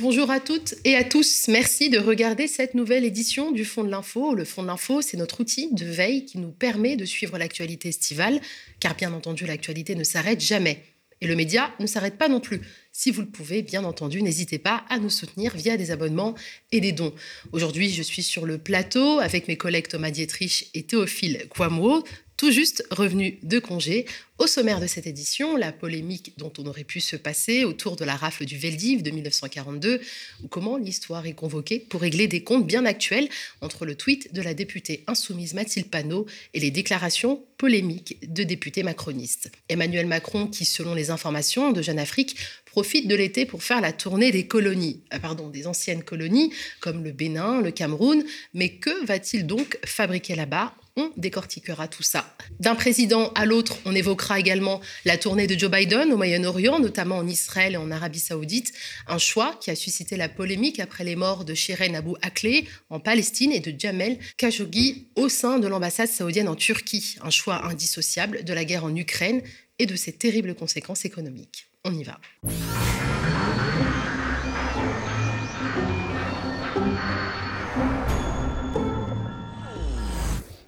Bonjour 0.00 0.30
à 0.30 0.38
toutes 0.38 0.76
et 0.84 0.94
à 0.94 1.02
tous. 1.02 1.48
Merci 1.48 1.90
de 1.90 1.98
regarder 1.98 2.46
cette 2.46 2.74
nouvelle 2.74 3.04
édition 3.04 3.50
du 3.50 3.64
Fond 3.64 3.82
de 3.82 3.90
l'Info. 3.90 4.32
Le 4.32 4.44
Fond 4.44 4.62
de 4.62 4.68
l'Info, 4.68 5.02
c'est 5.02 5.16
notre 5.16 5.40
outil 5.40 5.74
de 5.74 5.84
veille 5.84 6.24
qui 6.24 6.38
nous 6.38 6.52
permet 6.52 6.94
de 6.94 7.04
suivre 7.04 7.36
l'actualité 7.36 7.88
estivale, 7.88 8.40
car 8.78 8.94
bien 8.94 9.12
entendu, 9.12 9.44
l'actualité 9.44 9.96
ne 9.96 10.04
s'arrête 10.04 10.40
jamais. 10.40 10.84
Et 11.20 11.26
le 11.26 11.34
média 11.34 11.74
ne 11.80 11.88
s'arrête 11.88 12.16
pas 12.16 12.28
non 12.28 12.38
plus. 12.38 12.60
Si 12.92 13.10
vous 13.10 13.22
le 13.22 13.26
pouvez, 13.26 13.62
bien 13.62 13.82
entendu, 13.82 14.22
n'hésitez 14.22 14.60
pas 14.60 14.84
à 14.88 15.00
nous 15.00 15.10
soutenir 15.10 15.56
via 15.56 15.76
des 15.76 15.90
abonnements 15.90 16.36
et 16.70 16.80
des 16.80 16.92
dons. 16.92 17.12
Aujourd'hui, 17.50 17.90
je 17.90 18.04
suis 18.04 18.22
sur 18.22 18.46
le 18.46 18.58
plateau 18.58 19.18
avec 19.18 19.48
mes 19.48 19.56
collègues 19.56 19.88
Thomas 19.88 20.12
Dietrich 20.12 20.70
et 20.74 20.84
Théophile 20.84 21.48
Kouamouo, 21.48 22.04
tout 22.38 22.52
juste 22.52 22.86
revenus 22.90 23.34
de 23.42 23.58
congé. 23.58 24.06
Au 24.38 24.46
sommaire 24.46 24.78
de 24.80 24.86
cette 24.86 25.08
édition, 25.08 25.56
la 25.56 25.72
polémique 25.72 26.34
dont 26.38 26.52
on 26.58 26.66
aurait 26.66 26.84
pu 26.84 27.00
se 27.00 27.16
passer 27.16 27.64
autour 27.64 27.96
de 27.96 28.04
la 28.04 28.14
rafle 28.14 28.44
du 28.44 28.56
Veldiv 28.56 29.02
de 29.02 29.10
1942, 29.10 30.00
ou 30.44 30.48
comment 30.48 30.76
l'histoire 30.76 31.26
est 31.26 31.32
convoquée 31.32 31.80
pour 31.80 32.00
régler 32.00 32.28
des 32.28 32.44
comptes 32.44 32.64
bien 32.64 32.86
actuels 32.86 33.28
entre 33.60 33.84
le 33.84 33.96
tweet 33.96 34.32
de 34.32 34.40
la 34.40 34.54
députée 34.54 35.02
insoumise 35.08 35.54
Mathilde 35.54 35.88
Panot 35.88 36.26
et 36.54 36.60
les 36.60 36.70
déclarations 36.70 37.44
polémiques 37.58 38.18
de 38.32 38.44
députés 38.44 38.84
macronistes. 38.84 39.50
Emmanuel 39.68 40.06
Macron, 40.06 40.46
qui 40.46 40.64
selon 40.64 40.94
les 40.94 41.10
informations 41.10 41.72
de 41.72 41.82
Jeune 41.82 41.98
Afrique, 41.98 42.36
profite 42.66 43.08
de 43.08 43.16
l'été 43.16 43.46
pour 43.46 43.64
faire 43.64 43.80
la 43.80 43.92
tournée 43.92 44.30
des 44.30 44.46
colonies, 44.46 45.02
ah, 45.10 45.18
pardon, 45.18 45.48
des 45.48 45.66
anciennes 45.66 46.04
colonies 46.04 46.52
comme 46.78 47.02
le 47.02 47.10
Bénin, 47.10 47.60
le 47.60 47.72
Cameroun, 47.72 48.24
mais 48.54 48.68
que 48.68 49.04
va-t-il 49.04 49.44
donc 49.44 49.80
fabriquer 49.84 50.36
là-bas? 50.36 50.76
Décortiquera 51.16 51.88
tout 51.88 52.02
ça. 52.02 52.34
D'un 52.60 52.74
président 52.74 53.32
à 53.34 53.44
l'autre, 53.44 53.76
on 53.84 53.94
évoquera 53.94 54.38
également 54.38 54.80
la 55.04 55.16
tournée 55.16 55.46
de 55.46 55.58
Joe 55.58 55.70
Biden 55.70 56.12
au 56.12 56.16
Moyen-Orient, 56.16 56.80
notamment 56.80 57.18
en 57.18 57.26
Israël 57.26 57.74
et 57.74 57.76
en 57.76 57.90
Arabie 57.90 58.20
saoudite, 58.20 58.72
un 59.06 59.18
choix 59.18 59.56
qui 59.60 59.70
a 59.70 59.76
suscité 59.76 60.16
la 60.16 60.28
polémique 60.28 60.80
après 60.80 61.04
les 61.04 61.16
morts 61.16 61.44
de 61.44 61.54
Shiren 61.54 61.94
Abu 61.94 62.12
Akleh 62.22 62.66
en 62.90 63.00
Palestine 63.00 63.52
et 63.52 63.60
de 63.60 63.78
Jamel 63.78 64.18
Khashoggi 64.36 65.08
au 65.16 65.28
sein 65.28 65.58
de 65.58 65.68
l'ambassade 65.68 66.08
saoudienne 66.08 66.48
en 66.48 66.56
Turquie, 66.56 67.16
un 67.22 67.30
choix 67.30 67.66
indissociable 67.66 68.44
de 68.44 68.52
la 68.52 68.64
guerre 68.64 68.84
en 68.84 68.94
Ukraine 68.94 69.42
et 69.78 69.86
de 69.86 69.96
ses 69.96 70.12
terribles 70.12 70.54
conséquences 70.54 71.04
économiques. 71.04 71.66
On 71.84 71.94
y 71.94 72.02
va. 72.02 72.20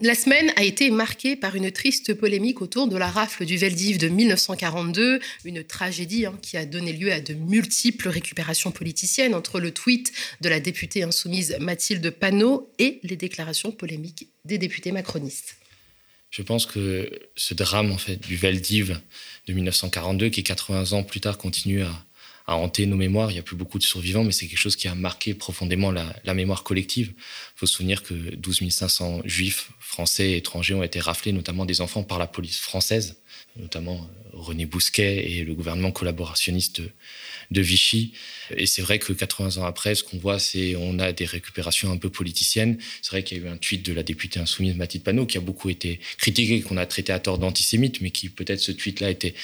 La 0.03 0.15
semaine 0.15 0.51
a 0.57 0.65
été 0.65 0.91
marquée 0.91 1.37
par 1.37 1.57
une 1.57 1.71
triste 1.71 2.15
polémique 2.15 2.63
autour 2.63 2.89
de 2.89 2.97
la 2.97 3.11
rafle 3.11 3.45
du 3.45 3.59
Veldiv 3.59 3.99
de 3.99 4.09
1942, 4.09 5.21
une 5.45 5.63
tragédie 5.63 6.25
hein, 6.25 6.39
qui 6.41 6.57
a 6.57 6.65
donné 6.65 6.95
lieu 6.95 7.13
à 7.13 7.21
de 7.21 7.35
multiples 7.35 8.09
récupérations 8.09 8.71
politiciennes 8.71 9.35
entre 9.35 9.61
le 9.61 9.73
tweet 9.73 10.11
de 10.41 10.49
la 10.49 10.59
députée 10.59 11.03
insoumise 11.03 11.55
Mathilde 11.61 12.09
Panot 12.09 12.73
et 12.79 13.01
les 13.03 13.17
déclarations 13.17 13.73
polémiques 13.73 14.29
des 14.47 14.57
députés 14.57 14.91
macronistes. 14.91 15.57
Je 16.31 16.41
pense 16.41 16.65
que 16.65 17.11
ce 17.37 17.53
drame 17.53 17.93
en 17.93 17.99
fait 17.99 18.17
du 18.17 18.37
Veldiv 18.37 18.99
de 19.49 19.53
1942, 19.53 20.31
qui 20.31 20.43
80 20.43 20.93
ans 20.93 21.03
plus 21.03 21.21
tard 21.21 21.37
continue 21.37 21.83
à, 21.83 22.07
a 22.51 22.57
hanté 22.57 22.85
nos 22.87 22.97
mémoires. 22.97 23.31
Il 23.31 23.35
n'y 23.35 23.41
a 23.41 23.45
plus 23.45 23.57
beaucoup 23.57 23.79
de 23.79 23.85
survivants, 23.85 24.25
mais 24.25 24.33
c'est 24.33 24.47
quelque 24.47 24.59
chose 24.59 24.77
qui 24.77 24.89
a 24.89 24.95
marqué 24.95 25.35
profondément 25.35 25.93
la, 25.93 26.35
mémoire 26.35 26.65
collective. 26.65 27.13
Il 27.17 27.59
faut 27.59 27.67
se 27.67 27.75
souvenir 27.75 28.03
que 28.03 28.15
12 28.15 28.69
500 28.71 29.23
juifs, 29.25 29.71
français 29.79 30.31
et 30.31 30.37
étrangers 30.37 30.75
ont 30.75 30.83
été 30.83 30.99
raflés, 31.01 31.33
notamment 31.33 31.65
des 31.65 31.81
enfants, 31.81 32.03
par 32.03 32.19
la 32.19 32.27
police 32.27 32.59
française, 32.59 33.20
notamment 33.57 33.97
euh, 33.97 34.31
René 34.33 34.67
Bousquet 34.67 35.31
et 35.31 35.45
le 35.45 35.55
gouvernement 35.55 35.91
collaborationniste 35.91 36.83
de 37.51 37.61
Vichy. 37.61 38.13
Et 38.57 38.67
c'est 38.67 38.83
vrai 38.83 38.99
que 38.99 39.13
80 39.13 39.61
ans 39.61 39.65
après, 39.65 39.95
ce 39.95 40.05
qu'on 40.05 40.19
voit, 40.19 40.39
c'est 40.39 40.77
on 40.77 40.99
a 40.99 41.13
des 41.13 41.25
récupérations 41.25 41.91
un 41.91 41.97
peu 41.97 42.11
politiciennes. 42.11 42.79
C'est 43.03 43.11
vrai 43.11 43.23
qu'il 43.23 43.39
y 43.39 43.41
a 43.41 43.45
eu 43.45 43.49
un 43.49 43.57
tweet 43.57 43.85
de 43.85 43.93
la 43.93 44.03
députée 44.03 44.41
insoumise 44.41 44.77
Mathilde 44.77 45.05
Panot 45.05 45.27
qui 45.27 45.37
a 45.37 45.41
beaucoup 45.41 45.69
été 45.69 46.01
critiqué, 46.17 46.61
qu'on 46.63 46.77
a 46.77 46.87
traité 46.87 47.13
à 47.13 47.19
tort 47.19 47.39
d'antisémite, 47.39 48.01
mais 48.01 48.11
qui 48.11 48.29
peut-être 48.29 48.61
ce 48.61 48.73
tweet-là 48.73 49.11
était 49.11 49.35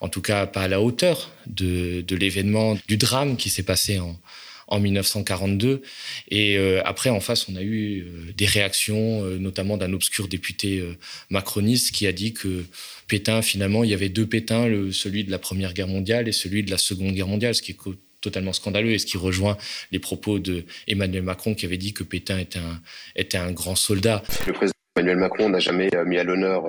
en 0.00 0.08
tout 0.08 0.22
cas 0.22 0.46
pas 0.46 0.62
à 0.62 0.68
la 0.68 0.80
hauteur 0.80 1.30
de, 1.46 2.04
l'événement, 2.10 2.78
du 2.88 2.96
drame 2.96 3.36
qui 3.36 3.48
s'est 3.48 3.62
passé 3.62 4.00
en, 4.00 4.18
en 4.66 4.80
1942. 4.80 5.82
Et 6.30 6.56
euh, 6.56 6.82
après, 6.84 7.10
en 7.10 7.20
face, 7.20 7.48
on 7.48 7.56
a 7.56 7.62
eu 7.62 8.00
euh, 8.02 8.32
des 8.36 8.46
réactions, 8.46 9.24
notamment 9.38 9.76
d'un 9.76 9.92
obscur 9.92 10.26
député 10.26 10.82
macroniste 11.30 11.92
qui 11.92 12.06
a 12.06 12.12
dit 12.12 12.32
que 12.32 12.64
Pétain, 13.12 13.42
finalement, 13.42 13.84
il 13.84 13.90
y 13.90 13.94
avait 13.94 14.08
deux 14.08 14.24
Pétains, 14.24 14.64
celui 14.90 15.24
de 15.24 15.30
la 15.30 15.38
Première 15.38 15.74
Guerre 15.74 15.86
mondiale 15.86 16.28
et 16.28 16.32
celui 16.32 16.64
de 16.64 16.70
la 16.70 16.78
Seconde 16.78 17.12
Guerre 17.12 17.26
mondiale, 17.26 17.54
ce 17.54 17.60
qui 17.60 17.72
est 17.72 17.76
totalement 18.22 18.54
scandaleux 18.54 18.92
et 18.92 18.98
ce 18.98 19.04
qui 19.04 19.18
rejoint 19.18 19.58
les 19.90 19.98
propos 19.98 20.38
de 20.38 20.64
Emmanuel 20.88 21.22
Macron 21.22 21.54
qui 21.54 21.66
avait 21.66 21.76
dit 21.76 21.92
que 21.92 22.04
Pétain 22.04 22.38
était 22.38 23.36
un, 23.36 23.52
grand 23.52 23.76
soldat. 23.76 24.22
Le 24.46 24.54
président 24.54 24.72
Emmanuel 24.96 25.18
Macron 25.18 25.50
n'a 25.50 25.58
jamais 25.58 25.90
mis 26.06 26.16
à 26.16 26.24
l'honneur 26.24 26.64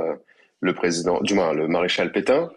le 0.59 0.73
président, 0.73 1.21
du 1.21 1.33
moins 1.33 1.53
le 1.53 1.69
maréchal 1.69 2.11
Pétain, 2.11 2.51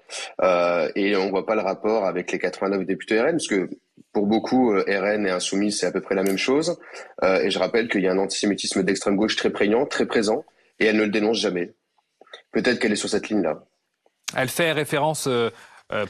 et 0.97 1.15
on 1.15 1.31
voit 1.31 1.47
pas 1.47 1.55
le 1.55 1.61
rapport 1.61 2.07
avec 2.07 2.33
les 2.33 2.41
89 2.41 2.85
députés 2.87 3.21
RN, 3.21 3.33
parce 3.33 3.47
que 3.47 3.71
pour 4.13 4.27
beaucoup, 4.27 4.73
euh, 4.73 4.83
RN 4.89 5.27
et 5.27 5.31
Insoumis, 5.31 5.71
c'est 5.71 5.87
à 5.87 5.93
peu 5.93 6.01
près 6.01 6.17
la 6.17 6.23
même 6.23 6.39
chose. 6.39 6.77
Euh, 7.23 7.43
et 7.43 7.51
je 7.51 7.59
rappelle 7.61 7.89
qu'il 7.89 8.03
y 8.03 8.09
a 8.09 8.13
un 8.13 8.19
antisémitisme 8.19 8.83
d'extrême 8.83 9.15
gauche 9.15 9.37
très 9.37 9.51
prégnant, 9.51 9.87
très 9.87 10.07
présent, 10.07 10.45
et 10.81 10.87
elle 10.87 10.97
ne 10.97 11.05
le 11.05 11.11
dénonce 11.11 11.39
jamais. 11.39 11.75
Peut-être 12.51 12.79
qu'elle 12.79 12.93
est 12.93 12.97
sur 12.97 13.11
cette 13.11 13.29
ligne-là. 13.29 13.65
Elle 14.35 14.49
fait 14.49 14.73
référence 14.73 15.29
euh, 15.29 15.51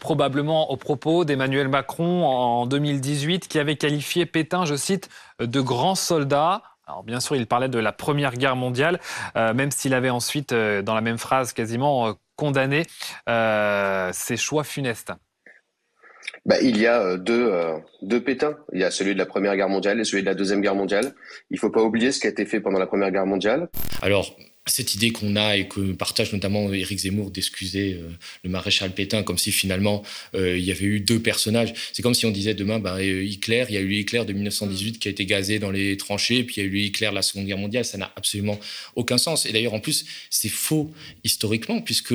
probablement 0.01 0.71
aux 0.71 0.77
propos 0.77 1.25
d'Emmanuel 1.25 1.69
Macron 1.69 2.25
en 2.25 2.67
2018, 2.67 3.49
qui 3.49 3.59
avait 3.59 3.77
qualifié 3.77 4.25
Pétain, 4.25 4.65
je 4.65 4.75
cite, 4.75 5.09
de 5.41 5.61
grand 5.61 5.95
soldat. 5.95 6.63
Alors 6.87 7.03
bien 7.03 7.21
sûr, 7.21 7.37
il 7.37 7.47
parlait 7.47 7.69
de 7.69 7.79
la 7.79 7.93
Première 7.93 8.35
Guerre 8.35 8.57
mondiale, 8.57 9.01
même 9.35 9.73
s'il 9.73 9.93
avait 9.93 10.09
ensuite, 10.09 10.55
dans 10.55 10.95
la 10.95 11.01
même 11.01 11.19
phrase, 11.19 11.53
quasiment 11.53 12.15
condamné 12.37 12.87
ses 13.27 14.37
choix 14.37 14.63
funestes. 14.63 15.13
Bah, 16.47 16.57
il 16.63 16.79
y 16.79 16.87
a 16.87 17.03
euh, 17.03 17.17
deux, 17.17 17.51
euh, 17.53 17.79
deux 18.03 18.23
pétins. 18.23 18.57
Il 18.73 18.81
y 18.81 18.85
a 18.85 18.91
celui 18.91 19.15
de 19.15 19.19
la 19.19 19.27
Première 19.27 19.57
Guerre 19.57 19.69
mondiale 19.69 20.01
et 20.01 20.05
celui 20.05 20.23
de 20.23 20.29
la 20.29 20.35
Deuxième 20.35 20.61
Guerre 20.61 20.77
mondiale. 20.77 21.13
Il 21.51 21.55
ne 21.55 21.59
faut 21.59 21.71
pas 21.71 21.83
oublier 21.83 22.13
ce 22.13 22.21
qui 22.21 22.29
a 22.29 22.31
été 22.31 22.47
fait 22.47 22.61
pendant 22.61 22.79
la 22.79 22.87
Première 22.87 23.11
Guerre 23.11 23.27
mondiale. 23.27 23.69
Alors, 24.01 24.37
cette 24.67 24.97
idée 24.97 25.11
qu'on 25.11 25.37
a 25.37 25.57
et 25.57 25.69
que 25.69 25.93
partage 25.93 26.33
notamment 26.33 26.73
Éric 26.73 26.99
Zemmour 26.99 27.31
d'excuser 27.31 27.95
euh, 27.95 28.09
le 28.43 28.51
maréchal 28.51 28.93
Pétain 28.93 29.23
comme 29.23 29.39
si 29.39 29.53
finalement 29.53 30.03
euh, 30.35 30.59
il 30.59 30.65
y 30.65 30.73
avait 30.73 30.85
eu 30.85 30.99
deux 30.99 31.21
personnages. 31.21 31.73
C'est 31.93 32.03
comme 32.03 32.15
si 32.15 32.27
on 32.27 32.33
disait 32.33 32.55
demain, 32.55 32.81
bah, 32.81 32.97
euh, 32.97 33.25
Hitler, 33.25 33.65
il 33.69 33.75
y 33.77 33.79
a 33.79 33.81
eu 33.81 33.95
Hitler 33.95 34.25
de 34.25 34.33
1918 34.33 34.99
qui 34.99 35.07
a 35.07 35.11
été 35.13 35.25
gazé 35.25 35.61
dans 35.61 35.71
les 35.71 35.97
tranchées, 35.97 36.43
puis 36.43 36.57
il 36.57 36.65
y 36.65 36.67
a 36.67 36.71
eu 36.71 36.79
Hitler 36.81 37.11
de 37.11 37.15
la 37.15 37.23
Seconde 37.23 37.47
Guerre 37.47 37.59
mondiale. 37.59 37.85
Ça 37.85 37.97
n'a 37.97 38.13
absolument 38.17 38.59
aucun 38.97 39.19
sens. 39.19 39.47
Et 39.47 39.53
d'ailleurs, 39.53 39.75
en 39.75 39.81
plus, 39.81 40.05
c'est 40.31 40.49
faux 40.49 40.93
historiquement, 41.23 41.81
puisque 41.81 42.15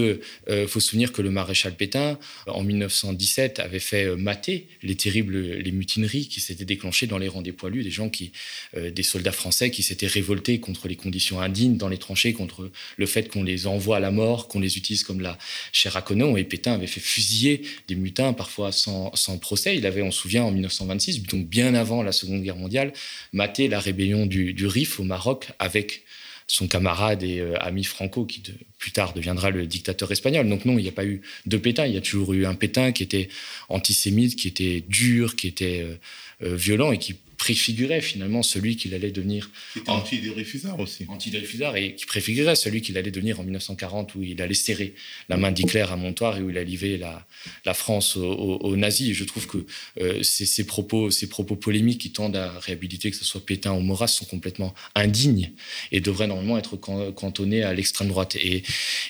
faut 0.68 0.80
se 0.80 0.88
souvenir 0.88 1.12
que 1.12 1.22
le 1.22 1.32
maréchal 1.32 1.76
Pétain, 1.76 2.20
en 2.48 2.64
1917, 2.64 3.60
avait 3.60 3.80
fait 3.80 4.16
mater 4.16 4.68
les 4.84 4.96
terribles 4.96 5.40
les 5.40 5.72
mutineries 5.72 6.28
qui 6.28 6.42
s'étaient 6.42 6.66
déclenchées 6.66 7.08
dans 7.08 7.18
les 7.18 7.28
rangs 7.28 7.42
des 7.42 7.52
poilus, 7.52 7.84
des 7.84 7.92
gens 7.92 8.10
qui, 8.10 8.32
des 8.76 9.04
soldats 9.04 9.32
français 9.32 9.72
qui 9.72 9.84
s'étaient 9.84 10.08
révoltés 10.08 10.60
contre 10.60 10.88
les 10.88 10.96
conditions 10.96 11.40
indignes 11.40 11.78
dans 11.78 11.90
les 11.90 11.98
tranchées 11.98 12.34
contre 12.42 12.72
le 12.98 13.06
fait 13.06 13.30
qu'on 13.30 13.44
les 13.44 13.68
envoie 13.68 13.98
à 13.98 14.00
la 14.00 14.12
mort, 14.12 14.48
qu'on 14.48 14.60
les 14.60 14.78
utilise 14.78 15.04
comme 15.04 15.22
la 15.22 15.38
chair 15.72 15.96
à 15.96 16.02
canon. 16.02 16.36
Et 16.38 16.44
Pétain 16.44 16.74
avait 16.74 16.88
fait 16.88 17.00
fusiller 17.00 17.62
des 17.88 17.96
mutins, 17.96 18.34
parfois 18.34 18.72
sans, 18.72 19.12
procès. 19.40 19.78
Il 19.78 19.86
avait, 19.86 20.02
on 20.02 20.12
se 20.12 20.20
souvient, 20.20 20.44
en 20.44 20.52
1926, 20.52 21.24
donc 21.24 21.48
bien 21.48 21.76
avant 21.76 22.04
la 22.04 22.12
Seconde 22.12 22.42
Guerre 22.42 22.56
mondiale, 22.56 22.94
maté 23.32 23.68
la 23.68 23.80
rébellion 23.80 24.26
du, 24.26 24.66
Rif 24.66 25.00
au 25.00 25.04
Maroc 25.04 25.48
avec 25.60 26.04
son 26.48 26.68
camarade 26.68 27.24
et 27.24 27.40
euh, 27.40 27.56
ami 27.62 27.84
Franco, 27.84 28.26
qui 28.26 28.44
plus 28.78 28.92
tard 28.92 29.14
deviendra 29.14 29.52
le 29.52 29.66
dictateur 29.66 30.12
espagnol. 30.12 30.48
Donc 30.50 30.66
non, 30.66 30.78
il 30.78 30.84
n'y 30.84 30.90
a 30.90 30.94
pas 30.94 31.06
eu 31.06 31.22
de 31.46 31.58
Pétain, 31.58 31.86
il 31.86 31.94
y 31.94 31.98
a 31.98 32.02
toujours 32.02 32.34
eu 32.34 32.46
un 32.46 32.56
Pétain 32.56 32.92
qui 32.92 33.04
était 33.04 33.30
antisémite, 33.70 34.36
qui 34.36 34.48
était 34.48 34.84
dur, 34.88 35.36
qui 35.36 35.48
était 35.48 35.82
euh, 35.82 35.96
euh, 36.44 36.56
violent 36.56 36.92
et 36.92 36.98
qui 36.98 37.16
préfigurait 37.42 38.02
finalement 38.02 38.44
celui 38.44 38.76
qu'il 38.76 38.94
allait 38.94 39.10
devenir. 39.10 39.50
Qui 39.74 39.80
était 39.80 39.90
anti-Dreyfusard 39.90 40.80
aussi. 40.80 41.06
Anti-Dreyfusard 41.08 41.76
et 41.76 41.96
qui 41.96 42.06
préfigurait 42.06 42.56
celui 42.56 42.84
qu'il 42.84 43.00
allait 43.00 43.10
devenir 43.10 43.40
en 43.40 43.44
1940 43.44 44.14
où 44.14 44.22
il 44.22 44.40
allait 44.44 44.54
serrer 44.54 44.94
la 45.28 45.38
main 45.38 45.52
d'Hitler 45.52 45.88
à 45.90 45.96
Montoire 45.96 46.38
et 46.38 46.44
où 46.44 46.52
il 46.52 46.58
a 46.60 46.64
livré 46.64 47.00
la, 47.00 47.26
la 47.66 47.74
France 47.74 48.16
aux, 48.16 48.76
nazis. 48.76 49.10
Et 49.10 49.14
je 49.16 49.24
trouve 49.24 49.48
que 49.48 49.66
euh, 50.00 50.22
ces, 50.22 50.66
propos, 50.66 51.10
ces 51.10 51.30
propos 51.30 51.56
polémiques 51.56 52.02
qui 52.02 52.12
tendent 52.12 52.36
à 52.36 52.60
réhabiliter 52.60 53.10
que 53.10 53.18
ce 53.18 53.26
soit 53.26 53.44
Pétain 53.44 53.74
ou 53.74 53.80
Maurras 53.80 54.10
sont 54.10 54.26
complètement 54.26 54.76
indignes 54.94 55.50
et 55.92 56.00
devraient 56.00 56.28
normalement 56.28 56.60
être 56.60 56.78
cantonnés 56.78 57.64
à 57.64 57.74
l'extrême 57.74 58.10
droite. 58.10 58.36
Et, 58.36 58.62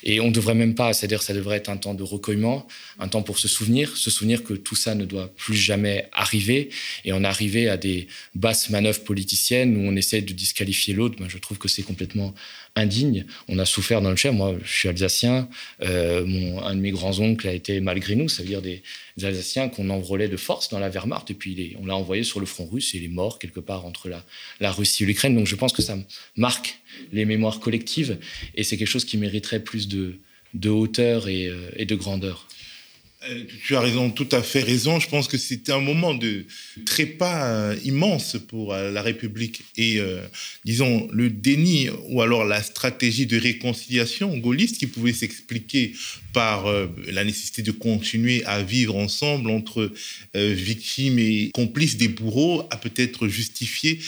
et 0.03 0.21
on 0.21 0.27
ne 0.27 0.33
devrait 0.33 0.55
même 0.55 0.73
pas, 0.73 0.93
c'est-à-dire 0.93 1.21
ça 1.21 1.33
devrait 1.33 1.57
être 1.57 1.67
un 1.67 1.75
temps 1.75 1.95
de 1.95 2.03
recueillement, 2.03 2.65
un 2.97 3.09
temps 3.09 3.23
pour 3.23 3.39
se 3.39 3.49
souvenir, 3.49 3.97
se 3.97 4.09
souvenir 4.09 4.45
que 4.45 4.53
tout 4.53 4.77
ça 4.77 4.95
ne 4.95 5.03
doit 5.03 5.27
plus 5.35 5.57
jamais 5.57 6.07
arriver 6.13 6.69
et 7.03 7.11
en 7.11 7.25
arriver 7.25 7.67
à 7.67 7.75
des 7.75 8.07
basse 8.35 8.69
manœuvre 8.69 9.03
politicienne 9.03 9.77
où 9.77 9.89
on 9.89 9.95
essaie 9.95 10.21
de 10.21 10.33
disqualifier 10.33 10.93
l'autre, 10.93 11.15
ben, 11.19 11.29
je 11.29 11.37
trouve 11.37 11.57
que 11.57 11.67
c'est 11.67 11.83
complètement 11.83 12.33
indigne. 12.75 13.25
On 13.47 13.59
a 13.59 13.65
souffert 13.65 14.01
dans 14.01 14.09
le 14.09 14.15
Cher. 14.15 14.33
Moi, 14.33 14.55
je 14.63 14.71
suis 14.71 14.89
alsacien. 14.89 15.49
Euh, 15.81 16.25
mon, 16.25 16.61
un 16.63 16.75
de 16.75 16.79
mes 16.79 16.91
grands-oncles 16.91 17.47
a 17.47 17.53
été 17.53 17.79
malgré 17.81 18.15
nous, 18.15 18.29
ça 18.29 18.43
veut 18.43 18.49
dire 18.49 18.61
des, 18.61 18.81
Alsaciens 19.21 19.69
qu'on 19.69 19.89
enrôlait 19.91 20.29
de 20.29 20.37
force 20.37 20.69
dans 20.69 20.79
la 20.79 20.89
Wehrmacht. 20.89 21.29
Et 21.29 21.33
puis, 21.33 21.75
on 21.79 21.85
l'a 21.85 21.95
envoyé 21.95 22.23
sur 22.23 22.39
le 22.39 22.45
front 22.45 22.65
russe 22.65 22.95
et 22.95 22.97
il 22.97 23.03
est 23.03 23.07
mort 23.07 23.39
quelque 23.39 23.59
part 23.59 23.85
entre 23.85 24.09
la, 24.59 24.71
Russie 24.71 25.03
et 25.03 25.05
l'Ukraine. 25.05 25.35
Donc, 25.35 25.47
je 25.47 25.55
pense 25.55 25.73
que 25.73 25.81
ça 25.81 25.97
marque 26.35 26.79
les 27.11 27.25
mémoires 27.25 27.59
collectives 27.59 28.17
et 28.55 28.63
c'est 28.63 28.77
quelque 28.77 28.87
chose 28.87 29.05
qui 29.05 29.17
mériterait 29.17 29.63
plus 29.63 29.87
de, 29.87 30.19
hauteur 30.69 31.25
euh, 31.27 31.69
et 31.75 31.85
de 31.85 31.95
grandeur. 31.95 32.47
Euh, 33.29 33.43
tu 33.65 33.75
as 33.75 33.79
raison, 33.79 34.09
tout 34.09 34.27
à 34.31 34.41
fait 34.41 34.61
raison. 34.61 34.99
Je 34.99 35.07
pense 35.07 35.27
que 35.27 35.37
c'était 35.37 35.71
un 35.71 35.79
moment 35.79 36.15
de 36.15 36.45
trépas 36.85 37.45
euh, 37.45 37.75
immense 37.83 38.37
pour 38.47 38.73
euh, 38.73 38.89
la 38.89 39.03
République. 39.03 39.61
Et 39.77 40.01
disons, 40.65 41.07
le 41.11 41.29
déni 41.29 41.89
ou 42.09 42.21
alors 42.21 42.45
la 42.45 42.63
stratégie 42.63 43.25
de 43.25 43.39
réconciliation 43.39 44.35
gaulliste 44.37 44.77
qui 44.77 44.87
pouvait 44.87 45.13
s'expliquer 45.13 45.93
par 46.33 46.65
la 47.07 47.23
nécessité 47.23 47.61
de 47.61 47.71
continuer 47.71 48.43
à 48.45 48.61
vivre 48.61 48.95
ensemble 48.95 49.49
entre 49.49 49.91
victimes 50.33 51.19
et 51.19 51.51
complices 51.53 51.97
des 51.97 52.07
bourreaux 52.07 52.67
a 52.69 52.77
peut-être 52.77 53.27
justifié 53.27 53.99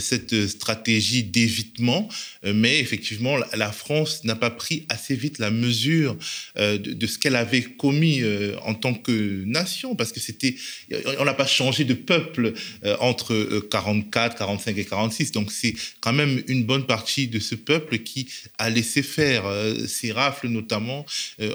cette 0.00 0.46
stratégie 0.46 1.24
d'évitement. 1.24 2.08
mais 2.44 2.78
effectivement, 2.78 3.36
la 3.54 3.72
France 3.72 4.24
n'a 4.24 4.36
pas 4.36 4.50
pris 4.50 4.84
assez 4.88 5.14
vite 5.14 5.38
la 5.38 5.50
mesure 5.50 6.16
de, 6.56 6.76
de, 6.76 7.06
ce 7.06 7.18
qu'elle 7.18 7.36
avait 7.36 7.62
commis 7.62 8.22
en 8.66 8.74
tant 8.74 8.94
que 8.94 9.44
nation, 9.44 9.94
parce 9.96 10.12
que 10.12 10.20
c'était, 10.20 10.54
on 11.18 11.24
n'a 11.24 11.34
pas 11.34 11.46
changé 11.46 11.84
de 11.84 11.94
peuple 11.94 12.54
euh, 12.84 12.96
entre 13.00 13.60
44, 13.70 14.34
euh, 14.34 14.38
45 14.38 14.78
et 14.78 14.84
46. 14.84 15.32
Donc 15.32 15.52
c'est 15.52 15.74
quand 16.00 16.12
même 16.12 16.42
une 16.48 16.64
bonne 16.64 16.86
partie 16.86 17.28
de 17.28 17.38
ce 17.38 17.54
peuple 17.54 17.98
qui 17.98 18.28
a 18.58 18.70
laissé 18.70 19.02
faire 19.02 19.46
euh, 19.46 19.86
ces 19.86 20.12
rafles, 20.12 20.48
notamment. 20.48 21.04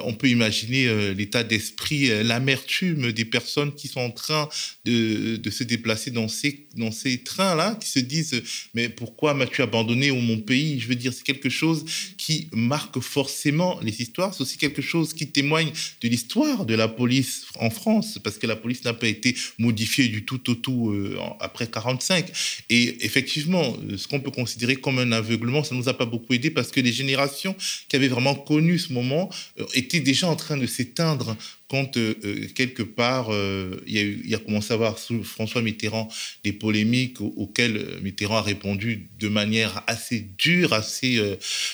on 0.03 0.13
peut 0.13 0.29
imaginer 0.29 1.13
l'état 1.13 1.43
d'esprit, 1.43 2.23
l'amertume 2.23 3.11
des 3.11 3.25
personnes 3.25 3.73
qui 3.73 3.87
sont 3.87 4.01
en 4.01 4.11
train 4.11 4.49
de, 4.85 5.37
de 5.37 5.49
se 5.49 5.63
déplacer 5.63 6.11
dans 6.11 6.27
ces, 6.27 6.67
dans 6.75 6.91
ces 6.91 7.19
trains-là, 7.19 7.77
qui 7.81 7.89
se 7.89 7.99
disent 7.99 8.41
mais 8.73 8.89
pourquoi 8.89 9.33
m'as-tu 9.33 9.61
abandonné 9.61 10.11
au 10.11 10.19
mon 10.19 10.39
pays? 10.39 10.79
Je 10.79 10.87
veux 10.87 10.95
dire, 10.95 11.13
c'est 11.13 11.23
quelque 11.23 11.49
chose 11.49 11.85
qui 12.17 12.49
marque 12.51 12.99
forcément 12.99 13.79
les 13.81 14.01
histoires. 14.01 14.33
C'est 14.33 14.41
aussi 14.41 14.57
quelque 14.57 14.81
chose 14.81 15.13
qui 15.13 15.27
témoigne 15.27 15.71
de 16.01 16.07
l'histoire 16.07 16.65
de 16.65 16.75
la 16.75 16.87
police 16.97 17.45
en 17.59 17.69
France, 17.69 18.19
parce 18.23 18.37
que 18.37 18.47
la 18.47 18.55
police 18.55 18.83
n'a 18.83 18.93
pas 18.93 19.07
été 19.07 19.35
modifiée 19.57 20.07
du 20.09 20.25
tout 20.25 20.49
au 20.49 20.55
tout 20.55 20.89
euh, 20.89 21.17
après 21.39 21.67
45. 21.67 22.25
Et 22.69 23.05
effectivement, 23.05 23.77
ce 23.95 24.07
qu'on 24.07 24.19
peut 24.19 24.31
considérer 24.31 24.75
comme 24.75 24.99
un 24.99 25.11
aveuglement, 25.11 25.63
ça 25.63 25.75
ne 25.75 25.79
nous 25.79 25.89
a 25.89 25.97
pas 25.97 26.05
beaucoup 26.05 26.33
aidé 26.33 26.49
parce 26.49 26.71
que 26.71 26.81
les 26.81 26.91
générations 26.91 27.55
qui 27.87 27.95
avaient 27.95 28.07
vraiment 28.07 28.35
connu 28.35 28.79
ce 28.79 28.91
moment 28.91 29.29
euh, 29.59 29.65
étaient 29.73 29.99
déjà 29.99 30.27
en 30.27 30.35
train 30.35 30.57
de 30.57 30.65
s'éteindre 30.65 31.37
quand 31.69 31.97
euh, 31.97 32.15
euh, 32.23 32.47
quelque 32.55 32.83
part 32.83 33.27
euh, 33.29 33.81
il, 33.85 33.93
y 33.93 33.99
a 33.99 34.03
il 34.03 34.35
a 34.35 34.37
commencé 34.37 34.71
à 34.71 34.75
avoir 34.75 34.97
sous 34.99 35.23
François 35.23 35.61
Mitterrand 35.61 36.07
des 36.43 36.53
polémiques 36.53 37.19
auxquelles 37.19 37.99
Mitterrand 38.01 38.37
a 38.37 38.41
répondu 38.41 39.09
de 39.19 39.27
manière 39.27 39.83
assez 39.87 40.27
dure, 40.37 40.73
assez, 40.73 41.19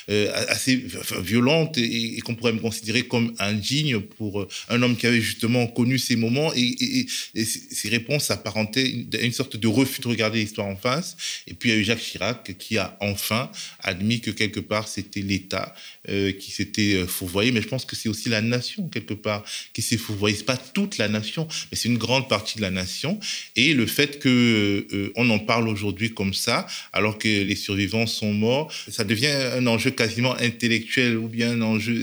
assez 0.08 0.84
violente 1.20 1.78
et, 1.78 2.20
qu'on 2.22 2.36
pourrait 2.36 2.54
me 2.54 2.60
considérer 2.60 3.04
comme 3.04 3.34
indigne 3.40 4.00
pour 4.00 4.48
un 4.70 4.82
homme 4.82 4.96
qui 4.96 5.08
avait 5.08 5.22
justement 5.22 5.68
connu 5.68 5.98
ces 5.98 6.16
moments 6.16 6.54
et, 6.56 7.06
et, 7.36 7.46
ces 7.46 7.90
réponses 7.90 8.26
s'apparentaient 8.26 9.06
à 9.14 9.22
une 9.22 9.32
sorte 9.32 9.58
de 9.58 9.68
refus 9.68 10.02
de 10.02 10.08
regarder 10.08 10.40
l'histoire 10.40 10.68
en 10.68 10.76
face. 10.76 11.16
Et 11.48 11.54
puis 11.54 11.70
il 11.70 11.74
y 11.74 11.76
a 11.76 11.80
eu 11.80 11.84
Jacques 11.84 12.00
Chirac 12.00 12.58
qui 12.58 12.78
a 12.78 12.98
enfin 13.00 13.52
admis 13.80 14.22
que 14.22 14.32
quelque 14.32 14.60
part 14.60 14.88
c'était 14.88 15.22
l'État 15.22 15.76
qui 16.08 16.52
s'était 16.52 17.06
fourvoyé, 17.08 17.52
mais 17.52 17.62
je 17.62 17.68
pense 17.68 17.86
que 17.86 17.96
c'est 17.96 18.10
aussi 18.10 18.30
la 18.30 18.42
nation 18.42 18.88
quelque 18.90 19.14
part 19.14 19.44
qui 19.74 19.83
c'est 19.84 19.98
vous 19.98 20.18
voyez, 20.18 20.38
pas 20.44 20.58
toute 20.58 20.98
la 20.98 21.08
nation, 21.08 21.48
mais 21.72 21.78
c'est 21.78 21.90
une 21.90 21.98
grande 21.98 22.28
partie 22.28 22.58
de 22.58 22.62
la 22.62 22.72
nation. 22.72 23.20
Et 23.56 23.74
le 23.74 23.86
fait 23.86 24.20
que 24.20 24.88
euh, 24.94 25.12
on 25.16 25.30
en 25.30 25.40
parle 25.40 25.68
aujourd'hui 25.68 26.14
comme 26.14 26.34
ça, 26.34 26.66
alors 26.92 27.18
que 27.18 27.28
les 27.28 27.56
survivants 27.56 28.08
sont 28.08 28.34
morts, 28.34 28.72
ça 28.90 29.04
devient 29.04 29.28
un 29.28 29.66
enjeu 29.68 29.92
quasiment 29.92 30.36
intellectuel 30.36 31.18
ou 31.18 31.28
bien 31.28 31.52
un 31.52 31.62
enjeu 31.62 32.02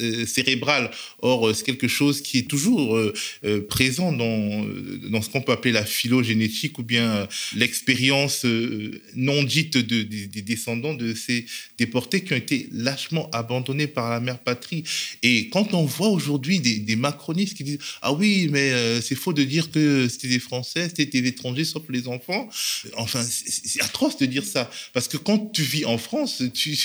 euh, 0.00 0.26
cérébral. 0.26 0.90
Or, 1.20 1.48
euh, 1.48 1.54
c'est 1.54 1.64
quelque 1.64 1.88
chose 1.88 2.22
qui 2.22 2.38
est 2.38 2.48
toujours 2.48 3.00
présent 3.68 4.12
dans, 4.12 4.66
dans 5.10 5.22
ce 5.22 5.30
qu'on 5.30 5.40
peut 5.40 5.52
appeler 5.52 5.72
la 5.72 5.84
phylogénétique 5.84 6.78
ou 6.78 6.82
bien 6.82 7.26
l'expérience 7.56 8.44
non 9.14 9.42
dite 9.42 9.76
de, 9.76 10.02
des 10.02 10.42
descendants 10.42 10.94
de 10.94 11.14
ces 11.14 11.46
déportés 11.78 12.22
qui 12.22 12.32
ont 12.32 12.36
été 12.36 12.68
lâchement 12.72 13.30
abandonnés 13.32 13.86
par 13.86 14.10
la 14.10 14.20
mère 14.20 14.38
patrie. 14.38 14.84
Et 15.22 15.48
quand 15.48 15.74
on 15.74 15.84
voit 15.84 16.08
aujourd'hui 16.08 16.60
des, 16.60 16.78
des 16.78 16.96
qui 17.14 17.64
disent 17.64 17.78
Ah 18.02 18.12
oui, 18.12 18.48
mais 18.50 18.70
euh, 18.70 19.00
c'est 19.00 19.14
faux 19.14 19.32
de 19.32 19.44
dire 19.44 19.70
que 19.70 20.08
c'était 20.08 20.28
des 20.28 20.38
Français, 20.38 20.88
c'était 20.88 21.06
des 21.06 21.28
étrangers, 21.28 21.64
sauf 21.64 21.82
les 21.88 22.08
enfants. 22.08 22.48
Enfin, 22.96 23.22
c'est 23.22 23.82
atroce 23.82 24.16
de 24.18 24.26
dire 24.26 24.44
ça. 24.44 24.70
Parce 24.92 25.08
que 25.08 25.16
quand 25.16 25.52
tu 25.52 25.62
vis 25.62 25.84
en 25.84 25.98
France, 25.98 26.42
tu, 26.52 26.76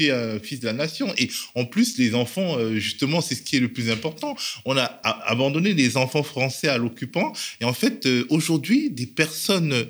es 0.00 0.10
un 0.10 0.38
fils 0.40 0.60
de 0.60 0.66
la 0.66 0.72
nation. 0.72 1.12
Et 1.18 1.30
en 1.54 1.64
plus, 1.64 1.98
les 1.98 2.14
enfants, 2.14 2.58
euh, 2.58 2.76
justement, 2.76 3.20
c'est 3.20 3.34
ce 3.34 3.42
qui 3.42 3.56
est 3.56 3.60
le 3.60 3.72
plus 3.72 3.90
important. 3.90 4.36
On 4.64 4.76
a 4.76 4.84
abandonné 5.26 5.74
les 5.74 5.96
enfants 5.96 6.22
français 6.22 6.68
à 6.68 6.78
l'occupant. 6.78 7.32
Et 7.60 7.64
en 7.64 7.74
fait, 7.74 8.06
euh, 8.06 8.26
aujourd'hui, 8.30 8.90
des 8.90 9.06
personnes 9.06 9.86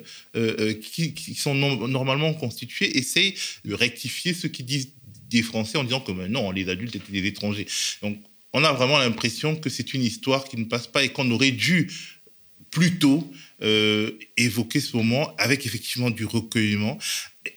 qui, 0.81 1.35
sont 1.35 1.55
normalement 1.55 2.33
constituées 2.33 2.97
essayent 2.97 3.35
de 3.63 3.73
rectifier 3.73 4.33
ce 4.33 4.47
qui 4.47 4.63
disent 4.63 4.89
des 5.29 5.41
Français 5.41 5.77
en 5.77 5.83
disant 5.83 6.01
que 6.01 6.11
non, 6.11 6.51
les 6.51 6.69
adultes 6.69 6.95
étaient 6.95 7.11
des 7.11 7.27
étrangers. 7.27 7.67
Donc, 8.01 8.17
on 8.57 8.63
a 8.63 8.71
vraiment 8.71 8.97
l'impression 8.97 9.57
que 9.57 9.69
c'est 9.69 9.93
une 9.93 10.01
histoire 10.01 10.45
qui 10.45 10.55
ne 10.55 10.63
passe 10.63 10.87
pas 10.87 11.03
et 11.03 11.09
qu'on 11.09 11.29
aurait 11.29 11.51
dû 11.51 11.91
plutôt 12.71 13.29
euh, 13.61 14.11
évoquer 14.37 14.79
ce 14.79 14.95
moment 14.95 15.35
avec 15.37 15.65
effectivement 15.65 16.09
du 16.09 16.23
recueillement, 16.23 16.97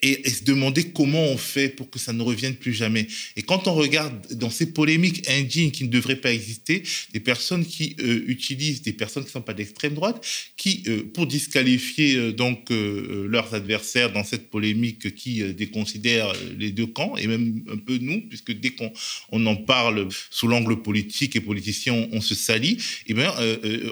et, 0.01 0.29
se 0.29 0.43
demander 0.43 0.91
comment 0.91 1.23
on 1.23 1.37
fait 1.37 1.69
pour 1.69 1.89
que 1.89 1.99
ça 1.99 2.13
ne 2.13 2.21
revienne 2.21 2.55
plus 2.55 2.73
jamais. 2.73 3.07
Et 3.35 3.41
quand 3.41 3.67
on 3.67 3.73
regarde 3.73 4.33
dans 4.33 4.49
ces 4.49 4.71
polémiques 4.71 5.27
indignes 5.29 5.71
qui 5.71 5.83
ne 5.83 5.89
devraient 5.89 6.15
pas 6.15 6.33
exister, 6.33 6.83
des 7.13 7.19
personnes 7.19 7.65
qui 7.65 7.95
euh, 7.99 8.23
utilisent 8.27 8.81
des 8.81 8.93
personnes 8.93 9.23
qui 9.23 9.29
ne 9.29 9.33
sont 9.33 9.41
pas 9.41 9.53
d'extrême 9.53 9.93
droite, 9.93 10.25
qui, 10.57 10.83
euh, 10.87 11.03
pour 11.13 11.27
disqualifier 11.27 12.15
euh, 12.15 12.31
donc 12.31 12.69
leurs 12.69 13.53
adversaires 13.53 14.11
dans 14.11 14.23
cette 14.23 14.49
polémique 14.49 15.15
qui 15.15 15.43
déconsidère 15.53 16.33
les 16.57 16.71
deux 16.71 16.85
camps, 16.85 17.15
et 17.17 17.27
même 17.27 17.63
un 17.71 17.77
peu 17.77 17.97
nous, 17.97 18.21
puisque 18.21 18.51
dès 18.51 18.69
qu'on 18.71 18.91
on 19.31 19.45
en 19.45 19.55
parle 19.55 20.07
sous 20.29 20.47
l'angle 20.47 20.81
politique 20.81 21.35
et 21.35 21.41
politicien, 21.41 22.07
on, 22.11 22.21
se 22.21 22.35
salit, 22.35 22.73
et 22.73 22.77
eh 23.07 23.13
bien, 23.13 23.33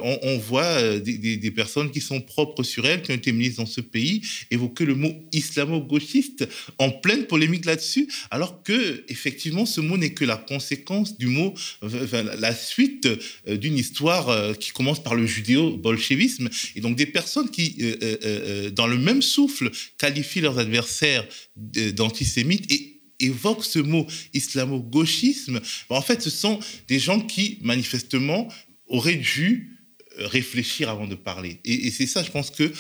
on, 0.02 0.38
voit 0.38 1.00
des, 1.00 1.18
des, 1.18 1.38
des, 1.38 1.52
personnes 1.52 1.92
qui 1.92 2.02
sont 2.02 2.22
propres 2.22 2.64
sur 2.64 2.86
elles, 2.86 3.02
qui 3.02 3.12
ont 3.12 3.16
été 3.16 3.32
ministres 3.32 3.64
dans 3.64 3.70
ce 3.70 3.82
pays, 3.82 4.22
évoquer 4.52 4.86
le 4.86 4.96
mot 4.96 5.14
islamo 5.32 5.87
gauchiste 5.88 6.48
en 6.78 6.92
pleine 6.92 7.26
polémique 7.26 7.66
là-dessus, 7.66 8.08
alors 8.30 8.64
que 8.64 9.04
effectivement 9.08 9.66
ce 9.66 9.82
mot 9.82 9.98
n'est 9.98 10.14
que 10.14 10.26
la 10.26 10.38
conséquence 10.38 11.18
du 11.18 11.28
mot, 11.28 11.54
la 11.82 12.54
suite 12.56 13.08
euh, 13.48 13.58
d'une 13.58 13.78
histoire 13.78 14.30
euh, 14.30 14.54
qui 14.54 14.72
commence 14.72 15.02
par 15.02 15.16
le 15.16 15.26
judéo-bolchevisme, 15.26 16.50
et 16.76 16.82
donc 16.82 16.96
des 16.96 17.06
personnes 17.06 17.50
qui, 17.50 17.76
euh, 17.80 18.70
dans 18.72 18.88
le 18.88 18.98
même 18.98 19.22
souffle, 19.22 19.72
qualifient 19.98 20.42
leurs 20.42 20.60
adversaires 20.60 21.28
d'antisémites 21.56 22.72
et 22.72 23.02
évoquent 23.20 23.66
ce 23.66 23.80
mot 23.80 24.06
islamo-gauchisme, 24.34 25.60
en 25.90 26.02
fait, 26.02 26.22
ce 26.22 26.30
sont 26.30 26.60
des 26.88 27.00
gens 27.00 27.20
qui, 27.20 27.58
manifestement, 27.62 28.48
auraient 28.88 29.16
dû 29.16 29.78
réfléchir 30.18 30.90
avant 30.90 31.08
de 31.08 31.16
parler. 31.16 31.60
Et 31.66 31.92
c'est 31.92 32.08
ça, 32.08 32.24
je 32.24 32.32
pense 32.32 32.52
que 32.52 32.72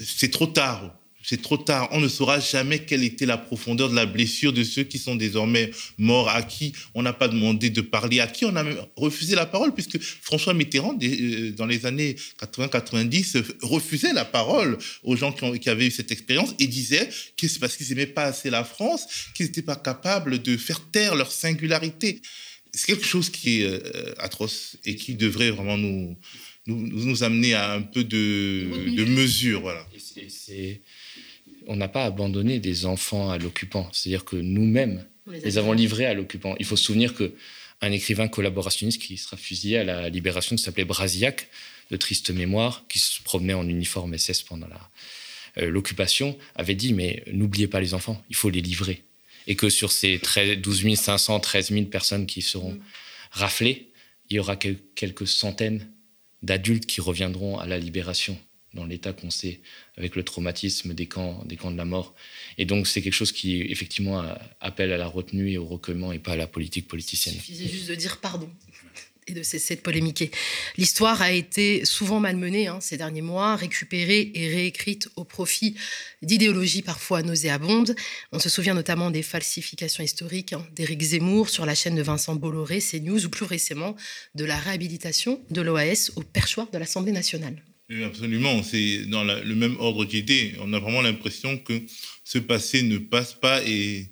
c'est 0.00 0.30
trop 0.30 0.46
tard 0.46 0.98
c'est 1.22 1.40
trop 1.40 1.56
tard. 1.56 1.88
On 1.92 2.00
ne 2.00 2.08
saura 2.08 2.40
jamais 2.40 2.80
quelle 2.80 3.04
était 3.04 3.26
la 3.26 3.38
profondeur 3.38 3.88
de 3.88 3.94
la 3.94 4.06
blessure 4.06 4.52
de 4.52 4.64
ceux 4.64 4.82
qui 4.82 4.98
sont 4.98 5.14
désormais 5.14 5.70
morts, 5.98 6.28
à 6.28 6.42
qui 6.42 6.72
on 6.94 7.02
n'a 7.02 7.12
pas 7.12 7.28
demandé 7.28 7.70
de 7.70 7.80
parler, 7.80 8.20
à 8.20 8.26
qui 8.26 8.44
on 8.44 8.54
a 8.56 8.64
refusé 8.96 9.34
la 9.34 9.46
parole, 9.46 9.72
puisque 9.72 10.00
François 10.00 10.54
Mitterrand, 10.54 10.98
euh, 11.02 11.52
dans 11.52 11.66
les 11.66 11.86
années 11.86 12.16
80-90, 12.40 13.42
refusait 13.62 14.12
la 14.12 14.24
parole 14.24 14.78
aux 15.02 15.16
gens 15.16 15.32
qui, 15.32 15.70
avaient 15.70 15.86
eu 15.86 15.90
cette 15.90 16.10
expérience 16.10 16.54
et 16.58 16.66
disait 16.66 17.08
que 17.36 17.48
c'est 17.48 17.58
parce 17.58 17.76
qu'ils 17.76 17.88
n'aimaient 17.90 18.06
pas 18.06 18.24
assez 18.24 18.50
la 18.50 18.64
France, 18.64 19.06
qu'ils 19.34 19.46
n'étaient 19.46 19.62
pas 19.62 19.76
capables 19.76 20.42
de 20.42 20.56
faire 20.56 20.80
taire 20.90 21.14
leur 21.14 21.30
singularité. 21.30 22.20
C'est 22.74 22.86
quelque 22.86 23.06
chose 23.06 23.30
qui 23.30 23.60
est 23.60 23.66
euh, 23.66 24.14
atroce 24.18 24.76
et 24.84 24.96
qui 24.96 25.14
devrait 25.14 25.50
vraiment 25.50 25.76
nous, 25.76 26.16
nous, 26.66 27.22
amener 27.22 27.54
à 27.54 27.72
un 27.72 27.82
peu 27.82 28.02
de, 28.02 28.94
de 28.96 29.04
mesure. 29.04 29.60
Voilà. 29.60 29.86
On 31.66 31.76
n'a 31.76 31.88
pas 31.88 32.04
abandonné 32.04 32.58
des 32.58 32.86
enfants 32.86 33.30
à 33.30 33.38
l'occupant. 33.38 33.88
C'est-à-dire 33.92 34.24
que 34.24 34.36
nous-mêmes 34.36 35.04
les, 35.30 35.58
avons 35.58 35.72
livrés 35.72 36.06
à 36.06 36.14
l'occupant. 36.14 36.54
Il 36.58 36.66
faut 36.66 36.76
se 36.76 36.84
souvenir 36.84 37.14
que 37.14 37.34
un 37.80 37.92
écrivain 37.92 38.28
collaborationniste 38.28 39.00
qui 39.00 39.16
sera 39.16 39.36
fusillé 39.36 39.78
à 39.78 39.84
la 39.84 40.08
libération, 40.08 40.54
qui 40.56 40.62
s'appelait 40.62 40.84
Brasillac, 40.84 41.48
de 41.90 41.96
triste 41.96 42.30
mémoire, 42.30 42.84
qui 42.88 42.98
se 42.98 43.20
promenaient 43.22 43.54
en 43.54 43.68
uniforme 43.68 44.16
SS 44.16 44.42
pendant 44.42 44.68
l'occupation, 45.56 46.38
avait 46.54 46.74
dit 46.74 46.92
mais 46.92 47.24
n'oubliez 47.32 47.66
pas 47.66 47.80
les 47.80 47.94
enfants, 47.94 48.22
il 48.30 48.36
faut 48.36 48.50
les 48.50 48.60
livrer. 48.60 49.02
Et 49.48 49.56
que 49.56 49.68
sur 49.68 49.90
ces 49.90 50.20
12 50.56 50.94
500, 50.94 51.40
13 51.40 51.72
000 51.72 51.86
personnes 51.86 52.26
qui 52.26 52.42
seront 52.42 52.78
raflées, 53.32 53.88
il 54.30 54.36
y 54.36 54.38
aura 54.38 54.56
quelques 54.56 55.26
centaines 55.26 55.88
d'adultes 56.42 56.86
qui 56.86 57.00
reviendront 57.00 57.58
à 57.58 57.66
la 57.66 57.78
libération 57.78 58.38
dans 58.74 58.84
l'état 58.84 59.12
qu'on 59.12 59.30
sait 59.30 59.60
avec 59.96 60.16
le 60.16 60.22
traumatisme 60.22 60.94
des 60.94 61.06
camps, 61.06 61.44
des 61.44 61.56
camps 61.56 61.70
de 61.70 61.76
la 61.76 61.84
mort. 61.84 62.14
Et 62.58 62.64
donc 62.64 62.86
c'est 62.86 63.02
quelque 63.02 63.12
chose 63.12 63.32
qui 63.32 63.60
effectivement 63.62 64.24
appelle 64.60 64.92
à 64.92 64.96
la 64.96 65.06
retenue 65.06 65.50
et 65.50 65.58
au 65.58 65.66
recueillement 65.66 66.12
et 66.12 66.18
pas 66.18 66.32
à 66.32 66.36
la 66.36 66.46
politique 66.46 66.88
politicienne. 66.88 67.34
Il 67.36 67.40
suffisait 67.40 67.68
juste 67.68 67.88
de 67.88 67.94
dire 67.94 68.18
pardon 68.18 68.50
et 69.26 69.32
de 69.32 69.42
cesser 69.42 69.76
de 69.76 69.80
polémiquer. 69.80 70.30
L'histoire 70.76 71.22
a 71.22 71.32
été 71.32 71.84
souvent 71.84 72.20
malmenée 72.20 72.66
hein, 72.66 72.80
ces 72.80 72.96
derniers 72.96 73.22
mois, 73.22 73.56
récupérée 73.56 74.32
et 74.34 74.48
réécrite 74.48 75.08
au 75.16 75.24
profit 75.24 75.76
d'idéologies 76.22 76.82
parfois 76.82 77.22
nauséabondes. 77.22 77.94
On 78.32 78.38
se 78.38 78.48
souvient 78.48 78.74
notamment 78.74 79.10
des 79.10 79.22
falsifications 79.22 80.02
historiques 80.02 80.52
hein, 80.52 80.66
d'Éric 80.74 81.00
Zemmour 81.02 81.48
sur 81.50 81.66
la 81.66 81.74
chaîne 81.74 81.94
de 81.94 82.02
Vincent 82.02 82.34
Bolloré, 82.34 82.80
CNews, 82.80 83.24
ou 83.24 83.28
plus 83.28 83.44
récemment 83.44 83.96
de 84.34 84.44
la 84.44 84.56
réhabilitation 84.56 85.40
de 85.50 85.60
l'OAS 85.60 86.10
au 86.16 86.22
perchoir 86.22 86.70
de 86.70 86.78
l'Assemblée 86.78 87.12
nationale. 87.12 87.62
Absolument, 88.00 88.62
c'est 88.62 89.06
dans 89.06 89.24
le 89.24 89.54
même 89.54 89.76
ordre 89.78 90.04
d'idée. 90.04 90.54
On 90.60 90.72
a 90.72 90.78
vraiment 90.78 91.02
l'impression 91.02 91.58
que 91.58 91.82
ce 92.24 92.38
passé 92.38 92.82
ne 92.82 92.96
passe 92.98 93.34
pas 93.34 93.62
et 93.64 94.06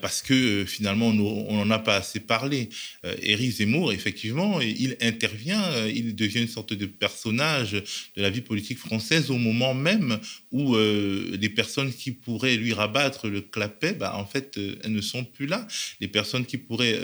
parce 0.00 0.22
que 0.22 0.34
euh, 0.34 0.66
finalement 0.66 1.08
on 1.08 1.56
n'en 1.56 1.70
a 1.70 1.78
pas 1.78 1.96
assez 1.96 2.20
parlé. 2.20 2.68
Euh, 3.04 3.14
Éric 3.22 3.52
Zemmour, 3.52 3.92
effectivement, 3.92 4.60
il 4.60 4.96
intervient, 5.00 5.86
il 5.86 6.14
devient 6.14 6.40
une 6.40 6.48
sorte 6.48 6.72
de 6.72 6.86
personnage 6.86 7.72
de 7.72 8.22
la 8.22 8.30
vie 8.30 8.40
politique 8.40 8.78
française 8.78 9.30
au 9.30 9.38
moment 9.38 9.74
même 9.74 10.18
où 10.52 10.76
les 10.76 11.48
personnes 11.48 11.92
qui 11.92 12.12
pourraient 12.12 12.56
lui 12.56 12.72
rabattre 12.72 13.28
le 13.28 13.40
clapet, 13.40 13.92
bah, 13.92 14.16
en 14.16 14.26
fait, 14.26 14.58
elles 14.82 14.92
ne 14.92 15.00
sont 15.00 15.24
plus 15.24 15.46
là. 15.46 15.66
Les 16.00 16.08
personnes 16.08 16.44
qui 16.44 16.58
pourraient 16.58 16.98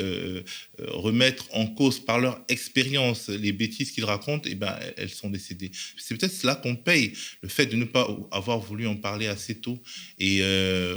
remettre 0.79 1.47
en 1.53 1.67
cause 1.67 2.01
par 2.01 2.19
leur 2.19 2.41
expérience 2.49 3.29
les 3.29 3.53
bêtises 3.53 3.93
qu'il 3.93 4.05
raconte, 4.05 4.47
eh 4.47 4.55
ben, 4.55 4.77
elles 4.97 5.11
sont 5.11 5.31
décédées. 5.31 5.71
C'est 5.97 6.17
peut-être 6.17 6.35
cela 6.35 6.55
qu'on 6.55 6.77
paye, 6.77 7.13
le 7.43 7.49
fait 7.49 7.67
de 7.67 7.77
ne 7.77 7.85
pas 7.85 8.09
avoir 8.31 8.59
voulu 8.59 8.87
en 8.87 8.97
parler 8.97 9.27
assez 9.27 9.57
tôt. 9.57 9.81
Et 10.19 10.43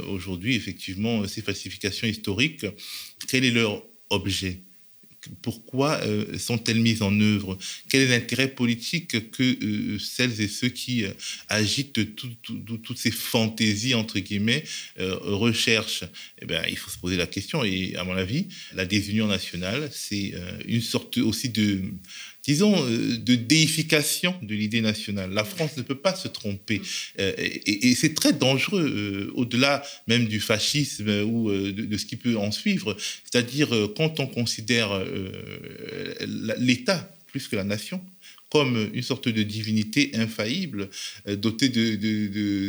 aujourd'hui, 0.08 0.54
effectivement, 0.54 1.26
c'est 1.26 1.42
facile 1.44 1.69
historiques, 2.06 2.66
quel 3.28 3.44
est 3.44 3.50
leur 3.50 3.82
objet? 4.10 4.62
Pourquoi 5.42 6.00
euh, 6.06 6.38
sont-elles 6.38 6.80
mises 6.80 7.02
en 7.02 7.18
œuvre? 7.20 7.58
Quel 7.90 8.02
est 8.02 8.08
l'intérêt 8.08 8.48
politique 8.48 9.30
que 9.30 9.42
euh, 9.42 9.98
celles 9.98 10.40
et 10.40 10.48
ceux 10.48 10.70
qui 10.70 11.04
euh, 11.04 11.12
agitent 11.48 12.14
toutes 12.14 12.98
ces 12.98 13.10
fantaisies, 13.10 13.94
entre 13.94 14.18
guillemets, 14.18 14.64
recherchent? 14.96 16.04
Eh 16.40 16.46
bien, 16.46 16.62
Il 16.68 16.76
faut 16.76 16.90
se 16.90 16.98
poser 16.98 17.16
la 17.16 17.26
question. 17.26 17.64
Et 17.64 17.94
à 17.96 18.04
mon 18.04 18.16
avis, 18.16 18.48
la 18.74 18.86
désunion 18.86 19.26
nationale, 19.26 19.90
c'est 19.92 20.32
une 20.66 20.80
sorte 20.80 21.18
aussi 21.18 21.50
de 21.50 21.82
disons, 22.44 22.74
euh, 22.86 23.18
de 23.18 23.34
déification 23.34 24.34
de 24.42 24.54
l'idée 24.54 24.80
nationale. 24.80 25.32
La 25.32 25.44
France 25.44 25.76
ne 25.76 25.82
peut 25.82 25.98
pas 25.98 26.14
se 26.14 26.28
tromper. 26.28 26.80
Euh, 27.18 27.32
et, 27.38 27.94
c'est 27.94 28.14
très 28.14 28.32
dangereux, 28.32 28.84
euh, 28.84 29.32
au-delà 29.34 29.82
même 30.06 30.26
du 30.26 30.40
fascisme 30.40 31.10
ou 31.24 31.50
de, 31.50 31.96
ce 31.96 32.06
qui 32.06 32.16
peut 32.16 32.36
en 32.36 32.50
suivre. 32.50 32.96
C'est-à-dire, 33.24 33.68
quand 33.96 34.20
on 34.20 34.26
considère 34.26 34.90
l'État 36.58 37.16
plus 37.26 37.46
que 37.46 37.56
la 37.56 37.64
nation, 37.64 38.02
comme 38.50 38.90
une 38.94 39.02
sorte 39.02 39.28
de 39.28 39.42
divinité 39.42 40.10
infaillible, 40.14 40.88
dotée 41.26 41.68
de, 41.68 41.94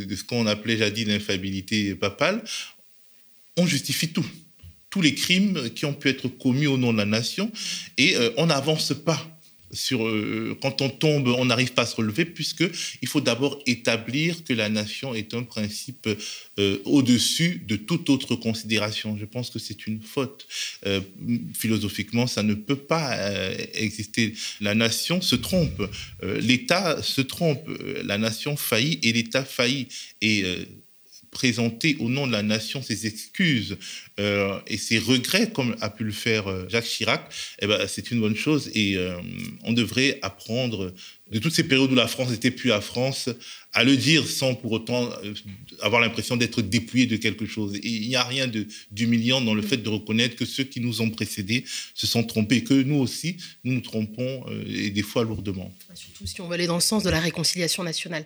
de 0.06 0.16
ce 0.16 0.24
qu'on 0.24 0.46
appelait 0.48 0.78
jadis 0.78 1.06
l'infaillibilité 1.06 1.96
papale, 1.96 2.44
on 3.58 3.66
justifie 3.66 4.10
tout 4.10 4.26
tous 4.90 5.02
les 5.02 5.16
crimes 5.16 5.70
qui 5.74 5.86
ont 5.86 5.94
pu 5.94 6.10
être 6.10 6.28
commis 6.28 6.68
au 6.68 6.78
nom 6.78 6.92
de 6.92 6.98
la 6.98 7.06
nation 7.06 7.50
et 7.98 8.18
on 8.36 8.48
n'avance 8.48 8.94
pas 8.94 9.26
sur, 9.74 10.08
euh, 10.08 10.58
quand 10.62 10.82
on 10.82 10.90
tombe, 10.90 11.28
on 11.28 11.46
n'arrive 11.46 11.74
pas 11.74 11.84
à 11.84 11.86
se 11.86 11.96
relever, 11.96 12.26
puisque 12.26 12.64
il 13.02 13.08
faut 13.08 13.22
d'abord 13.22 13.60
établir 13.66 14.44
que 14.44 14.54
la 14.54 14.70
nation 14.70 15.14
est 15.14 15.34
un 15.34 15.44
principe 15.44 16.08
euh, 16.60 16.78
au-dessus 16.86 17.64
de 17.68 17.76
toute 17.76 18.10
autre 18.10 18.36
considération. 18.36 19.18
Je 19.18 19.26
pense 19.26 19.50
que 19.50 19.60
c'est 19.60 19.88
une 19.88 20.02
faute. 20.02 20.48
Euh, 20.86 21.02
philosophiquement, 21.54 22.28
ça 22.28 22.44
ne 22.44 22.54
peut 22.54 22.76
pas 22.76 23.18
exister. 23.74 24.34
La 24.60 24.76
nation 24.76 25.22
se 25.22 25.36
trompe, 25.36 25.82
l'État 26.24 27.02
se 27.02 27.22
trompe, 27.22 27.68
la 28.04 28.18
nation 28.18 28.56
faillit 28.56 29.00
et 29.04 29.14
l'État 29.14 29.44
faillit. 29.44 29.88
Et 30.22 30.44
présenter 31.32 31.96
au 32.00 32.10
nom 32.10 32.28
de 32.28 32.34
la 32.34 32.44
nation 32.44 32.82
ses 32.82 33.08
excuses 33.08 33.78
euh, 34.20 34.60
et 34.68 34.78
ses 34.78 35.00
regrets, 35.00 35.50
comme 35.50 35.76
a 35.80 35.90
pu 35.90 36.04
le 36.04 36.12
faire 36.12 36.48
euh, 36.48 36.68
Jacques 36.68 36.86
Chirac, 36.86 37.34
eh 37.60 37.68
ben, 37.68 37.88
c'est 37.88 38.12
une 38.12 38.20
bonne 38.20 38.36
chose 38.36 38.70
et 38.76 38.98
euh, 38.98 39.16
on 39.64 39.72
devrait 39.72 40.20
apprendre 40.22 40.94
de 41.32 41.40
toutes 41.40 41.54
ces 41.54 41.64
périodes 41.64 41.90
où 41.90 41.96
la 41.96 42.08
France 42.08 42.30
n'était 42.30 42.52
plus 42.52 42.68
la 42.68 42.82
France 42.82 43.30
à 43.72 43.86
le 43.86 43.96
dire 43.96 44.28
sans 44.28 44.54
pour 44.54 44.74
autant 44.74 45.10
avoir 45.82 46.02
l'impression 46.02 46.36
d'être 46.36 46.62
dépouillé 46.62 47.06
de 47.06 47.16
quelque 47.16 47.46
chose. 47.46 47.76
Et 47.76 47.88
il 47.88 48.10
n'y 48.10 48.18
a 48.18 48.24
rien 48.26 48.52
d'humiliant 48.92 49.40
dans 49.40 49.54
le 49.54 49.62
fait 49.62 49.78
de 49.78 49.88
reconnaître 49.88 50.36
que 50.36 50.44
ceux 50.44 50.66
qui 50.66 50.82
nous 50.82 51.00
ont 51.00 51.10
précédés 51.10 51.64
se 51.96 52.06
sont 52.06 52.26
trompés, 52.26 52.66
que 52.66 52.74
nous 52.74 52.98
aussi, 52.98 53.38
nous 53.64 53.72
nous 53.76 53.80
trompons 53.80 54.44
et 54.68 54.90
des 54.90 55.04
fois 55.04 55.24
lourdement. 55.24 55.74
Surtout 55.94 56.28
si 56.28 56.42
on 56.42 56.50
veut 56.50 56.56
aller 56.56 56.68
dans 56.68 56.76
le 56.76 56.82
sens 56.82 57.02
de 57.04 57.10
la 57.10 57.22
réconciliation 57.22 57.86
nationale. 57.86 58.26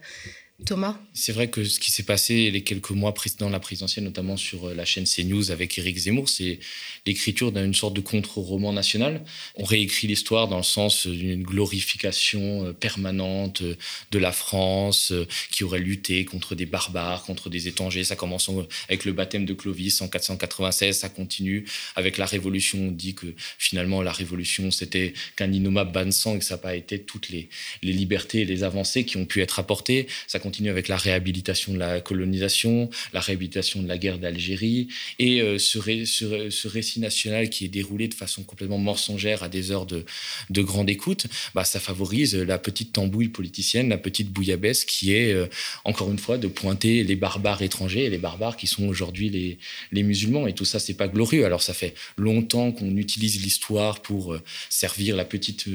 Thomas 0.64 0.98
C'est 1.14 1.34
vrai 1.34 1.50
que 1.50 1.66
ce 1.66 1.82
qui 1.82 1.92
s'est 1.92 2.04
passé 2.04 2.50
les 2.50 2.64
quelques 2.64 2.92
mois 2.92 3.14
précédant 3.14 3.50
la 3.50 3.60
présidentielle, 3.60 4.06
notamment 4.06 4.38
sur 4.38 4.70
euh, 4.70 4.74
la 4.74 4.86
chaîne 4.86 5.04
CNews 5.04 5.52
avec 5.52 5.78
Éric 5.78 5.98
Zemmour, 5.98 6.30
c'est 6.30 6.60
l'écriture 7.06 7.52
d'une 7.52 7.74
sorte 7.74 7.94
de 7.94 8.00
contre-roman 8.00 8.72
national. 8.72 9.26
On 9.56 9.66
réécrit 9.66 10.08
l'histoire 10.08 10.48
dans 10.48 10.56
le 10.56 10.64
sens 10.64 11.08
d'une 11.08 11.44
glorification 11.44 12.68
euh, 12.68 12.72
permanente 12.72 13.64
euh, 13.64 13.76
de 14.12 14.18
la 14.18 14.32
France 14.32 15.12
qui 15.52 15.66
aurait 15.66 15.80
lutté 15.80 16.24
contre 16.24 16.56
des 16.56 16.66
barbares, 16.66 17.24
contre 17.24 17.50
des 17.50 17.68
étrangers. 17.68 18.06
Ça 18.06 18.16
commence 18.16 18.50
avec 18.88 19.04
le 19.04 19.12
baptême 19.12 19.46
de 19.46 19.54
Clovis 19.54 20.02
en 20.02 20.08
496, 20.08 20.98
ça 20.98 21.10
continue 21.10 21.66
avec 21.98 22.18
la 22.18 22.26
Révolution. 22.26 22.80
On 22.80 22.92
dit 22.92 23.14
que 23.14 23.28
finalement 23.58 24.02
la 24.02 24.14
Révolution 24.14 24.72
c'était 24.72 25.14
qu'un 25.36 25.52
innommable 25.52 25.92
bain 25.92 26.06
de 26.06 26.12
sang 26.12 26.36
et 26.36 26.40
que 26.40 26.46
ça 26.46 26.56
n'a 26.56 26.62
pas 26.62 26.76
été 26.76 27.02
toutes 27.02 27.28
les, 27.28 27.50
libertés 27.82 28.42
et 28.42 28.46
les 28.46 28.64
avancées 28.64 29.04
qui 29.04 29.18
ont 29.18 29.26
pu 29.26 29.42
être 29.42 29.60
apportées. 29.60 30.08
Continue 30.46 30.70
avec 30.70 30.90
la 30.90 30.98
réhabilitation 30.98 31.74
de 31.74 31.80
la 31.80 32.02
colonisation, 32.02 32.88
la 33.14 33.20
réhabilitation 33.20 33.82
de 33.82 33.88
la 33.88 33.98
guerre 33.98 34.20
d'Algérie, 34.20 34.90
et 35.18 35.42
euh, 35.42 35.58
ce, 35.58 36.68
récit 36.68 37.00
national 37.00 37.50
qui 37.50 37.66
est 37.66 37.68
déroulé 37.68 38.08
de 38.08 38.14
façon 38.14 38.44
complètement 38.44 38.78
mensongère 38.78 39.42
à 39.42 39.50
des 39.50 39.72
heures 39.72 39.88
de, 39.88 40.06
de 40.52 40.62
grande 40.62 40.88
écoute, 40.88 41.26
bah, 41.56 41.64
ça 41.64 41.80
favorise 41.80 42.36
la 42.36 42.60
petite 42.60 42.94
tambouille 42.94 43.30
politicienne, 43.30 43.90
la 43.90 43.98
petite 43.98 44.30
bouillabaisse 44.30 44.86
qui 44.86 45.14
est, 45.14 45.34
euh, 45.34 45.48
encore 45.84 46.12
une 46.12 46.20
fois, 46.20 46.38
de 46.38 46.48
pointer 46.48 47.04
les 47.04 47.16
barbares 47.16 47.64
étrangers 47.64 48.06
et 48.06 48.12
les 48.12 48.20
barbares 48.20 48.56
qui 48.56 48.68
sont 48.68 48.88
aujourd'hui 48.88 49.32
les, 49.32 49.58
les 49.92 50.04
musulmans. 50.04 50.46
Et 50.46 50.54
tout 50.54 50.66
ça, 50.66 50.78
c'est 50.78 50.94
pas 50.94 51.08
glorieux. 51.08 51.44
Alors 51.46 51.64
ça 51.64 51.74
fait 51.74 51.96
longtemps 52.18 52.72
qu'on 52.72 52.96
utilise 52.98 53.42
l'histoire 53.42 54.00
pour 54.04 54.36
euh, 54.36 54.42
servir 54.70 55.16
la 55.16 55.26
petite 55.26 55.66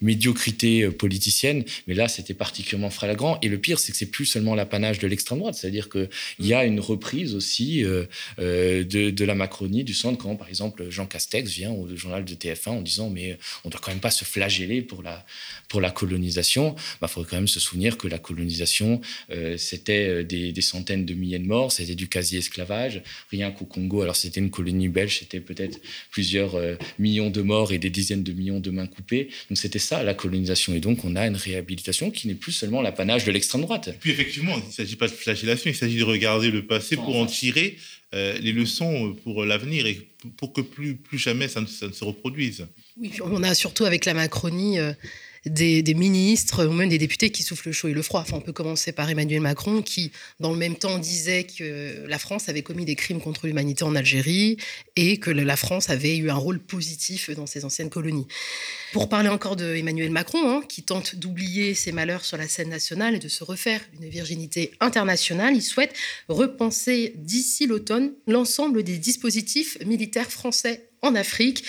médiocrité 0.00 0.90
politicienne, 0.90 1.64
mais 1.86 1.94
là, 1.94 2.08
c'était 2.08 2.34
particulièrement 2.34 2.90
flagrant. 2.90 3.38
Et 3.42 3.48
le 3.48 3.58
pire, 3.58 3.78
c'est 3.78 3.92
que 3.92 3.98
c'est 3.98 4.15
plus 4.16 4.24
seulement 4.24 4.54
l'apanage 4.54 4.98
de 4.98 5.06
l'extrême 5.06 5.40
droite, 5.40 5.56
c'est-à-dire 5.56 5.90
qu'il 5.90 6.08
y 6.40 6.54
a 6.54 6.64
une 6.64 6.80
reprise 6.80 7.34
aussi 7.34 7.84
euh, 7.84 8.06
euh, 8.38 8.82
de, 8.82 9.24
la 9.26 9.34
Macronie, 9.34 9.84
du 9.84 9.92
centre, 9.92 10.16
quand 10.16 10.36
par 10.36 10.48
exemple 10.48 10.88
Jean 10.88 11.04
Castex 11.04 11.50
vient 11.50 11.70
au 11.70 11.94
journal 11.94 12.24
de 12.24 12.34
TF1 12.34 12.68
en 12.70 12.80
disant 12.80 13.10
mais 13.10 13.36
on 13.64 13.68
doit 13.68 13.78
quand 13.78 13.90
même 13.90 14.00
pas 14.00 14.10
se 14.10 14.24
flageller 14.24 14.80
pour 14.80 15.02
la, 15.02 15.26
pour 15.68 15.82
la 15.82 15.90
colonisation. 15.90 16.74
Il 16.78 16.98
bah, 17.02 17.08
faudrait 17.08 17.28
quand 17.28 17.36
même 17.36 17.46
se 17.46 17.60
souvenir 17.60 17.98
que 17.98 18.08
la 18.08 18.18
colonisation, 18.18 19.02
euh, 19.32 19.58
c'était 19.58 20.24
des, 20.24 20.50
des, 20.50 20.62
centaines 20.62 21.04
de 21.04 21.12
milliers 21.12 21.38
de 21.38 21.46
morts, 21.46 21.70
c'était 21.70 21.94
du 21.94 22.08
quasi-esclavage. 22.08 23.02
Rien 23.30 23.50
qu'au 23.50 23.66
Congo, 23.66 24.00
alors 24.00 24.16
c'était 24.16 24.40
une 24.40 24.50
colonie 24.50 24.88
belge, 24.88 25.18
c'était 25.18 25.40
peut-être 25.40 25.78
plusieurs 26.10 26.58
millions 26.98 27.28
de 27.28 27.42
morts 27.42 27.70
et 27.70 27.76
des 27.76 27.90
dizaines 27.90 28.22
de 28.22 28.32
millions 28.32 28.60
de 28.60 28.70
mains 28.70 28.86
coupées. 28.86 29.28
Donc 29.50 29.58
c'était 29.58 29.78
ça 29.78 30.02
la 30.02 30.14
colonisation. 30.14 30.72
Et 30.72 30.80
donc 30.80 31.04
on 31.04 31.16
a 31.16 31.26
une 31.26 31.36
réhabilitation 31.36 32.10
qui 32.10 32.28
n'est 32.28 32.34
plus 32.34 32.52
seulement 32.52 32.80
l'apanage 32.80 33.26
de 33.26 33.30
l'extrême 33.30 33.60
droite 33.60 33.90
effectivement, 34.10 34.56
il 34.58 34.66
ne 34.66 34.72
s'agit 34.72 34.96
pas 34.96 35.06
de 35.06 35.12
flagellation, 35.12 35.70
il 35.70 35.76
s'agit 35.76 35.98
de 35.98 36.04
regarder 36.04 36.50
le 36.50 36.66
passé 36.66 36.96
pour 36.96 37.16
en 37.16 37.26
tirer 37.26 37.76
euh, 38.14 38.38
les 38.38 38.52
leçons 38.52 39.16
pour 39.24 39.44
l'avenir 39.44 39.86
et 39.86 40.08
pour 40.36 40.52
que 40.52 40.60
plus, 40.60 40.94
plus 40.96 41.18
jamais 41.18 41.48
ça 41.48 41.60
ne, 41.60 41.66
se 41.66 42.04
reproduise. 42.04 42.66
Oui, 42.96 43.12
on 43.22 43.42
a 43.42 43.54
surtout 43.54 43.84
avec 43.84 44.04
la 44.04 44.14
Macronie. 44.14 44.78
Euh, 44.78 44.92
des, 45.46 45.94
ministres 45.94 46.66
ou 46.66 46.72
même 46.72 46.88
des 46.88 46.98
députés 46.98 47.30
qui 47.30 47.42
soufflent 47.42 47.68
le 47.68 47.72
chaud 47.72 47.88
et 47.88 47.94
le 47.94 48.02
froid. 48.02 48.20
Enfin, 48.20 48.36
on 48.36 48.40
peut 48.40 48.52
commencer 48.52 48.92
par 48.92 49.08
Emmanuel 49.08 49.40
Macron 49.40 49.82
qui, 49.82 50.10
dans 50.40 50.50
le 50.52 50.58
même 50.58 50.76
temps, 50.76 50.98
disait 50.98 51.44
que 51.44 52.04
la 52.06 52.18
France 52.18 52.48
avait 52.48 52.62
commis 52.62 52.84
des 52.84 52.96
crimes 52.96 53.20
contre 53.20 53.46
l'humanité 53.46 53.84
en 53.84 53.94
Algérie 53.94 54.56
et 54.96 55.18
que 55.18 55.30
la 55.30 55.56
France 55.56 55.90
avait 55.90 56.16
eu 56.16 56.30
un 56.30 56.34
rôle 56.34 56.58
positif 56.58 57.30
dans 57.30 57.46
ses 57.46 57.64
anciennes 57.64 57.90
colonies. 57.90 58.26
Pour 58.92 59.08
parler 59.08 59.28
encore 59.28 59.56
de 59.56 59.74
Emmanuel 59.74 60.10
Macron, 60.10 60.50
hein, 60.50 60.62
qui 60.68 60.82
tente 60.82 61.16
d'oublier 61.16 61.74
ses 61.74 61.92
malheurs 61.92 62.24
sur 62.24 62.36
la 62.36 62.48
scène 62.48 62.70
nationale 62.70 63.14
et 63.14 63.18
de 63.18 63.28
se 63.28 63.44
refaire 63.44 63.80
une 64.00 64.08
virginité 64.08 64.72
internationale, 64.80 65.54
il 65.54 65.62
souhaite 65.62 65.94
repenser 66.28 67.12
d'ici 67.16 67.66
l'automne 67.66 68.12
l'ensemble 68.26 68.82
des 68.82 68.98
dispositifs 68.98 69.78
militaires 69.84 70.30
français 70.30 70.88
en 71.02 71.14
Afrique. 71.14 71.64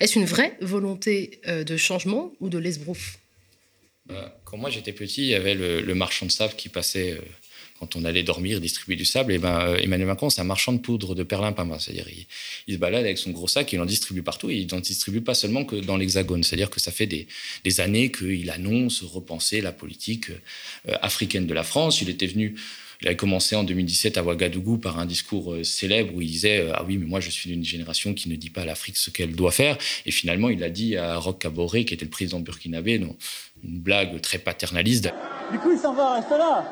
Est-ce 0.00 0.18
une 0.18 0.24
vraie 0.24 0.56
volonté 0.60 1.40
euh, 1.46 1.62
de 1.62 1.76
changement 1.76 2.32
ou 2.40 2.48
de 2.48 2.58
l'esbrouf? 2.58 3.19
Quand 4.44 4.56
moi 4.56 4.70
j'étais 4.70 4.92
petit, 4.92 5.22
il 5.22 5.28
y 5.28 5.34
avait 5.34 5.54
le, 5.54 5.94
marchand 5.94 6.26
de 6.26 6.30
sable 6.30 6.54
qui 6.56 6.68
passait 6.68 7.12
euh, 7.12 7.20
quand 7.78 7.96
on 7.96 8.04
allait 8.04 8.22
dormir, 8.22 8.60
distribuer 8.60 8.96
du 8.96 9.04
sable. 9.04 9.32
Et 9.32 9.38
ben, 9.38 9.60
euh, 9.60 9.76
Emmanuel 9.76 10.08
Macron, 10.08 10.30
c'est 10.30 10.40
un 10.40 10.44
marchand 10.44 10.72
de 10.72 10.78
poudre 10.78 11.14
de 11.14 11.22
perlimpinpin. 11.22 11.78
C'est-à-dire, 11.78 12.06
il, 12.66 12.74
se 12.74 12.78
balade 12.78 13.04
avec 13.04 13.18
son 13.18 13.30
gros 13.30 13.48
sac, 13.48 13.72
il 13.72 13.80
en 13.80 13.86
distribue 13.86 14.22
partout 14.22 14.50
et 14.50 14.56
il 14.56 14.66
n'en 14.72 14.80
distribue 14.80 15.20
pas 15.20 15.34
seulement 15.34 15.64
que 15.64 15.76
dans 15.76 15.96
l'Hexagone. 15.96 16.42
C'est-à-dire 16.42 16.70
que 16.70 16.80
ça 16.80 16.92
fait 16.92 17.06
des, 17.06 17.26
années 17.80 18.10
qu'il 18.10 18.50
annonce 18.50 19.02
repenser 19.02 19.60
la 19.60 19.72
politique 19.72 20.26
africaine 20.86 21.46
de 21.46 21.54
la 21.54 21.62
France. 21.62 22.02
Il 22.02 22.08
était 22.10 22.26
venu 22.26 22.56
il 23.02 23.08
avait 23.08 23.16
commencé 23.16 23.56
en 23.56 23.64
2017 23.64 24.18
à 24.18 24.22
Ouagadougou 24.22 24.76
par 24.76 24.98
un 24.98 25.06
discours 25.06 25.54
euh, 25.54 25.64
célèbre 25.64 26.14
où 26.14 26.20
il 26.20 26.30
disait 26.30 26.60
euh, 26.60 26.72
Ah 26.74 26.84
oui, 26.86 26.98
mais 26.98 27.06
moi 27.06 27.20
je 27.20 27.30
suis 27.30 27.48
d'une 27.48 27.64
génération 27.64 28.12
qui 28.12 28.28
ne 28.28 28.36
dit 28.36 28.50
pas 28.50 28.62
à 28.62 28.64
l'Afrique 28.66 28.98
ce 28.98 29.10
qu'elle 29.10 29.34
doit 29.34 29.52
faire. 29.52 29.78
Et 30.04 30.10
finalement, 30.10 30.50
il 30.50 30.62
a 30.62 30.68
dit 30.68 30.96
à 30.96 31.16
Roch 31.16 31.38
Kaboré, 31.38 31.84
qui 31.86 31.94
était 31.94 32.04
le 32.04 32.10
président 32.10 32.40
burkinabé, 32.40 33.00
une 33.64 33.80
blague 33.80 34.20
très 34.20 34.38
paternaliste. 34.38 35.12
Du 35.50 35.58
coup, 35.58 35.72
il 35.72 35.78
s'en 35.78 35.92
va, 35.92 36.14
reste 36.14 36.30
là 36.30 36.64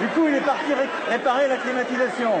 Du 0.00 0.08
coup, 0.08 0.26
il 0.28 0.34
est 0.34 0.40
parti 0.40 0.72
réparer 1.08 1.48
la 1.48 1.56
climatisation. 1.56 2.32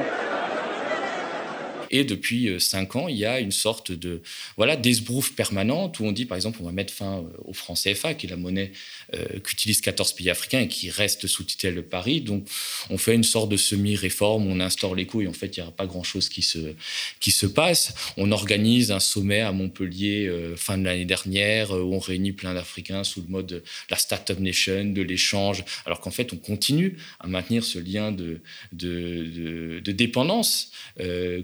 Et 1.90 2.04
depuis 2.04 2.48
euh, 2.48 2.58
cinq 2.58 2.96
ans, 2.96 3.08
il 3.08 3.16
y 3.16 3.24
a 3.24 3.40
une 3.40 3.52
sorte 3.52 3.92
de 3.92 4.22
voilà 4.56 4.76
d'esbrouf 4.76 5.32
permanente 5.32 6.00
où 6.00 6.04
on 6.04 6.12
dit, 6.12 6.24
par 6.24 6.36
exemple, 6.36 6.58
on 6.60 6.64
va 6.64 6.72
mettre 6.72 6.92
fin 6.92 7.18
euh, 7.18 7.22
au 7.44 7.52
franc 7.52 7.74
CFA, 7.74 8.14
qui 8.14 8.26
est 8.26 8.30
la 8.30 8.36
monnaie 8.36 8.72
euh, 9.14 9.38
qu'utilisent 9.40 9.80
14 9.80 10.12
pays 10.14 10.30
africains 10.30 10.60
et 10.60 10.68
qui 10.68 10.90
reste 10.90 11.26
sous 11.26 11.44
tutelle 11.44 11.76
de 11.76 11.80
Paris. 11.80 12.20
Donc, 12.20 12.46
on 12.90 12.98
fait 12.98 13.14
une 13.14 13.24
sorte 13.24 13.48
de 13.48 13.56
semi-réforme, 13.56 14.46
on 14.46 14.60
instaure 14.60 14.94
l'écho 14.94 15.20
et 15.20 15.26
en 15.26 15.32
fait, 15.32 15.56
il 15.56 15.60
n'y 15.60 15.62
aura 15.62 15.72
pas 15.72 15.86
grand-chose 15.86 16.28
qui 16.28 16.42
se, 16.42 16.74
qui 17.20 17.30
se 17.30 17.46
passe. 17.46 17.94
On 18.16 18.32
organise 18.32 18.90
un 18.90 19.00
sommet 19.00 19.40
à 19.40 19.52
Montpellier 19.52 20.30
fin 20.56 20.78
de 20.78 20.84
l'année 20.84 21.04
dernière 21.04 21.72
où 21.72 21.94
on 21.94 21.98
réunit 21.98 22.32
plein 22.32 22.54
d'Africains 22.54 23.04
sous 23.04 23.22
le 23.22 23.28
mode 23.28 23.46
de 23.46 23.62
la 23.90 23.96
Startup 23.96 24.38
Nation, 24.38 24.84
de 24.84 25.02
l'échange, 25.02 25.64
alors 25.86 26.00
qu'en 26.00 26.10
fait, 26.10 26.32
on 26.32 26.36
continue 26.36 26.96
à 27.20 27.26
maintenir 27.26 27.64
ce 27.64 27.78
lien 27.78 28.12
de, 28.12 28.40
de, 28.72 29.80
de, 29.80 29.92
dépendance 29.92 30.72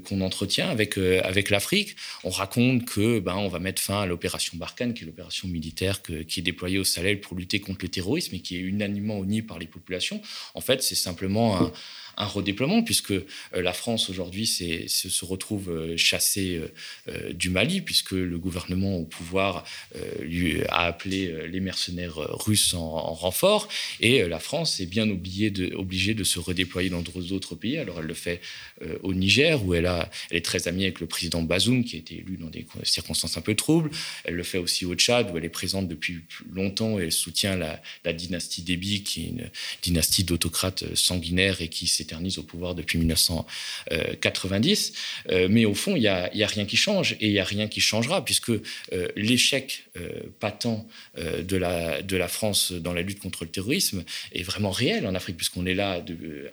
qu'on 0.04 0.20
entre 0.20 0.39
avec, 0.58 0.98
euh, 0.98 1.20
avec 1.24 1.50
l'Afrique. 1.50 1.96
On 2.24 2.30
raconte 2.30 2.84
que 2.84 3.18
ben, 3.18 3.36
on 3.36 3.48
va 3.48 3.58
mettre 3.58 3.80
fin 3.80 4.02
à 4.02 4.06
l'opération 4.06 4.56
Barkhane, 4.56 4.94
qui 4.94 5.04
est 5.04 5.06
l'opération 5.06 5.48
militaire 5.48 6.02
qui 6.02 6.40
est 6.40 6.42
déployée 6.42 6.78
au 6.78 6.84
Sahel 6.84 7.20
pour 7.20 7.36
lutter 7.36 7.60
contre 7.60 7.84
le 7.84 7.88
terrorisme 7.88 8.34
et 8.34 8.40
qui 8.40 8.56
est 8.56 8.60
unanimement 8.60 9.22
unie 9.22 9.42
par 9.42 9.58
les 9.58 9.66
populations. 9.66 10.20
En 10.54 10.60
fait, 10.60 10.82
c'est 10.82 10.94
simplement 10.94 11.60
un 11.60 11.72
un 12.16 12.26
redéploiement, 12.26 12.82
puisque 12.82 13.12
euh, 13.12 13.22
la 13.54 13.72
France 13.72 14.10
aujourd'hui 14.10 14.46
se, 14.46 15.24
retrouve 15.24 15.70
euh, 15.70 15.96
chassée 15.96 16.60
euh, 17.08 17.32
du 17.32 17.50
Mali, 17.50 17.80
puisque 17.80 18.12
le 18.12 18.38
gouvernement 18.38 18.96
au 18.96 19.04
pouvoir 19.04 19.64
lui 20.20 20.62
a 20.68 20.86
appelé 20.86 21.48
les 21.48 21.60
mercenaires 21.60 22.16
russes 22.16 22.74
en, 22.74 23.12
renfort, 23.14 23.68
et 24.00 24.26
la 24.26 24.38
France 24.38 24.80
est 24.80 24.86
bien 24.86 25.08
obligée 25.08 25.50
de, 25.50 26.24
se 26.24 26.38
redéployer 26.38 26.90
dans 26.90 27.02
d'autres 27.02 27.54
pays. 27.54 27.78
Alors 27.78 28.00
elle 28.00 28.06
le 28.06 28.14
fait 28.14 28.40
au 29.02 29.14
Niger, 29.14 29.64
où 29.64 29.74
elle 29.74 29.90
est 30.30 30.44
très 30.44 30.68
amie 30.68 30.84
avec 30.84 31.00
le 31.00 31.06
président 31.06 31.42
Bazoum, 31.42 31.84
qui 31.84 31.96
a 31.96 31.98
été 31.98 32.18
élu 32.18 32.36
dans 32.36 32.48
des 32.48 32.66
circonstances 32.84 33.36
un 33.36 33.40
peu 33.40 33.54
troubles. 33.54 33.90
Elle 34.24 34.34
le 34.34 34.42
fait 34.42 34.58
aussi 34.58 34.84
au 34.84 34.94
Tchad, 34.94 35.30
où 35.30 35.36
elle 35.38 35.44
est 35.44 35.48
présente 35.48 35.88
depuis 35.88 36.20
longtemps 36.52 36.98
et 36.98 37.04
elle 37.04 37.12
soutient 37.12 37.56
la, 37.56 37.82
la 38.04 38.12
dynastie 38.12 38.62
Déby, 38.62 39.02
qui 39.02 39.24
est 39.24 39.28
une 39.28 39.50
dynastie 39.82 40.24
d'autocrates 40.24 40.94
sanguinaires 40.94 41.60
et 41.60 41.68
qui 41.68 41.86
s'est 41.86 41.99
au 42.38 42.42
pouvoir 42.42 42.74
depuis 42.74 42.98
1990. 42.98 44.92
Euh, 45.30 45.48
mais 45.50 45.64
au 45.64 45.74
fond, 45.74 45.96
il 45.96 46.00
n'y 46.00 46.08
a, 46.08 46.30
rien 46.32 46.66
qui 46.66 46.76
change 46.76 47.12
et 47.20 47.26
il 47.26 47.32
n'y 47.32 47.38
a 47.38 47.44
rien 47.44 47.68
qui 47.68 47.80
changera 47.80 48.24
puisque 48.24 48.50
euh, 48.50 48.60
l'échec 49.16 49.84
euh, 49.98 50.08
patent 50.38 50.86
de, 51.16 51.56
la, 51.56 52.28
France 52.28 52.72
dans 52.72 52.92
la 52.92 53.02
lutte 53.02 53.20
contre 53.20 53.44
le 53.44 53.50
terrorisme 53.50 54.04
est 54.32 54.42
vraiment 54.42 54.70
réel 54.70 55.06
en 55.06 55.14
Afrique 55.14 55.36
puisqu'on 55.36 55.66
est 55.66 55.74
là 55.74 56.02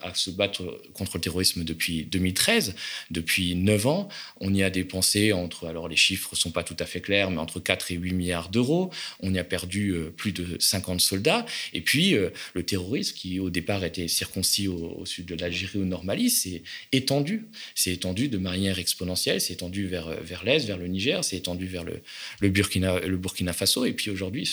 à 0.01 0.13
se 0.13 0.29
battre 0.29 0.81
contre 0.93 1.17
le 1.17 1.21
terrorisme 1.21 1.63
depuis 1.63 2.03
2013, 2.05 2.75
depuis 3.11 3.55
9 3.55 3.87
ans. 3.87 4.09
On 4.39 4.53
y 4.53 4.61
a 4.63 4.69
dépensé 4.69 5.33
entre, 5.33 5.67
alors 5.67 5.87
les 5.87 5.95
chiffres 5.95 6.35
sont 6.35 6.51
pas 6.51 6.63
tout 6.63 6.75
à 6.79 6.85
fait 6.85 7.01
clairs, 7.01 7.31
mais 7.31 7.39
entre 7.39 7.59
4 7.59 7.91
et 7.91 7.95
8 7.95 8.13
milliards 8.13 8.49
d'euros. 8.49 8.91
On 9.19 9.33
y 9.33 9.39
a 9.39 9.43
perdu 9.43 9.95
plus 10.15 10.31
de 10.31 10.57
50 10.59 11.01
soldats. 11.01 11.45
Et 11.73 11.81
puis 11.81 12.15
le 12.53 12.63
terrorisme 12.63 13.15
qui 13.15 13.39
au 13.39 13.49
départ 13.49 13.83
était 13.83 14.07
circoncis 14.07 14.67
au, 14.67 14.97
au 14.97 15.05
sud 15.05 15.25
de 15.25 15.35
la 15.41 15.47
l'Algérie 15.47 15.79
ou 15.79 15.85
Nord 15.85 16.03
Mali, 16.03 16.29
c'est 16.29 16.63
étendu. 16.91 17.47
C'est 17.75 17.93
étendu 17.93 18.27
de 18.27 18.37
manière 18.37 18.79
exponentielle, 18.79 19.41
c'est 19.41 19.53
étendu 19.53 19.87
vers, 19.87 20.09
vers 20.21 20.43
l'Est, 20.43 20.65
vers 20.65 20.77
le 20.77 20.87
Niger, 20.87 21.23
c'est 21.23 21.37
étendu 21.37 21.65
vers 21.67 21.83
le, 21.83 22.01
le, 22.39 22.49
Burkina, 22.49 22.99
le 22.99 23.17
Burkina 23.17 23.53
Faso, 23.53 23.85
et 23.85 23.93
puis 23.93 24.11
aujourd'hui 24.11 24.49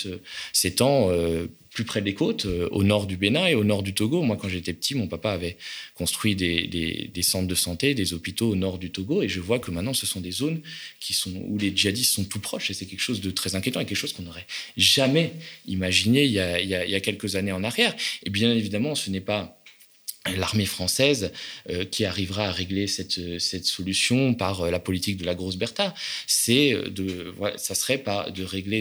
s'étend 0.53 1.11
euh, 1.11 1.47
plus 1.75 1.85
près 1.85 2.01
des 2.01 2.15
côtes, 2.15 2.47
euh, 2.47 2.69
au 2.71 2.85
nord 2.85 3.07
du 3.07 3.17
Bénin 3.17 3.47
et 3.47 3.55
au 3.55 3.65
nord 3.65 3.83
du 3.83 3.93
Togo. 3.93 4.23
Moi, 4.23 4.37
quand 4.37 4.49
j'étais 4.49 4.73
petit, 4.73 4.95
mon 4.95 5.09
papa 5.09 5.33
avait 5.33 5.57
construit 5.95 6.37
des, 6.37 6.67
des, 7.13 7.23
centres 7.23 7.49
de 7.49 7.55
santé, 7.55 7.95
des 7.95 8.15
hôpitaux 8.15 8.51
au 8.51 8.57
nord 8.57 8.79
du 8.79 8.91
Togo, 8.91 9.23
et 9.23 9.29
je 9.29 9.41
vois 9.41 9.59
que 9.59 9.71
maintenant, 9.73 9.93
ce 9.93 10.07
sont 10.07 10.21
des 10.21 10.31
zones 10.31 10.63
qui 11.01 11.13
sont, 11.13 11.33
où 11.49 11.59
les 11.59 11.77
djihadistes 11.77 12.15
sont 12.15 12.25
tout 12.25 12.39
proches, 12.39 12.71
et 12.71 12.75
c'est 12.75 12.87
quelque 12.87 13.01
chose 13.01 13.21
de 13.21 13.31
très 13.31 13.57
inquiétant, 13.57 13.81
et 13.81 13.87
quelque 13.87 13.99
chose 13.99 14.13
qu'on 14.13 14.23
n'aurait 14.23 14.47
jamais 14.77 15.33
imaginé 15.67 16.25
il 16.25 16.33
y, 16.33 16.39
a, 16.39 16.61
il 16.61 16.69
y 16.69 16.95
a 16.95 17.01
quelques 17.01 17.35
années 17.35 17.53
en 17.53 17.65
arrière. 17.65 17.95
Et 18.25 18.31
bien 18.31 18.53
évidemment, 18.53 18.95
ce 18.95 19.11
n'est 19.11 19.21
pas 19.21 19.61
l'armée 20.37 20.65
française 20.65 21.33
euh, 21.69 21.85
qui 21.85 22.05
arrivera 22.05 22.47
à 22.47 22.53
régler 22.53 22.87
cette, 22.87 23.39
cette 23.39 23.67
solution 23.67 24.35
par 24.35 24.63
euh, 24.63 24.71
la 24.71 24.81
politique 24.81 25.19
de 25.19 25.25
la 25.25 25.35
grosse 25.35 25.57
Bertha. 25.57 25.95
C'est 26.27 26.73
de, 26.91 27.35
ça 27.57 27.75
serait 27.75 27.99
pas 27.99 28.31
de 28.31 28.43
régler 28.43 28.81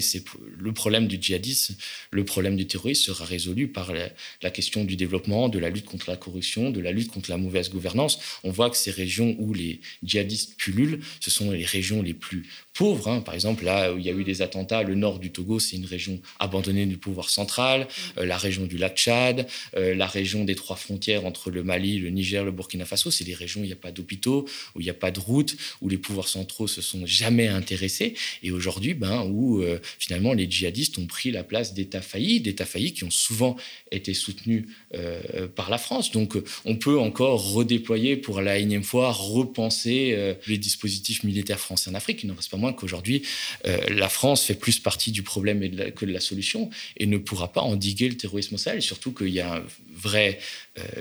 le 0.58 0.72
problème 0.72 1.08
du 1.08 1.18
djihadisme, 1.22 1.76
le 2.12 2.24
problème 2.24 2.56
du 2.56 2.66
terrorisme 2.66 3.04
sera 3.04 3.26
résolu 3.26 3.68
par 3.68 3.92
la, 3.94 4.52
question 4.52 4.84
du 4.84 4.96
développement, 4.96 5.50
de 5.50 5.60
la 5.60 5.70
lutte 5.70 5.86
contre 5.86 6.10
la 6.10 6.16
corruption, 6.16 6.70
de 6.70 6.80
la 6.80 6.92
lutte 6.92 7.12
contre 7.12 7.30
la 7.30 7.38
mauvaise 7.38 7.70
gouvernance. 7.70 8.20
On 8.44 8.52
voit 8.52 8.70
que 8.70 8.78
ces 8.78 8.92
régions 8.92 9.36
où 9.40 9.54
les 9.54 9.82
djihadistes 10.04 10.56
pullulent, 10.58 11.02
ce 11.20 11.32
sont 11.32 11.52
les 11.52 11.66
régions 11.66 12.02
les 12.02 12.14
plus 12.14 12.48
pauvres. 12.74 13.10
Hein. 13.10 13.22
Par 13.22 13.34
exemple, 13.34 13.66
là 13.66 13.94
où 13.94 13.98
il 13.98 14.06
y 14.06 14.10
a 14.10 14.14
eu 14.14 14.24
des 14.24 14.42
attentats, 14.42 14.84
le 14.84 14.96
nord 14.96 15.20
du 15.20 15.32
Togo, 15.32 15.60
c'est 15.60 15.76
une 15.76 15.86
région 15.86 16.22
abandonnée 16.40 16.86
du 16.86 16.98
pouvoir 16.98 17.30
central, 17.30 17.88
euh, 18.18 18.26
la 18.26 18.38
région 18.38 18.66
du 18.66 18.78
lac 18.78 18.96
Tchad, 18.96 19.48
la 19.76 20.08
région 20.08 20.46
des 20.46 20.56
trois 20.56 20.76
frontières 20.76 21.26
entre 21.26 21.33
le 21.50 21.64
Mali, 21.64 22.00
le 22.00 22.10
Niger, 22.10 22.44
le 22.44 22.52
Burkina 22.52 22.86
Faso, 22.86 23.12
c'est 23.12 23.24
des 23.24 23.34
régions 23.34 23.62
où 23.62 23.64
il 23.64 23.68
n'y 23.68 23.74
a 23.74 23.78
pas 23.78 23.92
d'hôpitaux, 23.92 24.48
où 24.76 24.82
il 24.82 24.84
n'y 24.84 24.90
a 24.90 24.96
pas 24.96 25.12
de 25.12 25.20
routes, 25.20 25.56
où 25.82 25.90
les 25.90 25.98
pouvoirs 25.98 26.28
centraux 26.28 26.68
se 26.68 26.82
sont 26.82 27.06
jamais 27.06 27.48
intéressés, 27.48 28.16
et 28.42 28.52
aujourd'hui, 28.52 28.94
ben, 28.94 29.24
où 29.24 29.62
euh, 29.62 29.80
finalement 30.00 30.34
les 30.34 30.50
djihadistes 30.50 30.98
ont 30.98 31.06
pris 31.06 31.32
la 31.32 31.44
place 31.44 31.74
d'États 31.74 32.02
faillis, 32.02 32.42
d'États 32.42 32.66
faillis 32.66 32.94
qui 32.94 33.04
ont 33.04 33.12
souvent 33.12 33.56
été 33.92 34.14
soutenus 34.14 34.66
euh, 34.96 35.48
par 35.48 35.70
la 35.70 35.78
France. 35.78 36.12
Donc, 36.12 36.36
euh, 36.36 36.44
on 36.66 36.76
peut 36.76 37.00
encore 37.00 37.54
redéployer 37.54 38.18
pour 38.18 38.42
la 38.42 38.58
énième 38.58 38.84
fois, 38.84 39.12
repenser 39.12 40.36
les 40.48 40.58
dispositifs 40.58 41.24
militaires 41.24 41.60
français 41.60 41.90
en 41.90 41.94
Afrique. 41.94 42.24
Il 42.24 42.28
n'en 42.28 42.36
reste 42.36 42.52
pas 42.52 42.58
moins 42.58 42.74
qu'aujourd'hui, 42.74 43.24
la 43.64 44.10
France 44.10 44.46
fait 44.46 44.56
plus 44.56 44.80
partie 44.80 45.12
du 45.12 45.24
problème 45.24 45.60
que 45.94 46.06
de 46.06 46.12
la 46.12 46.20
solution 46.20 46.70
et 46.98 47.06
ne 47.06 47.18
pourra 47.18 47.52
pas 47.52 47.62
endiguer 47.62 48.10
le 48.10 48.18
terrorisme 48.18 48.56
au 48.56 48.58
Sahel, 48.58 48.82
surtout 48.82 49.12
qu'il 49.12 49.30
y 49.30 49.40
a 49.40 49.58
un 49.58 49.64
vrai, 49.96 50.40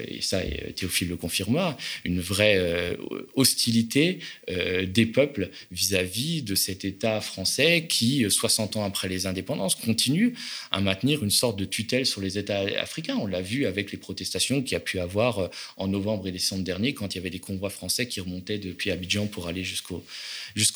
et 0.06 0.20
ça 0.20 0.42
Théophile 0.76 1.08
le 1.08 1.16
confirma, 1.16 1.76
une 2.04 2.20
vraie 2.20 2.56
euh, 2.58 2.94
hostilité 3.34 4.18
euh, 4.50 4.84
des 4.84 5.06
peuples 5.06 5.50
vis-à-vis 5.70 6.42
de 6.42 6.54
cet 6.54 6.84
État 6.84 7.20
français 7.20 7.86
qui, 7.88 8.26
60 8.28 8.76
ans 8.76 8.84
après 8.84 9.08
les 9.08 9.26
indépendances, 9.26 9.74
continue 9.74 10.34
à 10.70 10.80
maintenir 10.80 11.24
une 11.24 11.30
sorte 11.30 11.58
de 11.58 11.64
tutelle 11.64 12.04
sur 12.04 12.20
les 12.20 12.38
États 12.38 12.60
africains. 12.80 13.16
On 13.16 13.26
l'a 13.26 13.40
vu 13.40 13.66
avec 13.66 13.92
les 13.92 13.98
protestations 13.98 14.62
qu'il 14.62 14.72
y 14.72 14.76
a 14.76 14.80
pu 14.80 14.98
avoir 14.98 15.38
euh, 15.38 15.48
en 15.76 15.88
novembre 15.88 16.26
et 16.26 16.32
décembre 16.32 16.64
dernier 16.64 16.92
quand 16.92 17.14
il 17.14 17.18
y 17.18 17.20
avait 17.20 17.30
des 17.30 17.38
convois 17.38 17.70
français 17.70 18.06
qui 18.06 18.20
remontaient 18.20 18.58
depuis 18.58 18.90
Abidjan 18.90 19.26
pour 19.26 19.48
aller 19.48 19.64
jusqu'au 19.64 20.04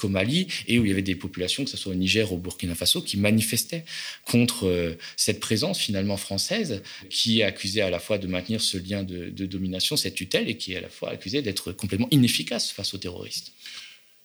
Mali 0.09 0.47
et 0.69 0.79
où 0.79 0.85
il 0.85 0.89
y 0.89 0.93
avait 0.93 1.03
des 1.03 1.17
populations, 1.17 1.65
que 1.65 1.71
ce 1.71 1.77
soit 1.77 1.93
au 1.93 1.97
Niger 1.97 2.33
ou 2.33 2.37
au 2.37 2.39
Burkina 2.39 2.75
Faso, 2.75 3.03
qui 3.03 3.19
manifestaient 3.19 3.85
contre 4.25 4.97
cette 5.17 5.41
présence 5.41 5.79
finalement 5.79 6.17
française 6.17 6.83
qui 7.11 7.41
est 7.41 7.43
accusée 7.43 7.83
à 7.83 7.91
la 7.91 7.99
fois 7.99 8.19
de 8.19 8.27
maintenir 8.27 8.61
ce 8.61 8.79
de, 9.05 9.47
domination, 9.47 9.97
cette 9.97 10.15
tutelle, 10.15 10.49
et 10.49 10.57
qui 10.57 10.73
est 10.73 10.77
à 10.77 10.81
la 10.81 10.89
fois 10.89 11.11
accusé 11.11 11.43
d'être 11.43 11.73
complètement 11.73 12.09
inefficace 12.11 12.73
face 12.73 12.95
aux 12.95 12.99
terroristes. 12.99 13.53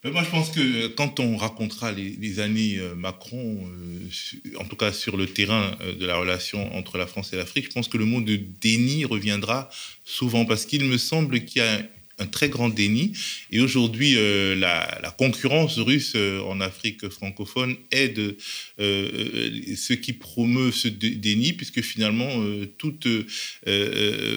Moi, 0.04 0.24
je 0.24 0.30
pense 0.30 0.50
que 0.50 0.88
quand 0.88 1.20
on 1.20 1.36
racontera 1.36 1.92
les, 1.92 2.40
années 2.40 2.76
euh, 2.78 2.96
Macron, 2.96 3.64
euh, 3.64 4.58
en 4.58 4.64
tout 4.64 4.74
cas 4.74 4.92
sur 4.92 5.16
le 5.16 5.26
terrain 5.26 5.76
euh, 5.80 5.94
de 5.94 6.04
la 6.06 6.16
relation 6.16 6.74
entre 6.74 6.98
la 6.98 7.06
France 7.06 7.32
et 7.32 7.36
l'Afrique, 7.36 7.66
je 7.66 7.70
pense 7.70 7.86
que 7.86 7.98
le 7.98 8.04
mot 8.04 8.20
de 8.20 8.34
déni 8.34 9.04
reviendra 9.04 9.70
souvent 10.04 10.44
parce 10.44 10.66
qu'il 10.66 10.84
me 10.84 10.98
semble 10.98 11.44
qu'il 11.44 11.62
y 11.62 11.64
a 11.64 11.82
un 12.22 12.26
très 12.26 12.48
grand 12.48 12.68
déni. 12.68 13.12
Et 13.50 13.60
aujourd'hui, 13.60 14.14
euh, 14.16 14.54
la, 14.54 15.14
concurrence 15.18 15.78
russe 15.78 16.14
euh, 16.16 16.40
en 16.40 16.60
Afrique 16.60 17.08
francophone 17.08 17.76
aide 17.90 18.36
euh, 18.80 19.50
ceux 19.76 19.96
qui 19.96 20.12
promeuvent 20.12 20.74
ce 20.74 20.88
déni, 20.88 21.52
puisque 21.52 21.82
finalement, 21.82 22.30
toute 22.78 23.06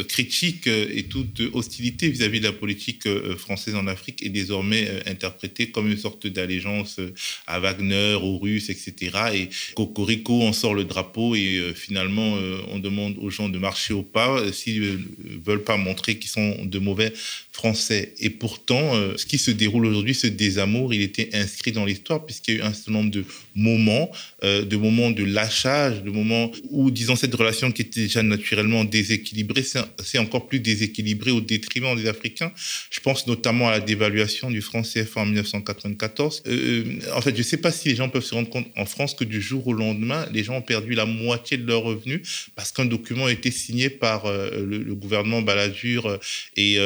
critique 0.08 0.68
et 0.68 1.04
toute 1.04 1.42
hostilité 1.54 2.10
vis-à-vis 2.10 2.40
de 2.40 2.46
la 2.46 2.52
politique 2.52 3.08
française 3.38 3.76
en 3.76 3.88
Afrique 3.88 4.24
est 4.24 4.30
désormais 4.30 4.88
interprétée 5.06 5.68
comme 5.68 5.90
une 5.90 5.98
sorte 5.98 6.28
d'allégeance 6.28 7.00
à 7.48 7.60
Wagner, 7.60 8.18
aux 8.22 8.38
Russes, 8.38 8.70
etc. 8.70 9.18
Et 9.34 9.50
Cocorico 9.76 10.42
en 10.44 10.54
sort 10.54 10.74
le 10.74 10.84
drapeau 10.84 11.36
et 11.36 11.74
finalement, 11.76 12.38
on 12.70 12.80
demande 12.80 13.16
aux 13.20 13.30
gens 13.30 13.50
de 13.50 13.60
marcher 13.60 13.94
au 13.94 14.04
pas 14.04 14.52
s'ils 14.52 14.82
ne 14.82 15.44
veulent 15.44 15.64
pas 15.64 15.78
montrer 15.78 16.18
qu'ils 16.18 16.32
sont 16.32 16.58
de 16.64 16.80
mauvais 16.80 17.14
Français. 17.56 18.14
Et 18.20 18.30
pourtant, 18.30 18.96
euh, 18.96 19.14
ce 19.16 19.26
qui 19.26 19.38
se 19.38 19.50
déroule 19.50 19.86
aujourd'hui, 19.86 20.14
ce 20.14 20.28
désamour, 20.28 20.94
il 20.94 21.02
était 21.02 21.30
inscrit 21.34 21.72
dans 21.72 21.86
l'histoire 21.86 22.26
puisqu'il 22.26 22.56
y 22.56 22.58
a 22.58 22.60
eu 22.60 22.64
un 22.64 22.74
certain 22.74 22.92
nombre 22.92 23.12
de 23.12 23.24
moments, 23.56 24.12
euh, 24.46 24.64
de 24.64 24.78
moments 24.78 25.12
de 25.12 25.24
lâchage, 25.24 26.04
de 26.04 26.12
moments 26.12 26.52
où, 26.70 26.92
disons, 26.92 27.16
cette 27.16 27.34
relation 27.34 27.72
qui 27.72 27.82
était 27.82 28.02
déjà 28.02 28.22
naturellement 28.22 28.84
déséquilibrée, 28.84 29.64
c'est 30.04 30.18
encore 30.20 30.48
plus 30.48 30.60
déséquilibré 30.60 31.32
au 31.32 31.42
détriment 31.42 31.96
des 31.96 32.08
Africains. 32.08 32.52
Je 32.92 33.00
pense 33.00 33.26
notamment 33.26 33.68
à 33.70 33.72
la 33.72 33.80
dévaluation 33.80 34.52
du 34.52 34.62
franc 34.62 34.84
CFA 34.84 35.22
en 35.22 35.26
1994. 35.26 36.44
Euh, 36.48 36.84
en 37.16 37.22
fait, 37.22 37.32
je 37.32 37.40
ne 37.40 37.44
sais 37.44 37.58
pas 37.58 37.72
si 37.72 37.90
les 37.90 37.96
gens 37.96 38.08
peuvent 38.08 38.24
se 38.24 38.36
rendre 38.36 38.50
compte 38.50 38.68
en 38.78 38.86
France 38.86 39.16
que 39.16 39.24
du 39.24 39.42
jour 39.42 39.66
au 39.68 39.74
lendemain, 39.74 40.28
les 40.32 40.44
gens 40.44 40.58
ont 40.58 40.62
perdu 40.62 40.94
la 40.94 41.06
moitié 41.06 41.58
de 41.58 41.66
leurs 41.66 41.84
revenus 41.84 42.50
parce 42.56 42.72
qu'un 42.72 42.86
document 42.86 43.26
a 43.26 43.32
été 43.32 43.50
signé 43.50 43.90
par 43.90 44.32
le, 44.32 44.78
le, 44.78 44.96
gouvernement 44.96 45.42
Balladur 45.42 46.20
et 46.56 46.78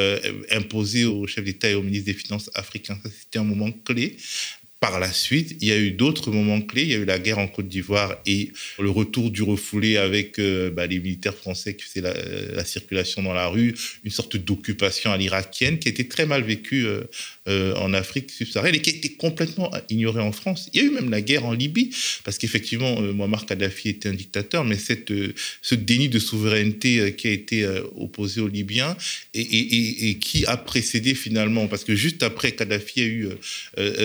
imposé 0.51 1.05
au 1.05 1.27
chef 1.27 1.43
d'État 1.43 1.69
et 1.69 1.75
au 1.75 1.81
ministre 1.81 2.05
des 2.05 2.13
Finances 2.13 2.49
africains. 2.55 2.97
C'était 3.03 3.39
un 3.39 3.43
moment 3.43 3.71
clé. 3.71 4.17
Par 4.79 4.97
la 5.01 5.11
suite, 5.11 5.57
il 5.59 5.67
y 5.67 5.73
a 5.73 5.77
eu 5.77 5.91
d'autres 5.91 6.31
moments 6.31 6.61
clés. 6.61 6.83
Il 6.83 6.89
y 6.89 6.93
a 6.93 6.99
eu 6.99 7.05
la 7.05 7.19
guerre 7.19 7.39
en 7.39 7.49
Côte 7.49 7.67
d'Ivoire 7.67 8.15
et 8.25 8.53
le 8.79 8.89
retour 8.89 9.29
du 9.29 9.43
refoulé 9.43 9.97
avec 9.97 10.39
euh, 10.39 10.71
bah, 10.71 10.87
les 10.87 10.99
militaires 10.99 11.35
français 11.35 11.75
qui 11.75 11.83
faisaient 11.83 11.99
la, 12.53 12.63
circulation 12.63 13.21
dans 13.21 13.33
la 13.33 13.47
rue, 13.47 13.75
une 14.05 14.11
sorte 14.11 14.37
d'occupation 14.37 15.11
à 15.11 15.17
l'irakienne 15.17 15.79
qui 15.79 15.89
a 15.89 15.91
été 15.91 16.07
très 16.07 16.25
mal 16.25 16.43
vécue 16.43 16.85
euh, 16.85 17.01
euh, 17.49 17.75
en 17.75 17.93
Afrique 17.93 18.31
subsaharienne 18.31 18.75
et 18.75 18.81
qui 18.81 18.91
a 18.91 18.93
été 18.93 19.09
complètement 19.09 19.69
ignorée 19.89 20.21
en 20.21 20.31
France. 20.31 20.69
Il 20.73 20.81
y 20.81 20.85
a 20.85 20.87
eu 20.87 20.91
même 20.91 21.09
la 21.09 21.19
guerre 21.19 21.45
en 21.45 21.51
Libye 21.51 21.89
parce 22.23 22.37
qu'effectivement, 22.37 23.01
Muammar 23.01 23.45
Kadhafi 23.45 23.89
était 23.89 24.07
un 24.07 24.13
dictateur, 24.13 24.63
mais 24.63 24.77
cette, 24.77 25.11
ce 25.61 25.75
déni 25.75 26.07
de 26.07 26.19
souveraineté 26.19 27.15
qui 27.17 27.27
a 27.27 27.31
été 27.31 27.67
opposé 27.97 28.39
aux 28.39 28.47
Libyens 28.47 28.95
et, 29.33 30.09
et, 30.09 30.19
qui 30.19 30.45
a 30.45 30.55
précédé 30.55 31.15
finalement, 31.15 31.67
parce 31.67 31.83
que 31.83 31.95
juste 31.95 32.23
après 32.23 32.53
Kadhafi 32.53 33.01
a 33.01 33.05
eu 33.05 33.29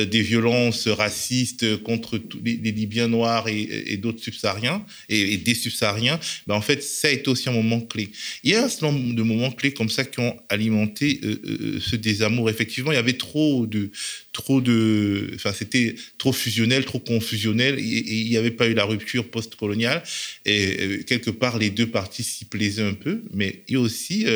des 0.07 0.23
violences 0.23 0.64
raciste 0.71 1.83
contre 1.83 2.21
les, 2.43 2.57
Libyens 2.57 3.09
noirs 3.09 3.49
et, 3.49 3.97
d'autres 3.97 4.23
subsahariens 4.23 4.85
et, 5.09 5.37
des 5.37 5.55
subsahariens, 5.55 6.19
ben 6.47 6.55
en 6.55 6.61
fait, 6.61 6.83
ça 6.83 7.09
a 7.09 7.11
été 7.11 7.29
aussi 7.29 7.49
un 7.49 7.53
moment 7.53 7.81
clé. 7.81 8.11
Il 8.43 8.51
y 8.53 8.55
a 8.55 8.65
un 8.65 8.69
certain 8.69 8.93
nombre 8.93 9.15
de 9.15 9.23
moments 9.23 9.51
clés 9.51 9.73
comme 9.73 9.91
ça 9.91 10.05
qui 10.05 10.21
ont 10.21 10.37
alimenté 10.49 11.21
euh, 11.25 11.41
euh, 11.45 11.81
ce 11.81 11.97
désamour. 11.97 12.51
Effectivement, 12.51 12.93
il 12.93 12.97
y 12.97 12.99
avait 12.99 13.15
trop 13.15 13.67
de, 13.67 13.91
trop 14.35 14.61
de, 14.61 15.31
enfin, 15.35 15.55
c'était 15.55 15.95
trop 16.19 16.33
fusionnel, 16.33 16.85
trop 16.85 16.99
confusionnel, 16.99 17.79
il 17.79 18.29
n'y 18.29 18.37
avait 18.37 18.51
pas 18.51 18.67
eu 18.67 18.75
la 18.75 18.85
rupture 18.85 19.31
post-coloniale. 19.31 20.03
Et 20.45 20.77
euh, 20.81 21.03
quelque 21.05 21.31
part, 21.31 21.59
les 21.59 21.71
deux 21.71 21.87
parties 21.87 22.23
s'y 22.23 22.45
plaisaient 22.45 22.83
un 22.83 22.93
peu, 22.93 23.23
mais 23.33 23.63
il 23.69 23.75
y 23.75 23.77
a 23.77 23.81
aussi 23.81 24.27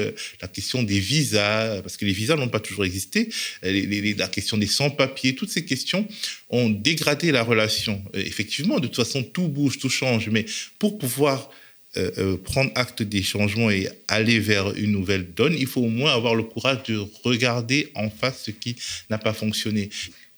la 0.40 0.48
question 0.48 0.82
des 0.82 0.98
visas, 0.98 1.82
parce 1.82 1.98
que 1.98 2.06
les 2.06 2.12
visas 2.12 2.36
n'ont 2.36 2.48
pas 2.48 2.60
toujours 2.60 2.86
existé, 2.86 3.28
la 3.62 4.28
question 4.28 4.56
des 4.56 4.66
sans-papiers, 4.66 5.34
toutes 5.34 5.50
ces 5.50 5.66
questions 5.66 6.08
ont 6.50 6.70
dégradé 6.70 7.32
la 7.32 7.42
relation. 7.42 8.02
Euh, 8.14 8.22
effectivement, 8.24 8.80
de 8.80 8.86
toute 8.86 8.96
façon, 8.96 9.22
tout 9.22 9.48
bouge, 9.48 9.78
tout 9.78 9.90
change, 9.90 10.28
mais 10.28 10.46
pour 10.78 10.98
pouvoir 10.98 11.50
euh, 11.98 12.10
euh, 12.18 12.36
prendre 12.36 12.70
acte 12.74 13.02
des 13.02 13.22
changements 13.22 13.70
et 13.70 13.88
aller 14.06 14.38
vers 14.38 14.74
une 14.76 14.92
nouvelle 14.92 15.32
donne, 15.34 15.54
il 15.54 15.66
faut 15.66 15.80
au 15.80 15.88
moins 15.88 16.14
avoir 16.14 16.34
le 16.34 16.44
courage 16.44 16.84
de 16.84 16.98
regarder 17.24 17.90
en 17.94 18.08
face 18.08 18.44
ce 18.44 18.50
qui 18.50 18.76
n'a 19.10 19.18
pas 19.18 19.32
fonctionné. 19.32 19.90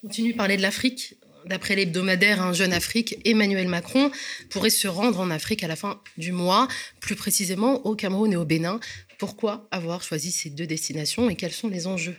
On 0.02 0.08
continue 0.08 0.32
de 0.32 0.36
parler 0.36 0.56
de 0.56 0.62
l'Afrique. 0.62 1.14
D'après 1.46 1.74
l'hebdomadaire 1.74 2.42
Un 2.42 2.52
jeune 2.52 2.72
Afrique, 2.72 3.16
Emmanuel 3.24 3.68
Macron 3.68 4.10
pourrait 4.50 4.70
se 4.70 4.88
rendre 4.88 5.20
en 5.20 5.30
Afrique 5.30 5.64
à 5.64 5.68
la 5.68 5.76
fin 5.76 6.00
du 6.18 6.32
mois, 6.32 6.68
plus 7.00 7.16
précisément 7.16 7.86
au 7.86 7.94
Cameroun 7.94 8.32
et 8.32 8.36
au 8.36 8.44
Bénin. 8.44 8.80
Pourquoi 9.18 9.68
avoir 9.70 10.02
choisi 10.02 10.32
ces 10.32 10.50
deux 10.50 10.66
destinations 10.66 11.28
et 11.30 11.36
quels 11.36 11.52
sont 11.52 11.68
les 11.68 11.86
enjeux? 11.86 12.16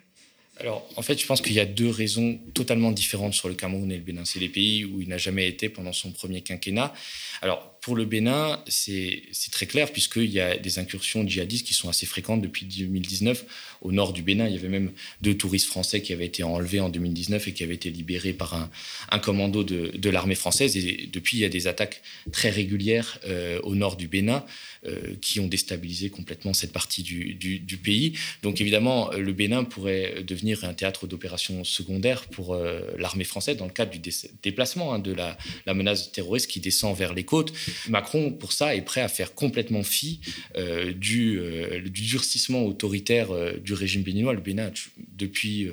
Alors, 0.61 0.87
en 0.95 1.01
fait, 1.01 1.19
je 1.19 1.25
pense 1.25 1.41
qu'il 1.41 1.53
y 1.53 1.59
a 1.59 1.65
deux 1.65 1.89
raisons 1.89 2.39
totalement 2.53 2.91
différentes 2.91 3.33
sur 3.33 3.49
le 3.49 3.55
Cameroun 3.55 3.91
et 3.91 3.97
le 3.97 4.03
Bénin. 4.03 4.25
C'est 4.25 4.39
les 4.39 4.47
pays 4.47 4.85
où 4.85 5.01
il 5.01 5.07
n'a 5.07 5.17
jamais 5.17 5.47
été 5.47 5.69
pendant 5.69 5.91
son 5.91 6.11
premier 6.11 6.41
quinquennat. 6.41 6.93
Alors, 7.41 7.71
pour 7.81 7.95
le 7.95 8.05
Bénin, 8.05 8.63
c'est 8.67 9.23
très 9.51 9.65
clair, 9.65 9.91
puisqu'il 9.91 10.29
y 10.29 10.39
a 10.39 10.55
des 10.55 10.77
incursions 10.77 11.27
djihadistes 11.27 11.65
qui 11.65 11.73
sont 11.73 11.89
assez 11.89 12.05
fréquentes 12.05 12.43
depuis 12.43 12.67
2019. 12.67 13.43
Au 13.81 13.91
nord 13.91 14.13
du 14.13 14.21
Bénin, 14.21 14.47
il 14.47 14.53
y 14.53 14.57
avait 14.57 14.69
même 14.69 14.91
deux 15.23 15.35
touristes 15.35 15.65
français 15.65 16.03
qui 16.03 16.13
avaient 16.13 16.27
été 16.27 16.43
enlevés 16.43 16.79
en 16.79 16.89
2019 16.89 17.47
et 17.47 17.53
qui 17.53 17.63
avaient 17.63 17.73
été 17.73 17.89
libérés 17.89 18.33
par 18.33 18.69
un, 19.09 19.19
commando 19.19 19.63
de, 19.63 20.09
l'armée 20.11 20.35
française. 20.35 20.77
Et 20.77 21.09
depuis, 21.11 21.37
il 21.37 21.39
y 21.39 21.45
a 21.45 21.49
des 21.49 21.65
attaques 21.65 22.03
très 22.31 22.51
régulières 22.51 23.19
euh, 23.25 23.59
au 23.63 23.73
nord 23.73 23.95
du 23.95 24.07
Bénin 24.07 24.45
euh, 24.85 25.15
qui 25.19 25.39
ont 25.39 25.47
déstabilisé 25.47 26.11
complètement 26.11 26.53
cette 26.53 26.73
partie 26.73 27.01
du, 27.01 27.79
pays. 27.83 28.13
Donc 28.43 28.61
évidemment, 28.61 29.09
le 29.11 29.33
Bénin 29.33 29.63
pourrait 29.63 30.23
devenir 30.23 30.50
un 30.63 30.73
théâtre 30.73 31.07
d'opérations 31.07 31.63
secondaires 31.63 32.25
pour 32.27 32.53
euh, 32.53 32.81
l'armée 32.97 33.23
française 33.23 33.57
dans 33.57 33.65
le 33.65 33.71
cadre 33.71 33.91
du 33.91 33.99
déplacement 34.43 34.93
hein, 34.93 34.99
de 34.99 35.13
la, 35.13 35.37
menace 35.73 36.11
terroriste 36.11 36.47
qui 36.47 36.59
descend 36.59 36.95
vers 36.95 37.13
les 37.13 37.23
côtes. 37.23 37.53
Macron, 37.89 38.31
pour 38.31 38.51
ça, 38.51 38.75
est 38.75 38.81
prêt 38.81 39.01
à 39.01 39.07
faire 39.07 39.33
complètement 39.33 39.83
fi 39.83 40.19
euh, 40.57 40.93
du, 40.93 41.39
euh, 41.39 41.81
du, 41.81 42.01
durcissement 42.01 42.65
autoritaire 42.65 43.29
du 43.59 43.73
régime 43.73 44.03
béninois. 44.03 44.33
Le 44.33 44.41
Bénin, 44.41 44.71
depuis 45.17 45.69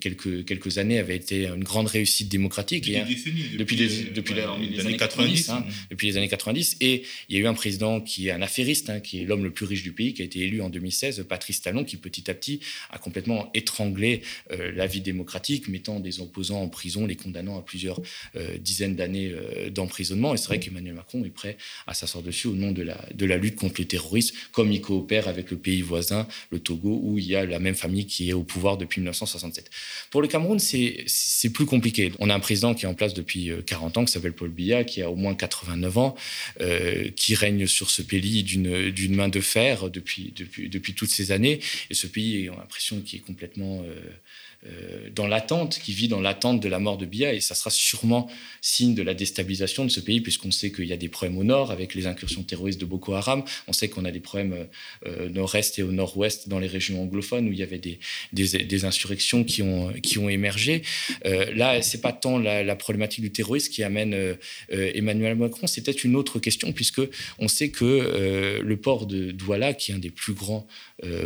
quelques, 0.00 0.44
quelques 0.44 0.78
années 0.78 0.98
avait 0.98 1.16
été 1.16 1.46
une 1.46 1.64
grande 1.64 1.86
réussite 1.86 2.28
démocratique. 2.28 2.84
Depuis, 2.84 2.96
et, 2.96 3.04
décennies, 3.04 3.56
depuis, 3.56 3.76
les, 3.76 3.88
depuis 4.10 4.34
les, 4.34 4.80
années 4.80 4.96
90. 4.96 5.48
Hein, 5.50 5.64
depuis 5.90 6.08
les 6.08 6.16
années 6.16 6.28
90. 6.28 6.76
Et 6.80 7.02
il 7.28 7.36
y 7.36 7.38
a 7.38 7.42
eu 7.42 7.46
un 7.46 7.54
président 7.54 8.00
qui 8.00 8.28
est 8.28 8.30
un 8.32 8.42
affairiste, 8.42 8.90
hein, 8.90 9.00
qui 9.00 9.22
est 9.22 9.24
l'homme 9.24 9.44
le 9.44 9.50
plus 9.50 9.66
riche 9.66 9.82
du 9.82 9.92
pays, 9.92 10.12
qui 10.14 10.22
a 10.22 10.24
été 10.24 10.40
élu 10.40 10.60
en 10.60 10.70
2016, 10.70 11.24
Patrice 11.28 11.62
Talon, 11.62 11.84
qui 11.84 11.96
petit 11.96 12.30
à 12.30 12.34
petit 12.34 12.60
a 12.90 12.98
complètement 12.98 13.50
étranglé 13.54 14.22
euh, 14.50 14.72
la 14.74 14.86
vie 14.86 15.00
démocratique, 15.00 15.68
mettant 15.68 16.00
des 16.00 16.20
opposants 16.20 16.60
en 16.60 16.68
prison, 16.68 17.06
les 17.06 17.16
condamnant 17.16 17.58
à 17.58 17.62
plusieurs 17.62 18.00
euh, 18.36 18.58
dizaines 18.58 18.96
d'années 18.96 19.32
euh, 19.32 19.70
d'emprisonnement. 19.70 20.34
Et 20.34 20.36
c'est 20.36 20.46
vrai 20.46 20.58
qu'Emmanuel 20.58 20.94
Macron 20.94 21.24
est 21.24 21.30
prêt 21.30 21.56
à 21.86 21.94
s'asseoir 21.94 22.22
dessus 22.22 22.48
au 22.48 22.54
nom 22.54 22.72
de 22.72 22.82
la, 22.82 22.98
de 23.14 23.26
la 23.26 23.36
lutte 23.36 23.56
contre 23.56 23.80
le 23.80 23.86
terrorisme, 23.86 24.34
comme 24.52 24.72
il 24.72 24.80
coopère 24.80 25.28
avec 25.28 25.50
le 25.50 25.56
pays 25.56 25.82
voisin, 25.82 26.26
le 26.50 26.58
Togo, 26.58 27.00
où 27.02 27.18
il 27.18 27.26
y 27.26 27.36
a 27.36 27.44
la 27.44 27.58
même 27.58 27.74
famille 27.74 28.06
qui 28.06 28.30
est 28.30 28.32
au 28.32 28.42
pouvoir 28.42 28.76
depuis 28.76 29.00
1967. 29.00 29.59
Pour 30.10 30.22
le 30.22 30.28
Cameroun, 30.28 30.58
c'est 30.58 31.50
plus 31.52 31.66
compliqué. 31.66 32.12
On 32.18 32.30
a 32.30 32.34
un 32.34 32.40
président 32.40 32.74
qui 32.74 32.84
est 32.84 32.88
en 32.88 32.94
place 32.94 33.14
depuis 33.14 33.50
40 33.66 33.96
euh, 33.96 34.00
ans, 34.00 34.04
qui 34.04 34.12
s'appelle 34.12 34.32
Paul 34.32 34.50
Biya, 34.50 34.84
qui 34.84 35.02
a 35.02 35.10
au 35.10 35.16
moins 35.16 35.34
89 35.34 35.98
ans, 35.98 36.14
euh, 36.60 37.10
qui 37.16 37.34
règne 37.34 37.66
sur 37.66 37.90
ce 37.90 38.02
pays 38.02 38.42
d'une 38.42 39.14
main 39.14 39.28
de 39.28 39.40
fer 39.40 39.90
depuis, 39.90 40.32
toutes 40.96 41.10
ces 41.10 41.32
années. 41.32 41.60
Et 41.90 41.94
ce 41.94 42.06
pays, 42.06 42.50
on 42.50 42.54
a 42.54 42.58
l'impression 42.58 43.00
qu'il 43.00 43.20
est 43.20 43.22
complètement... 43.22 43.82
Euh, 43.84 43.94
dans 45.14 45.26
l'attente, 45.26 45.78
qui 45.78 45.92
vit 45.92 46.08
dans 46.08 46.20
l'attente 46.20 46.60
de 46.60 46.68
la 46.68 46.78
mort 46.78 46.98
de 46.98 47.06
Biya. 47.06 47.32
Et 47.32 47.40
ça 47.40 47.54
sera 47.54 47.70
sûrement 47.70 48.28
signe 48.60 48.94
de 48.94 49.02
la 49.02 49.14
déstabilisation 49.14 49.84
de 49.84 49.90
ce 49.90 50.00
pays, 50.00 50.20
puisqu'on 50.20 50.50
sait 50.50 50.70
qu'il 50.70 50.84
y 50.84 50.92
a 50.92 50.96
des 50.96 51.08
problèmes 51.08 51.38
au 51.38 51.44
nord 51.44 51.70
avec 51.70 51.94
les 51.94 52.06
incursions 52.06 52.42
terroristes 52.42 52.80
de 52.80 52.84
Boko 52.84 53.14
Haram. 53.14 53.42
On 53.68 53.72
sait 53.72 53.88
qu'on 53.88 54.04
a 54.04 54.10
des 54.10 54.20
problèmes 54.20 54.52
euh, 54.52 54.64
euh, 55.06 55.28
nord-est 55.28 55.78
et 55.78 55.82
au 55.82 55.92
nord-ouest 55.92 56.48
dans 56.48 56.58
les 56.58 56.66
régions 56.66 57.02
anglophones 57.02 57.48
où 57.48 57.52
il 57.52 57.58
y 57.58 57.62
avait 57.62 57.78
des, 57.78 58.84
insurrections 58.84 59.44
qui 59.44 59.62
ont, 59.62 60.28
émergé. 60.28 60.82
là, 61.24 61.82
c'est 61.82 62.00
pas 62.00 62.12
tant 62.12 62.38
la, 62.38 62.76
problématique 62.76 63.22
du 63.22 63.30
terrorisme 63.30 63.72
qui 63.72 63.82
amène 63.82 64.36
Emmanuel 64.70 65.36
Macron, 65.36 65.66
c'est 65.66 65.82
peut-être 65.82 66.04
une 66.04 66.16
autre 66.16 66.38
question, 66.38 66.72
puisque 66.72 67.02
on 67.38 67.48
sait 67.48 67.70
que 67.70 68.60
le 68.62 68.76
port 68.76 69.06
de 69.06 69.30
Douala, 69.30 69.74
qui 69.74 69.92
est 69.92 69.94
un 69.94 69.98
des 69.98 70.10
plus 70.10 70.32
grands 70.32 70.66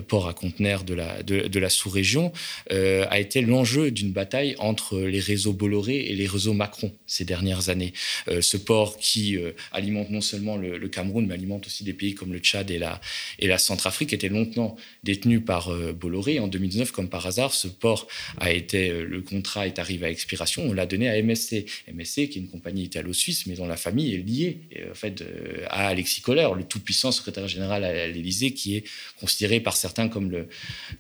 ports 0.09 0.29
à 0.29 0.35
conteneurs 0.35 0.85
de 0.85 0.95
la, 0.95 1.23
de 1.23 1.59
la 1.59 1.69
sous-région, 1.69 2.33
a 2.71 3.21
été 3.25 3.41
l'enjeu 3.41 3.91
d'une 3.91 4.13
bataille 4.13 4.55
entre 4.59 4.99
les 5.01 5.21
réseaux 5.21 5.53
Bolloré 5.53 5.97
et 5.97 6.15
les 6.15 6.27
réseaux 6.27 6.53
Macron 6.53 6.93
ces 7.07 7.25
dernières 7.25 7.69
années. 7.69 7.93
ce 8.41 8.57
port 8.57 8.99
qui 8.99 9.37
alimente 9.73 10.11
non 10.11 10.21
seulement 10.21 10.57
le, 10.57 10.89
Cameroun, 10.89 11.27
mais 11.27 11.35
alimente 11.35 11.67
aussi 11.67 11.83
des 11.83 11.93
pays 11.93 12.15
comme 12.15 12.33
le 12.33 12.39
Tchad 12.39 12.71
et 12.71 12.79
la, 12.79 13.01
et 13.39 13.47
la 13.47 13.59
Centrafrique, 13.59 14.13
était 14.13 14.29
longtemps 14.29 14.77
détenu 15.03 15.41
par 15.41 15.71
Bolloré. 15.95 16.39
En 16.39 16.49
2019, 16.49 16.93
comme 16.93 17.09
par 17.09 17.27
hasard, 17.27 17.53
ce 17.55 17.69
port 17.69 18.07
a 18.39 18.53
été, 18.53 18.91
le 18.91 19.23
contrat 19.23 19.67
est 19.67 19.79
arrivé 19.79 20.07
à 20.07 20.11
expiration. 20.11 20.63
On 20.65 20.73
l'a 20.73 20.87
donné 20.87 21.09
à 21.09 21.21
MSC. 21.21 21.67
MSC, 21.93 22.29
qui 22.29 22.39
est 22.39 22.43
une 22.43 22.49
compagnie 22.49 22.85
italo-suisse, 22.85 23.47
mais 23.47 23.55
dont 23.55 23.67
la 23.67 23.77
famille 23.77 24.15
est 24.15 24.19
liée 24.19 24.59
en 24.91 24.95
fait, 24.95 25.25
à 25.69 25.89
Alexis 25.89 26.21
Kohler, 26.21 26.49
le 26.57 26.65
tout-puissant 26.65 27.13
secrétaire 27.13 27.49
général 27.49 27.85
à 27.85 28.07
l'Élysée, 28.07 28.53
qui 28.53 28.77
est 28.77 28.85
considéré 29.21 29.61
par 29.61 29.77
certains 29.77 30.09
comme 30.09 30.31
le, 30.31 30.49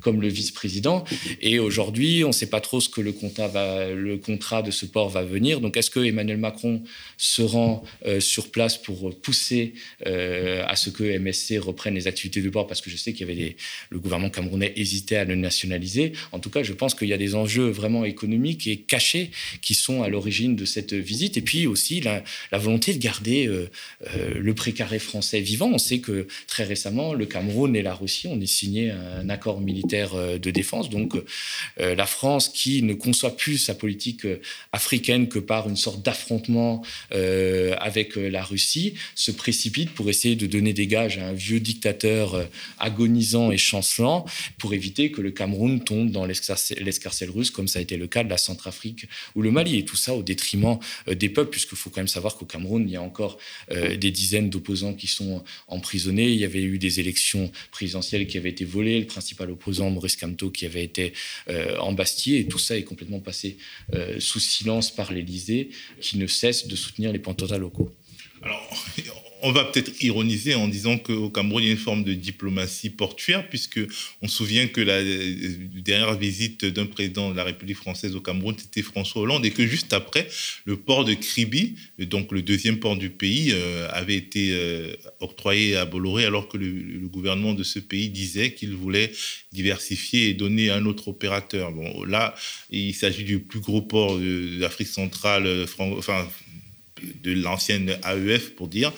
comme 0.01 0.21
le 0.21 0.29
vice-président. 0.29 1.05
Et 1.41 1.59
aujourd'hui, 1.59 2.13
on 2.22 2.29
ne 2.29 2.33
sait 2.33 2.46
pas 2.46 2.61
trop 2.61 2.81
ce 2.81 2.88
que 2.88 3.00
le 3.00 3.12
contrat, 3.12 4.62
de 4.62 4.70
ce 4.70 4.87
port 4.87 5.09
va 5.09 5.22
venir. 5.22 5.61
Donc, 5.61 5.77
est-ce 5.77 5.90
que 5.90 6.00
Emmanuel 6.00 6.37
Macron 6.37 6.83
se 7.16 7.42
rend 7.42 7.83
euh, 8.07 8.20
sur 8.20 8.50
place 8.50 8.77
pour 8.77 9.14
pousser 9.20 9.74
euh, 10.07 10.62
à 10.66 10.77
ce 10.77 10.90
que 10.90 11.18
MSC 11.18 11.59
reprenne 11.59 11.94
les 11.94 12.07
activités 12.07 12.42
de 12.42 12.50
port? 12.50 12.66
Parce 12.66 12.81
que 12.81 12.90
je 12.90 12.96
sais 12.96 13.12
qu'il 13.12 13.29
y 13.29 13.33
avait 13.33 13.57
le 13.90 13.98
gouvernement 13.98 14.31
camerounais 14.31 14.72
hésitait 14.77 15.16
à 15.16 15.24
le 15.24 15.35
nationaliser. 15.35 16.12
En 16.33 16.38
tout 16.38 16.50
cas, 16.50 16.62
je 16.62 16.72
pense 16.72 16.94
qu'il 16.94 17.09
y 17.09 17.12
a 17.12 17.18
des 17.18 17.35
enjeux 17.35 17.68
vraiment 17.68 18.05
économiques 18.05 18.66
et 18.66 18.77
cachés 18.77 19.31
qui 19.62 19.74
sont 19.74 20.03
à 20.03 20.09
l'origine 20.09 20.55
de 20.55 20.64
cette 20.64 20.92
visite. 20.92 21.37
Et 21.37 21.42
puis 21.42 21.66
aussi 21.66 22.00
la, 22.00 22.22
volonté 22.53 22.92
de 22.94 22.98
garder 22.98 23.46
euh, 23.46 23.68
le 24.35 24.55
précaré 24.55 24.98
français 24.98 25.40
vivant. 25.40 25.70
On 25.72 25.79
sait 25.79 25.98
que 25.98 26.29
très 26.46 26.64
récemment, 26.64 27.14
le 27.14 27.27
Cameroun 27.27 27.74
et 27.74 27.83
la 27.83 27.94
Russie 27.94 28.29
ont 28.29 28.38
signé 28.46 28.90
un 28.90 29.29
accord 29.31 29.61
militaire 29.61 30.38
de 30.38 30.50
défense. 30.50 30.90
Donc 30.90 31.14
euh, 31.81 31.94
la 32.05 32.07
France, 32.07 32.51
qui 32.51 32.83
ne 32.83 32.93
conçoit 32.93 33.35
plus 33.35 33.57
sa 33.57 33.75
politique 33.75 34.27
euh, 34.27 34.43
africaine 34.73 35.27
que 35.27 35.38
par 35.38 35.71
une 35.71 35.77
sorte 35.87 36.03
d'affrontement 36.03 36.83
avec 37.11 38.17
la 38.17 38.43
Russie, 38.43 38.95
se 39.14 39.31
précipite 39.31 39.90
pour 39.95 40.11
essayer 40.11 40.37
de 40.37 40.47
donner 40.47 40.73
des 40.73 40.87
gages 40.87 41.19
à 41.19 41.29
un 41.29 41.33
vieux 41.33 41.61
dictateur 41.61 42.27
agonisant 42.79 43.53
et 43.53 43.57
chancelant 43.57 44.25
pour 44.59 44.75
éviter 44.75 45.11
que 45.11 45.21
le 45.21 45.31
Cameroun 45.31 45.83
tombe 45.83 46.11
dans 46.11 46.27
l'escarcelle 46.27 47.31
russe, 47.31 47.51
comme 47.51 47.69
ça 47.69 47.79
a 47.79 47.83
été 47.83 47.97
le 47.97 48.07
cas 48.07 48.25
de 48.25 48.31
la 48.31 48.37
Centrafrique 48.37 49.07
ou 49.35 49.43
le 49.43 49.51
Mali. 49.51 49.79
Et 49.79 49.85
tout 49.85 49.97
ça 49.97 50.14
au 50.14 50.23
détriment 50.23 50.79
des 51.07 51.29
peuples, 51.29 51.51
puisqu'il 51.51 51.77
faut 51.77 51.90
quand 51.90 52.01
même 52.01 52.09
savoir 52.09 52.37
qu'au 52.37 52.47
Cameroun, 52.47 52.85
il 52.87 52.93
y 52.93 52.97
a 52.97 53.03
encore 53.03 53.38
des 53.71 54.11
dizaines 54.11 54.51
d'opposants 54.51 54.95
qui 54.95 55.07
sont 55.07 55.43
emprisonnés. 55.69 56.31
Il 56.31 56.40
y 56.40 56.45
avait 56.45 56.62
eu 56.62 56.79
des 56.79 56.99
élections 57.01 57.51
présidentielles 57.71 58.27
qui 58.27 58.37
avaient 58.38 58.55
été 58.57 58.64
volées, 58.64 58.99
le 58.99 59.07
principal 59.07 59.51
opposant 59.51 59.90
Maurice 59.90 60.17
Kamto 60.17 60.51
qui 60.51 60.67
avait 60.67 60.85
été 60.85 61.12
euh, 61.49 61.77
embastillé, 61.95 62.41
et 62.41 62.47
tout 62.47 62.59
ça 62.59 62.77
est 62.77 62.85
complètement 62.85 63.21
passé 63.21 63.57
euh, 63.95 64.21
sous 64.21 64.41
silence 64.41 64.95
par 64.95 65.13
l'Élysée, 65.13 65.71
qui 66.01 66.19
ne 66.19 66.27
cesse 66.27 66.67
de 66.67 66.77
soutenir 66.77 67.13
les 67.13 67.19
pentotas 67.19 67.59
locaux. 67.59 67.91
On 69.45 69.53
va 69.53 69.65
peut-être 69.65 70.03
ironiser 70.03 70.55
en 70.55 70.69
disant 70.69 70.97
qu'au 70.97 71.29
Cameroun, 71.29 71.63
il 71.63 71.67
y 71.67 71.69
a 71.69 71.73
une 71.73 71.79
forme 71.79 72.03
de 72.03 72.15
diplomatie 72.15 72.89
portuaire, 72.89 73.47
puisque 73.49 73.79
on 74.23 74.27
se 74.27 74.37
souvient 74.37 74.67
que 74.69 74.81
la 74.81 75.03
dernière 75.83 76.17
visite 76.17 76.65
d'un 76.65 76.87
président 76.87 77.31
de 77.31 77.37
la 77.37 77.45
République 77.45 77.77
française 77.77 78.17
au 78.17 78.23
Cameroun, 78.23 78.57
c'était 78.59 78.81
François 78.81 79.21
Hollande, 79.21 79.45
et 79.45 79.51
que 79.51 79.67
juste 79.67 79.93
après, 79.93 80.29
le 80.65 80.79
port 80.79 81.05
de 81.05 81.13
Kribi, 81.13 81.75
donc 81.99 82.33
le 82.33 82.41
deuxième 82.41 82.79
port 82.79 82.97
du 82.97 83.11
pays, 83.11 83.51
euh, 83.53 83.87
avait 83.93 84.17
été 84.17 84.49
euh, 84.53 84.97
octroyé 85.21 85.77
à 85.77 85.85
Bolloré, 85.85 86.25
alors 86.25 86.49
que 86.49 86.57
le, 86.57 87.07
gouvernement 87.15 87.53
de 87.53 87.63
ce 87.63 87.79
pays 87.79 88.09
disait 88.09 88.55
qu'il 88.55 88.75
voulait 88.75 89.13
diversifier 89.53 90.31
et 90.31 90.35
donner 90.35 90.71
un 90.71 90.85
autre 90.87 91.09
opérateur. 91.09 91.71
Bon, 91.71 92.03
là, 92.05 92.35
il 92.71 92.95
s'agit 92.95 93.25
du 93.25 93.39
plus 93.39 93.61
gros 93.61 93.83
port 93.83 94.19
d'Afrique 94.59 94.89
centrale, 94.89 95.47
euh, 95.47 95.67
enfin 95.99 96.27
de 97.23 97.33
l'ancienne 97.33 97.97
AEF 98.05 98.51
pour 98.51 98.69
dire, 98.69 98.93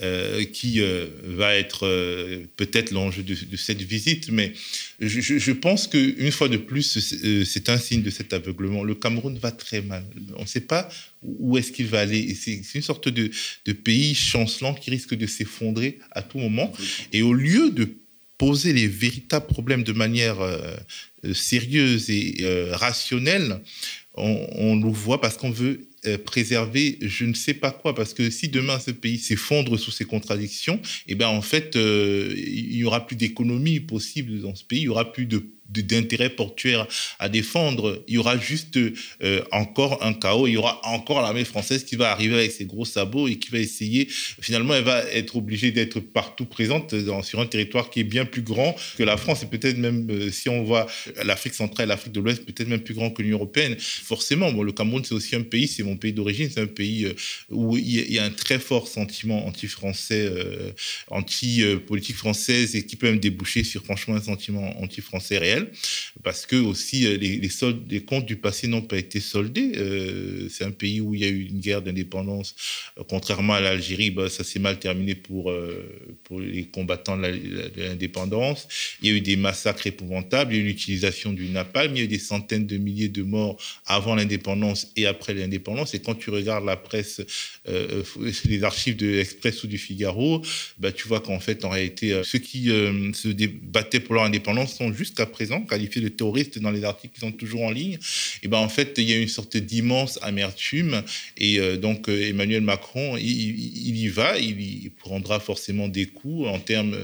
euh, 0.00 0.44
qui 0.44 0.80
euh, 0.80 1.06
va 1.24 1.56
être 1.56 1.86
euh, 1.86 2.44
peut-être 2.56 2.90
l'enjeu 2.90 3.22
de, 3.22 3.56
cette 3.56 3.82
visite. 3.82 4.30
Mais 4.30 4.52
je, 5.00 5.52
pense 5.52 5.86
qu'une 5.86 6.30
fois 6.30 6.48
de 6.48 6.56
plus, 6.56 7.44
c'est 7.44 7.68
un 7.68 7.78
signe 7.78 8.02
de 8.02 8.10
cet 8.10 8.32
aveuglement. 8.32 8.84
Le 8.84 8.94
Cameroun 8.94 9.36
va 9.38 9.50
très 9.50 9.82
mal. 9.82 10.04
On 10.36 10.42
ne 10.42 10.46
sait 10.46 10.60
pas 10.60 10.88
où 11.22 11.58
est-ce 11.58 11.72
qu'il 11.72 11.86
va 11.86 12.00
aller. 12.00 12.34
C'est 12.34 12.62
une 12.74 12.82
sorte 12.82 13.08
de, 13.08 13.30
pays 13.72 14.14
chancelant 14.14 14.74
qui 14.74 14.90
risque 14.90 15.14
de 15.14 15.26
s'effondrer 15.26 15.98
à 16.12 16.22
tout 16.22 16.38
moment. 16.38 16.72
Et 17.12 17.22
au 17.22 17.32
lieu 17.32 17.70
de 17.70 17.88
poser 18.38 18.72
les 18.72 18.86
véritables 18.86 19.46
problèmes 19.46 19.82
de 19.82 19.92
manière 19.92 20.38
sérieuse 21.32 22.08
et 22.08 22.44
rationnelle, 22.70 23.60
on, 24.14 24.46
on 24.52 24.76
le 24.76 24.90
voit 24.90 25.20
parce 25.20 25.36
qu'on 25.36 25.50
veut 25.50 25.87
préserver 26.24 26.98
je 27.02 27.24
ne 27.24 27.34
sais 27.34 27.54
pas 27.54 27.70
quoi. 27.70 27.94
Parce 27.94 28.14
que 28.14 28.30
si 28.30 28.48
demain 28.48 28.78
ce 28.78 28.90
pays 28.90 29.18
s'effondre 29.18 29.78
sous 29.78 29.90
ces 29.90 30.04
contradictions 30.04 30.76
et 31.06 31.12
eh 31.12 31.14
ben 31.14 31.28
en 31.28 31.42
fait 31.42 31.76
euh, 31.76 32.32
il 32.36 32.76
y 32.76 32.84
aura 32.84 33.06
plus 33.06 33.16
d'économie 33.16 33.80
possible 33.80 34.40
dans 34.40 34.54
ce 34.54 34.64
pays. 34.64 34.80
Il 34.80 34.84
y 34.84 34.88
aura 34.88 35.12
plus 35.12 35.26
de 35.26 35.42
d'intérêt 35.68 36.30
portuaire 36.30 36.86
à 37.18 37.28
défendre. 37.28 38.02
Il 38.08 38.14
y 38.14 38.18
aura 38.18 38.38
juste 38.38 38.76
euh, 38.76 39.42
encore 39.52 40.02
un 40.02 40.14
chaos. 40.14 40.46
Il 40.46 40.52
y 40.52 40.56
aura 40.56 40.80
encore 40.86 41.20
l'armée 41.20 41.44
française 41.44 41.84
qui 41.84 41.96
va 41.96 42.10
arriver 42.10 42.34
avec 42.34 42.52
ses 42.52 42.64
gros 42.64 42.84
sabots 42.84 43.28
et 43.28 43.36
qui 43.36 43.50
va 43.50 43.58
essayer. 43.58 44.08
Finalement, 44.40 44.74
elle 44.74 44.84
va 44.84 45.04
être 45.12 45.36
obligée 45.36 45.70
d'être 45.70 46.00
partout 46.00 46.46
présente 46.46 46.94
sur 47.22 47.40
un 47.40 47.46
territoire 47.46 47.90
qui 47.90 48.00
est 48.00 48.04
bien 48.04 48.24
plus 48.24 48.42
grand 48.42 48.74
que 48.96 49.02
la 49.02 49.16
France 49.16 49.42
et 49.42 49.46
peut-être 49.46 49.78
même 49.78 50.08
euh, 50.10 50.30
si 50.30 50.48
on 50.48 50.62
voit 50.62 50.86
l'Afrique 51.24 51.54
centrale, 51.54 51.88
l'Afrique 51.88 52.12
de 52.12 52.20
l'Ouest, 52.20 52.44
peut-être 52.44 52.68
même 52.68 52.80
plus 52.80 52.94
grand 52.94 53.10
que 53.10 53.22
l'Union 53.22 53.36
européenne. 53.36 53.76
Forcément, 53.78 54.52
bon, 54.52 54.62
le 54.62 54.72
Cameroun 54.72 55.04
c'est 55.04 55.14
aussi 55.14 55.36
un 55.36 55.42
pays, 55.42 55.68
c'est 55.68 55.82
mon 55.82 55.96
pays 55.96 56.12
d'origine, 56.12 56.48
c'est 56.50 56.60
un 56.60 56.66
pays 56.66 57.04
euh, 57.04 57.14
où 57.50 57.76
il 57.76 58.12
y 58.12 58.18
a 58.18 58.24
un 58.24 58.30
très 58.30 58.58
fort 58.58 58.88
sentiment 58.88 59.46
anti-français, 59.46 60.32
anti-politique 61.08 62.16
française 62.16 62.74
et 62.74 62.86
qui 62.86 62.96
peut 62.96 63.08
même 63.08 63.18
déboucher 63.18 63.64
sur 63.64 63.84
franchement 63.84 64.14
un 64.14 64.22
sentiment 64.22 64.80
anti-français 64.80 65.38
réel 65.38 65.57
parce 66.22 66.46
que 66.46 66.56
aussi 66.56 67.06
euh, 67.06 67.16
les, 67.16 68.00
comptes 68.00 68.26
du 68.26 68.36
passé 68.36 68.66
n'ont 68.68 68.82
pas 68.82 68.98
été 68.98 69.20
soldés. 69.20 69.72
Euh, 69.76 70.48
c'est 70.50 70.64
un 70.64 70.70
pays 70.70 71.00
où 71.00 71.14
il 71.14 71.20
y 71.20 71.24
a 71.24 71.28
eu 71.28 71.46
une 71.46 71.60
guerre 71.60 71.82
d'indépendance. 71.82 72.54
Euh, 72.98 73.02
contrairement 73.08 73.54
à 73.54 73.60
l'Algérie, 73.60 74.10
bah, 74.10 74.28
ça 74.28 74.44
s'est 74.44 74.58
mal 74.58 74.78
terminé 74.78 75.14
pour, 75.14 75.52
les 76.38 76.64
combattants 76.64 77.16
de 77.16 77.70
l'indépendance. 77.76 78.68
Il 79.02 79.08
y 79.08 79.12
a 79.12 79.16
eu 79.16 79.20
des 79.20 79.36
massacres 79.36 79.86
épouvantables, 79.86 80.52
il 80.52 80.56
y 80.56 80.60
a 80.60 80.62
eu 80.62 80.66
l'utilisation 80.66 81.32
du 81.32 81.48
napalm, 81.48 81.94
il 81.94 81.98
y 81.98 82.02
a 82.02 82.04
eu 82.04 82.08
des 82.08 82.18
centaines 82.18 82.66
de 82.66 82.76
milliers 82.76 83.08
de 83.08 83.22
morts 83.22 83.56
avant 83.86 84.14
l'indépendance 84.14 84.92
et 84.96 85.06
après 85.06 85.34
l'indépendance. 85.34 85.94
Et 85.94 86.00
quand 86.00 86.14
tu 86.14 86.30
regardes 86.30 86.64
la 86.64 86.76
presse, 86.76 87.22
les 88.44 88.64
archives 88.64 88.96
de 88.96 89.06
l'Express 89.06 89.64
ou 89.64 89.66
du 89.66 89.78
Figaro, 89.78 90.42
bah, 90.78 90.92
tu 90.92 91.08
vois 91.08 91.20
qu'en 91.20 91.40
fait, 91.40 91.64
en 91.64 91.70
réalité, 91.70 92.20
ceux 92.24 92.38
qui 92.38 92.66
se 92.66 93.28
débattaient 93.28 94.00
pour 94.00 94.14
leur 94.14 94.24
indépendance 94.24 94.76
sont 94.76 94.92
jusqu'à 94.92 95.26
présent 95.26 95.47
qualifiés 95.66 96.02
de 96.02 96.08
terroristes 96.08 96.58
dans 96.58 96.70
les 96.70 96.84
articles 96.84 97.14
qui 97.14 97.20
sont 97.20 97.32
toujours 97.32 97.62
en 97.62 97.70
ligne, 97.70 97.98
et 98.42 98.48
ben 98.48 98.58
en 98.58 98.68
fait, 98.68 98.94
il 98.98 99.04
y 99.04 99.12
a 99.12 99.18
une 99.18 99.28
sorte 99.28 99.56
d'immense 99.56 100.18
amertume. 100.22 101.02
Et 101.36 101.58
euh, 101.58 101.76
donc, 101.76 102.08
euh, 102.08 102.28
Emmanuel 102.28 102.62
Macron, 102.62 103.16
il, 103.16 103.96
y 103.96 104.08
va, 104.08 104.38
il, 104.38 104.90
prendra 104.98 105.40
forcément 105.40 105.88
des 105.88 106.06
coups 106.06 106.48
en 106.48 106.58
termes 106.58 106.96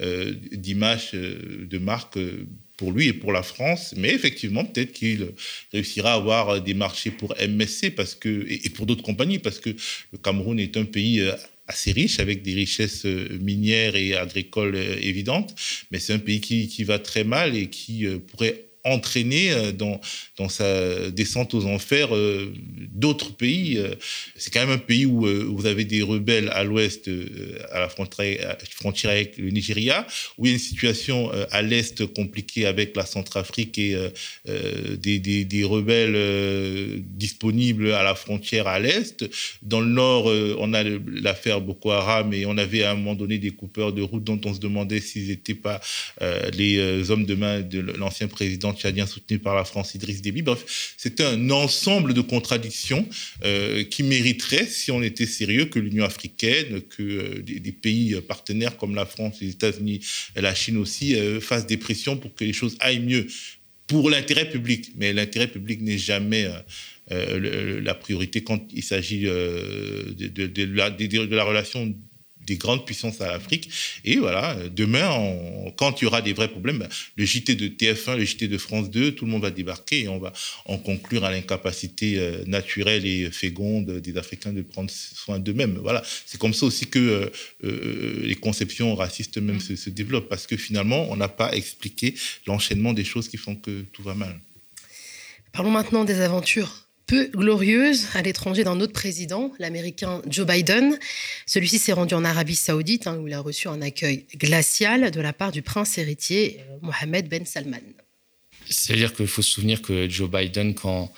euh, 0.00 0.34
d'image 0.52 1.12
de 1.12 1.78
marque 1.78 2.18
pour 2.76 2.92
lui 2.92 3.08
et 3.08 3.12
pour 3.12 3.32
la 3.32 3.42
France, 3.42 3.94
mais 3.96 4.10
effectivement, 4.10 4.64
peut-être 4.64 4.92
qu'il 4.92 5.32
réussira 5.72 6.12
à 6.12 6.16
avoir 6.16 6.62
des 6.62 6.74
marchés 6.74 7.10
pour 7.10 7.34
MSC 7.36 7.94
parce 7.94 8.14
que, 8.14 8.46
et 8.48 8.70
pour 8.70 8.86
d'autres 8.86 9.02
compagnies, 9.02 9.38
parce 9.38 9.58
que 9.58 9.70
le 10.12 10.18
Cameroun 10.18 10.58
est 10.58 10.76
un 10.76 10.86
pays 10.86 11.22
assez 11.70 11.92
riche, 11.92 12.18
avec 12.18 12.42
des 12.42 12.54
richesses 12.54 13.06
euh, 13.06 13.38
minières 13.40 13.96
et 13.96 14.16
agricoles 14.16 14.74
euh, 14.74 14.96
évidentes, 15.00 15.54
mais 15.90 15.98
c'est 15.98 16.12
un 16.12 16.18
pays 16.18 16.40
qui, 16.40 16.68
qui, 16.68 16.84
va 16.84 16.98
très 16.98 17.24
mal 17.24 17.56
et 17.56 17.68
qui 17.70 18.06
euh, 18.06 18.18
pourrait 18.18 18.69
entraîner 18.84 19.52
euh, 19.52 19.72
dans, 19.72 20.00
dans 20.38 20.48
sa 20.48 21.10
descente 21.10 21.54
aux 21.54 21.66
enfers 21.66 22.14
euh, 22.14 22.52
d'autres 22.92 23.36
pays. 23.36 23.78
Euh, 23.78 23.94
c'est 24.36 24.52
quand 24.52 24.60
même 24.60 24.70
un 24.70 24.78
pays 24.78 25.06
où, 25.06 25.20
vous 25.20 25.66
avez 25.66 25.84
des 25.84 26.02
rebelles 26.02 26.48
à 26.52 26.64
l'ouest, 26.64 27.10
à 27.72 27.80
la 27.80 27.88
frontière, 27.88 28.56
avec 29.10 29.36
le 29.36 29.50
Nigeria, 29.50 30.06
où 30.38 30.46
il 30.46 30.48
y 30.48 30.52
a 30.52 30.54
une 30.54 30.60
situation 30.60 31.30
à 31.50 31.62
l'est 31.62 32.06
compliquée 32.06 32.66
avec 32.66 32.96
la 32.96 33.04
Centrafrique 33.04 33.78
et 33.78 33.96
des, 34.46 35.18
des, 35.18 35.44
des, 35.44 35.64
rebelles 35.64 37.02
disponibles 37.02 37.92
à 37.92 38.02
la 38.02 38.14
frontière 38.14 38.66
à 38.66 38.78
l'est. 38.78 39.24
Dans 39.62 39.80
le 39.80 39.88
nord, 39.88 40.26
on 40.58 40.72
a 40.72 40.82
l'affaire 40.82 41.60
Boko 41.60 41.90
Haram 41.90 42.32
et 42.32 42.46
on 42.46 42.56
avait 42.56 42.84
à 42.84 42.92
un 42.92 42.94
moment 42.94 43.14
donné 43.14 43.38
des 43.38 43.50
coupeurs 43.50 43.92
de 43.92 44.02
route 44.02 44.24
dont 44.24 44.40
on 44.44 44.54
se 44.54 44.60
demandait 44.60 45.00
s'ils 45.00 45.28
n'étaient 45.28 45.54
pas 45.54 45.80
les 46.54 47.10
hommes 47.10 47.26
de 47.26 47.34
main 47.34 47.60
de 47.60 47.80
l'ancien 47.80 48.28
président 48.28 48.69
tchadien 48.72 49.06
soutenu 49.06 49.38
par 49.38 49.54
la 49.54 49.64
France, 49.64 49.94
Idriss 49.94 50.22
Déby. 50.22 50.42
Bref, 50.42 50.94
c'est 50.96 51.20
un 51.20 51.50
ensemble 51.50 52.14
de 52.14 52.20
contradictions 52.20 53.06
euh, 53.44 53.84
qui 53.84 54.02
mériterait, 54.02 54.66
si 54.66 54.90
on 54.90 55.02
était 55.02 55.26
sérieux, 55.26 55.66
que 55.66 55.78
l'Union 55.78 56.04
africaine, 56.04 56.80
que 56.82 57.02
euh, 57.02 57.42
des, 57.42 57.72
pays 57.72 58.20
partenaires 58.20 58.76
comme 58.76 58.94
la 58.94 59.06
France, 59.06 59.36
les 59.40 59.50
États-Unis 59.50 60.00
la 60.36 60.54
Chine 60.54 60.76
aussi 60.76 61.14
euh, 61.14 61.40
fassent 61.40 61.66
des 61.66 61.76
pressions 61.76 62.16
pour 62.16 62.34
que 62.34 62.44
les 62.44 62.52
choses 62.52 62.76
aillent 62.80 63.00
mieux 63.00 63.26
pour 63.86 64.10
l'intérêt 64.10 64.48
public. 64.48 64.92
Mais 64.96 65.12
l'intérêt 65.12 65.48
public 65.48 65.80
n'est 65.80 65.98
jamais 65.98 66.48
la 67.08 67.94
priorité 67.94 68.42
quand 68.42 68.62
il 68.72 68.84
s'agit 68.84 69.22
de 69.22 71.34
la 71.34 71.44
relation 71.44 71.92
des 72.50 72.56
grandes 72.56 72.84
puissances 72.84 73.20
à 73.20 73.28
l'Afrique. 73.28 73.70
Et 74.04 74.16
voilà, 74.16 74.56
demain, 74.70 75.08
quand 75.76 76.00
il 76.00 76.04
y 76.04 76.06
aura 76.08 76.20
des 76.20 76.32
vrais 76.32 76.48
problèmes, 76.48 76.78
ben, 76.78 76.88
le 77.16 77.24
JT 77.24 77.54
de 77.54 77.68
TF1, 77.68 78.16
le 78.16 78.24
JT 78.24 78.48
de 78.48 78.58
France 78.58 78.90
2, 78.90 79.12
tout 79.14 79.24
le 79.24 79.30
monde 79.30 79.42
va 79.42 79.52
débarquer 79.52 80.02
et 80.02 80.08
on 80.08 80.18
va 80.18 80.32
en 80.66 80.76
conclure 80.76 81.24
à 81.24 81.30
l'incapacité 81.30 82.18
euh, 82.18 82.42
naturelle 82.46 83.06
et 83.06 83.30
féconde 83.30 84.00
des 84.00 84.16
Africains 84.16 84.52
de 84.52 84.62
prendre 84.62 84.90
soin 84.90 85.38
d'eux-mêmes. 85.38 85.78
Voilà, 85.80 86.02
c'est 86.26 86.38
comme 86.38 86.52
ça 86.52 86.66
aussi 86.66 86.88
que 86.88 86.98
euh, 86.98 87.30
euh, 87.64 88.20
les 88.24 88.34
conceptions 88.34 88.96
racistes 88.96 89.38
même 89.38 89.60
se 89.60 89.90
développent 89.90 90.28
parce 90.28 90.48
que 90.48 90.56
finalement, 90.56 91.06
on 91.10 91.16
n'a 91.16 91.28
pas 91.28 91.54
expliqué 91.54 92.14
l'enchaînement 92.46 92.92
des 92.92 93.04
choses 93.04 93.28
qui 93.28 93.36
font 93.36 93.54
que 93.54 93.82
tout 93.92 94.02
va 94.02 94.14
mal. 94.14 94.40
Parlons 95.52 95.70
maintenant 95.70 96.04
des 96.04 96.20
aventures 96.20 96.89
peu 97.10 97.26
glorieuse 97.34 98.06
à 98.14 98.22
l'étranger 98.22 98.62
d'un 98.62 98.78
autre 98.80 98.92
président, 98.92 99.52
l'américain 99.58 100.22
Joe 100.28 100.46
Biden. 100.46 100.96
Celui-ci 101.44 101.80
s'est 101.80 101.92
rendu 101.92 102.14
en 102.14 102.24
Arabie 102.24 102.54
saoudite 102.54 103.08
hein, 103.08 103.16
où 103.16 103.26
il 103.26 103.34
a 103.34 103.40
reçu 103.40 103.66
un 103.66 103.82
accueil 103.82 104.26
glacial 104.36 105.10
de 105.10 105.20
la 105.20 105.32
part 105.32 105.50
du 105.50 105.60
prince 105.60 105.98
héritier 105.98 106.60
euh, 106.60 106.78
Mohamed 106.82 107.28
Ben 107.28 107.44
Salman. 107.44 107.80
C'est-à-dire 108.68 109.12
qu'il 109.12 109.26
faut 109.26 109.42
se 109.42 109.50
souvenir 109.50 109.82
que 109.82 110.08
Joe 110.08 110.30
Biden, 110.30 110.72
quand 110.76 111.12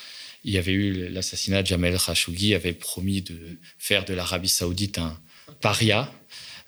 il 0.44 0.54
y 0.54 0.58
avait 0.58 0.72
eu 0.72 1.10
l'assassinat 1.10 1.60
de 1.60 1.66
Jamal 1.66 1.98
Khashoggi, 1.98 2.54
avait 2.54 2.72
promis 2.72 3.20
de 3.20 3.58
faire 3.76 4.06
de 4.06 4.14
l'Arabie 4.14 4.48
saoudite 4.48 4.96
un 4.96 5.20
paria 5.60 6.10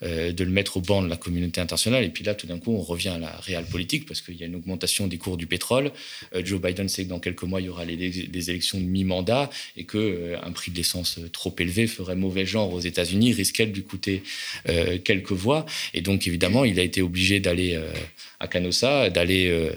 euh, 0.04 0.32
de 0.32 0.44
le 0.44 0.50
mettre 0.50 0.76
au 0.76 0.80
banc 0.80 1.02
de 1.02 1.08
la 1.08 1.16
communauté 1.16 1.60
internationale. 1.60 2.04
Et 2.04 2.10
puis 2.10 2.24
là, 2.24 2.34
tout 2.34 2.46
d'un 2.46 2.58
coup, 2.58 2.74
on 2.74 2.82
revient 2.82 3.08
à 3.08 3.18
la 3.18 3.30
réelle 3.36 3.64
politique 3.64 4.06
parce 4.06 4.20
qu'il 4.20 4.36
y 4.36 4.42
a 4.42 4.46
une 4.46 4.56
augmentation 4.56 5.06
des 5.06 5.16
cours 5.16 5.36
du 5.36 5.46
pétrole. 5.46 5.92
Euh, 6.34 6.42
Joe 6.44 6.60
Biden 6.60 6.88
sait 6.88 7.04
que 7.04 7.08
dans 7.08 7.20
quelques 7.20 7.44
mois, 7.44 7.60
il 7.60 7.66
y 7.66 7.68
aura 7.68 7.84
les, 7.84 8.50
élections 8.50 8.78
de 8.78 8.84
mi-mandat 8.84 9.48
et 9.76 9.84
qu'un 9.84 9.98
euh, 9.98 10.36
un 10.42 10.52
prix 10.52 10.72
de 10.72 10.76
l'essence 10.76 11.18
trop 11.32 11.54
élevé 11.58 11.86
ferait 11.86 12.16
mauvais 12.16 12.44
genre 12.44 12.72
aux 12.72 12.80
États-Unis, 12.80 13.32
risquait 13.32 13.66
de 13.66 13.74
lui 13.74 13.82
coûter 13.82 14.22
quelques 15.04 15.32
voix. 15.32 15.64
Et 15.94 16.00
donc, 16.00 16.26
évidemment, 16.26 16.64
il 16.64 16.78
a 16.78 16.82
été 16.82 17.00
obligé 17.00 17.40
d'aller 17.40 17.78
à 18.40 18.48
Canossa, 18.48 19.10
d'aller 19.10 19.70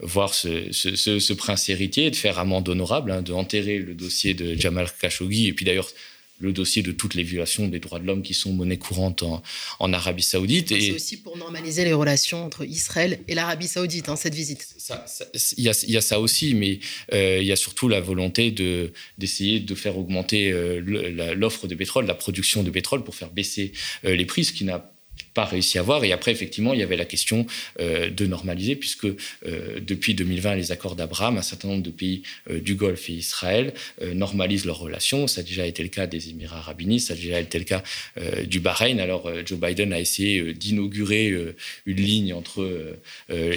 voir 0.00 0.34
ce, 0.34 1.32
prince 1.34 1.68
héritier, 1.68 2.10
de 2.10 2.16
faire 2.16 2.38
amende 2.38 2.68
honorable, 2.68 3.10
hein, 3.10 3.22
de 3.22 3.32
enterrer 3.32 3.78
le 3.78 3.94
dossier 3.94 4.34
de 4.34 4.54
Jamal 4.58 4.88
Khashoggi. 5.00 5.48
Et 5.48 5.52
puis 5.52 5.64
d'ailleurs, 5.64 5.88
le 6.38 6.52
dossier 6.52 6.82
de 6.82 6.92
toutes 6.92 7.14
les 7.14 7.22
violations 7.22 7.68
des 7.68 7.80
droits 7.80 7.98
de 7.98 8.06
l'homme 8.06 8.22
qui 8.22 8.34
sont 8.34 8.52
monnaie 8.52 8.76
courante 8.76 9.22
en, 9.22 9.92
Arabie 9.92 10.22
Saoudite. 10.22 10.68
C'est 10.68 10.92
aussi 10.92 11.16
pour 11.16 11.36
normaliser 11.36 11.84
les 11.84 11.92
relations 11.92 12.44
entre 12.44 12.64
Israël 12.64 13.20
et 13.26 13.34
l'Arabie 13.34 13.68
Saoudite, 13.68 14.08
hein, 14.08 14.16
cette 14.16 14.34
visite. 14.34 14.66
Il 15.56 15.64
y, 15.64 15.96
a 15.96 16.00
ça 16.00 16.20
aussi, 16.20 16.54
mais 16.54 16.78
euh, 17.12 17.38
il 17.40 17.46
y 17.46 17.52
a 17.52 17.56
surtout 17.56 17.88
la 17.88 18.00
volonté 18.00 18.50
d'essayer 19.18 19.60
de, 19.60 19.74
faire 19.74 19.98
augmenter 19.98 20.50
euh, 20.50 21.34
l'offre 21.34 21.66
de 21.66 21.74
pétrole, 21.74 22.06
la 22.06 22.14
production 22.14 22.62
de 22.62 22.70
pétrole 22.70 23.04
pour 23.04 23.14
faire 23.14 23.30
baisser 23.30 23.72
euh, 24.04 24.14
les 24.14 24.24
prix, 24.24 24.44
ce 24.44 24.52
qui 24.52 24.64
n'a 24.64 24.92
pas 25.38 25.44
réussi 25.44 25.78
à 25.78 25.82
voir. 25.82 26.02
Et 26.02 26.10
après, 26.10 26.32
effectivement, 26.32 26.74
il 26.74 26.80
y 26.80 26.82
avait 26.82 26.96
la 26.96 27.04
question 27.04 27.46
euh, 27.78 28.10
de 28.10 28.26
normaliser, 28.26 28.74
puisque 28.74 29.04
euh, 29.04 29.78
depuis 29.80 30.14
2020, 30.14 30.56
les 30.56 30.72
accords 30.72 30.96
d'Abraham, 30.96 31.38
un 31.38 31.42
certain 31.42 31.68
nombre 31.68 31.84
de 31.84 31.92
pays 31.92 32.22
euh, 32.50 32.60
du 32.60 32.74
Golfe 32.74 33.08
et 33.08 33.12
Israël 33.12 33.72
normalisent 34.14 34.64
leurs 34.64 34.80
relations. 34.80 35.28
Ça 35.28 35.42
a 35.42 35.44
déjà 35.44 35.64
été 35.64 35.84
le 35.84 35.90
cas 35.90 36.08
des 36.08 36.30
Émirats 36.30 36.58
arabes 36.58 36.80
unis, 36.80 36.98
ça 36.98 37.12
a 37.12 37.16
déjà 37.16 37.38
été 37.38 37.56
le 37.58 37.64
cas 37.64 37.82
du 38.46 38.58
Bahreïn. 38.58 38.98
Alors, 38.98 39.30
Joe 39.46 39.58
Biden 39.60 39.92
a 39.92 40.00
essayé 40.00 40.54
d'inaugurer 40.54 41.32
une 41.86 41.96
ligne 41.96 42.32
entre 42.32 42.96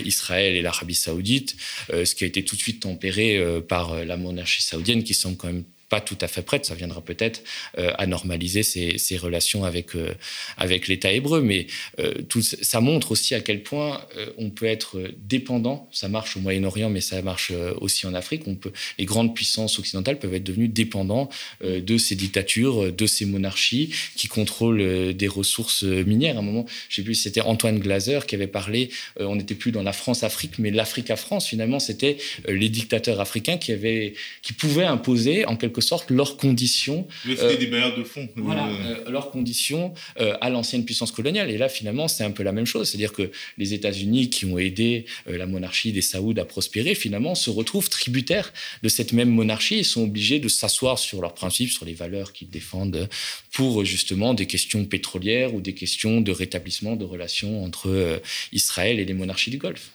Israël 0.05 0.55
et 0.55 0.61
l'Arabie 0.61 0.95
saoudite, 0.95 1.55
ce 1.89 2.15
qui 2.15 2.23
a 2.23 2.27
été 2.27 2.43
tout 2.43 2.55
de 2.55 2.61
suite 2.61 2.81
tempéré 2.81 3.39
par 3.67 4.03
la 4.05 4.17
monarchie 4.17 4.61
saoudienne, 4.61 5.03
qui 5.03 5.13
semble 5.13 5.37
quand 5.37 5.47
même 5.47 5.63
pas 5.91 5.99
tout 5.99 6.17
à 6.21 6.29
fait 6.29 6.41
prête. 6.41 6.65
Ça 6.65 6.73
viendra 6.73 7.01
peut-être 7.01 7.43
euh, 7.77 7.91
à 7.97 8.07
normaliser 8.07 8.63
ses, 8.63 9.17
relations 9.17 9.65
avec, 9.65 9.93
euh, 9.93 10.13
avec 10.57 10.87
l'État 10.87 11.11
hébreu. 11.11 11.41
Mais 11.41 11.67
euh, 11.99 12.13
tout, 12.29 12.41
ça 12.41 12.79
montre 12.79 13.11
aussi 13.11 13.35
à 13.35 13.41
quel 13.41 13.61
point 13.61 14.01
on 14.37 14.49
peut 14.49 14.67
être 14.67 15.03
dépendant. 15.17 15.89
Ça 15.91 16.07
marche 16.07 16.37
au 16.37 16.39
Moyen-Orient, 16.39 16.89
mais 16.89 17.01
ça 17.01 17.21
marche 17.21 17.51
aussi 17.81 18.07
en 18.07 18.13
Afrique. 18.13 18.43
On 18.47 18.55
peut, 18.55 18.71
les 18.97 19.03
grandes 19.05 19.35
puissances 19.35 19.77
occidentales 19.79 20.17
peuvent 20.17 20.33
être 20.33 20.45
devenues 20.45 20.69
dépendantes 20.69 21.33
de 21.61 21.97
ces 21.97 22.15
dictatures, 22.15 22.93
de 22.93 23.05
ces 23.05 23.25
monarchies 23.25 23.93
qui 24.15 24.29
contrôlent 24.29 25.13
des 25.13 25.27
ressources 25.27 25.83
minières. 25.83 26.37
À 26.37 26.39
un 26.39 26.43
moment, 26.43 26.65
je 26.87 26.95
sais 26.95 27.03
plus 27.03 27.15
c'était 27.15 27.41
Antoine 27.41 27.79
Glaser 27.79 28.19
qui 28.25 28.35
avait 28.35 28.47
parlé, 28.47 28.91
on 29.19 29.35
n'était 29.35 29.55
plus 29.55 29.73
dans 29.73 29.83
la 29.83 29.93
France-Afrique, 29.93 30.57
mais 30.57 30.71
l'Afrique 30.71 31.09
à 31.09 31.17
France. 31.17 31.47
Finalement, 31.47 31.79
c'était 31.79 32.17
les 32.47 32.69
dictateurs 32.69 33.19
africains 33.19 33.57
qui, 33.57 33.73
avaient, 33.73 34.13
qui 34.41 34.53
pouvaient 34.53 34.85
imposer 34.85 35.45
en 35.45 35.57
quelque 35.57 35.80
sorte 35.81 36.09
leurs 36.11 36.37
conditions. 36.37 37.07
Euh, 37.27 37.57
des 37.57 37.67
bailleurs 37.67 37.97
de 37.97 38.03
fonds. 38.03 38.29
Voilà, 38.35 38.67
euh, 38.67 39.03
euh, 39.05 39.11
leurs 39.11 39.31
conditions 39.31 39.93
à 40.17 40.49
l'ancienne 40.49 40.85
puissance 40.85 41.11
coloniale. 41.11 41.49
Et 41.49 41.57
là, 41.57 41.69
finalement, 41.69 42.07
c'est 42.07 42.23
un 42.23 42.31
peu 42.31 42.43
la 42.43 42.51
même 42.51 42.65
chose. 42.65 42.89
C'est-à-dire 42.89 43.13
que 43.13 43.31
les 43.57 43.73
États-Unis, 43.73 44.29
qui 44.29 44.45
ont 44.45 44.57
aidé 44.57 45.05
la 45.27 45.45
monarchie 45.45 45.91
des 45.91 46.01
Saouds 46.01 46.39
à 46.39 46.45
prospérer, 46.45 46.95
finalement, 46.95 47.35
se 47.35 47.49
retrouvent 47.49 47.89
tributaires 47.89 48.53
de 48.83 48.89
cette 48.89 49.13
même 49.13 49.29
monarchie 49.29 49.75
et 49.75 49.83
sont 49.83 50.03
obligés 50.03 50.39
de 50.39 50.47
s'asseoir 50.47 50.99
sur 50.99 51.21
leurs 51.21 51.33
principes, 51.33 51.71
sur 51.71 51.85
les 51.85 51.93
valeurs 51.93 52.33
qu'ils 52.33 52.49
défendent 52.49 53.09
pour 53.51 53.83
justement 53.85 54.33
des 54.33 54.47
questions 54.47 54.85
pétrolières 54.85 55.53
ou 55.53 55.61
des 55.61 55.73
questions 55.73 56.21
de 56.21 56.31
rétablissement 56.31 56.95
de 56.95 57.05
relations 57.05 57.63
entre 57.63 58.21
Israël 58.51 58.99
et 58.99 59.05
les 59.05 59.13
monarchies 59.13 59.51
du 59.51 59.57
Golfe. 59.57 59.91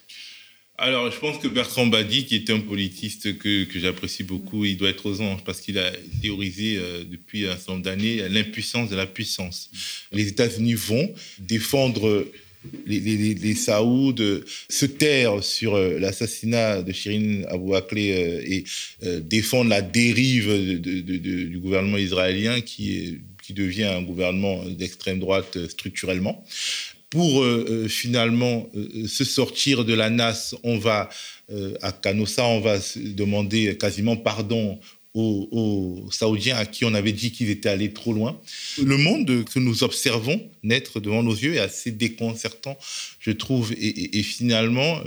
Alors, 0.79 1.11
je 1.11 1.19
pense 1.19 1.39
que 1.39 1.49
Bertrand 1.49 1.87
Badi, 1.87 2.27
qui 2.27 2.35
est 2.35 2.51
un 2.51 2.61
politiste 2.61 3.39
que, 3.39 3.67
j'apprécie 3.77 4.25
beaucoup, 4.25 4.67
il 4.67 4.77
doit 4.77 4.91
être 4.91 5.07
aux 5.07 5.23
anges 5.23 5.43
parce 5.43 5.63
qu'il 5.63 5.79
a 5.79 5.91
théorisé 6.21 6.77
euh, 6.77 7.03
depuis 7.05 7.47
un 7.47 7.57
certain 7.57 7.73
nombre 7.73 7.85
d'années 7.85 8.29
l'impuissance 8.29 8.91
de 8.91 8.97
la 8.97 9.07
puissance. 9.07 9.71
Les 10.13 10.29
États-Unis 10.29 10.75
vont 10.75 11.15
défendre 11.39 12.27
les, 12.87 13.01
les, 13.01 13.55
Saouds, 13.55 14.43
se 14.69 14.87
taire 14.87 15.43
sur 15.43 15.77
euh, 15.77 15.99
l'assassinat 15.99 16.83
de 16.83 16.93
Shirin 16.93 17.45
Abu 17.49 17.75
Akleh 17.75 18.13
euh, 18.13 18.43
et 18.45 19.21
défendre 19.21 19.71
la 19.71 19.81
dérive 19.81 20.79
du 20.81 21.59
gouvernement 21.59 21.97
israélien 21.97 22.61
qui 22.61 23.21
devient 23.51 23.85
un 23.85 24.03
gouvernement 24.03 24.63
d'extrême 24.67 25.21
droite 25.21 25.57
structurellement 25.69 26.45
pour 27.11 27.43
euh, 27.43 27.65
euh, 27.69 27.89
finalement 27.89 28.69
euh, 28.75 29.07
se 29.07 29.25
sortir 29.25 29.85
de 29.85 29.95
la 29.95 30.11
NAS, 30.11 30.55
on 30.63 30.79
va 30.79 31.09
à 31.81 31.93
Canossa, 31.93 32.45
on 32.45 32.59
va 32.59 32.77
demander 32.97 33.79
quasiment 33.79 34.17
pardon 34.17 34.81
aux, 35.15 36.09
Saoudiens 36.11 36.57
à 36.57 36.67
qui 36.67 36.85
on 36.85 36.93
avait 36.93 37.13
dit 37.13 37.31
qu'ils 37.31 37.51
étaient 37.51 37.69
allés 37.69 37.93
trop 37.93 38.13
loin. 38.13 38.41
Le 38.83 38.97
monde 38.97 39.45
que 39.45 39.61
nous 39.61 39.85
observons 39.85 40.43
naître 40.65 40.99
devant 40.99 41.23
nos 41.23 41.33
yeux 41.33 41.55
est 41.55 41.61
assez 41.61 41.93
déconcertant, 41.93 42.77
je 43.21 43.31
trouve. 43.31 43.73
Et, 43.79 44.25
finalement, 44.25 45.01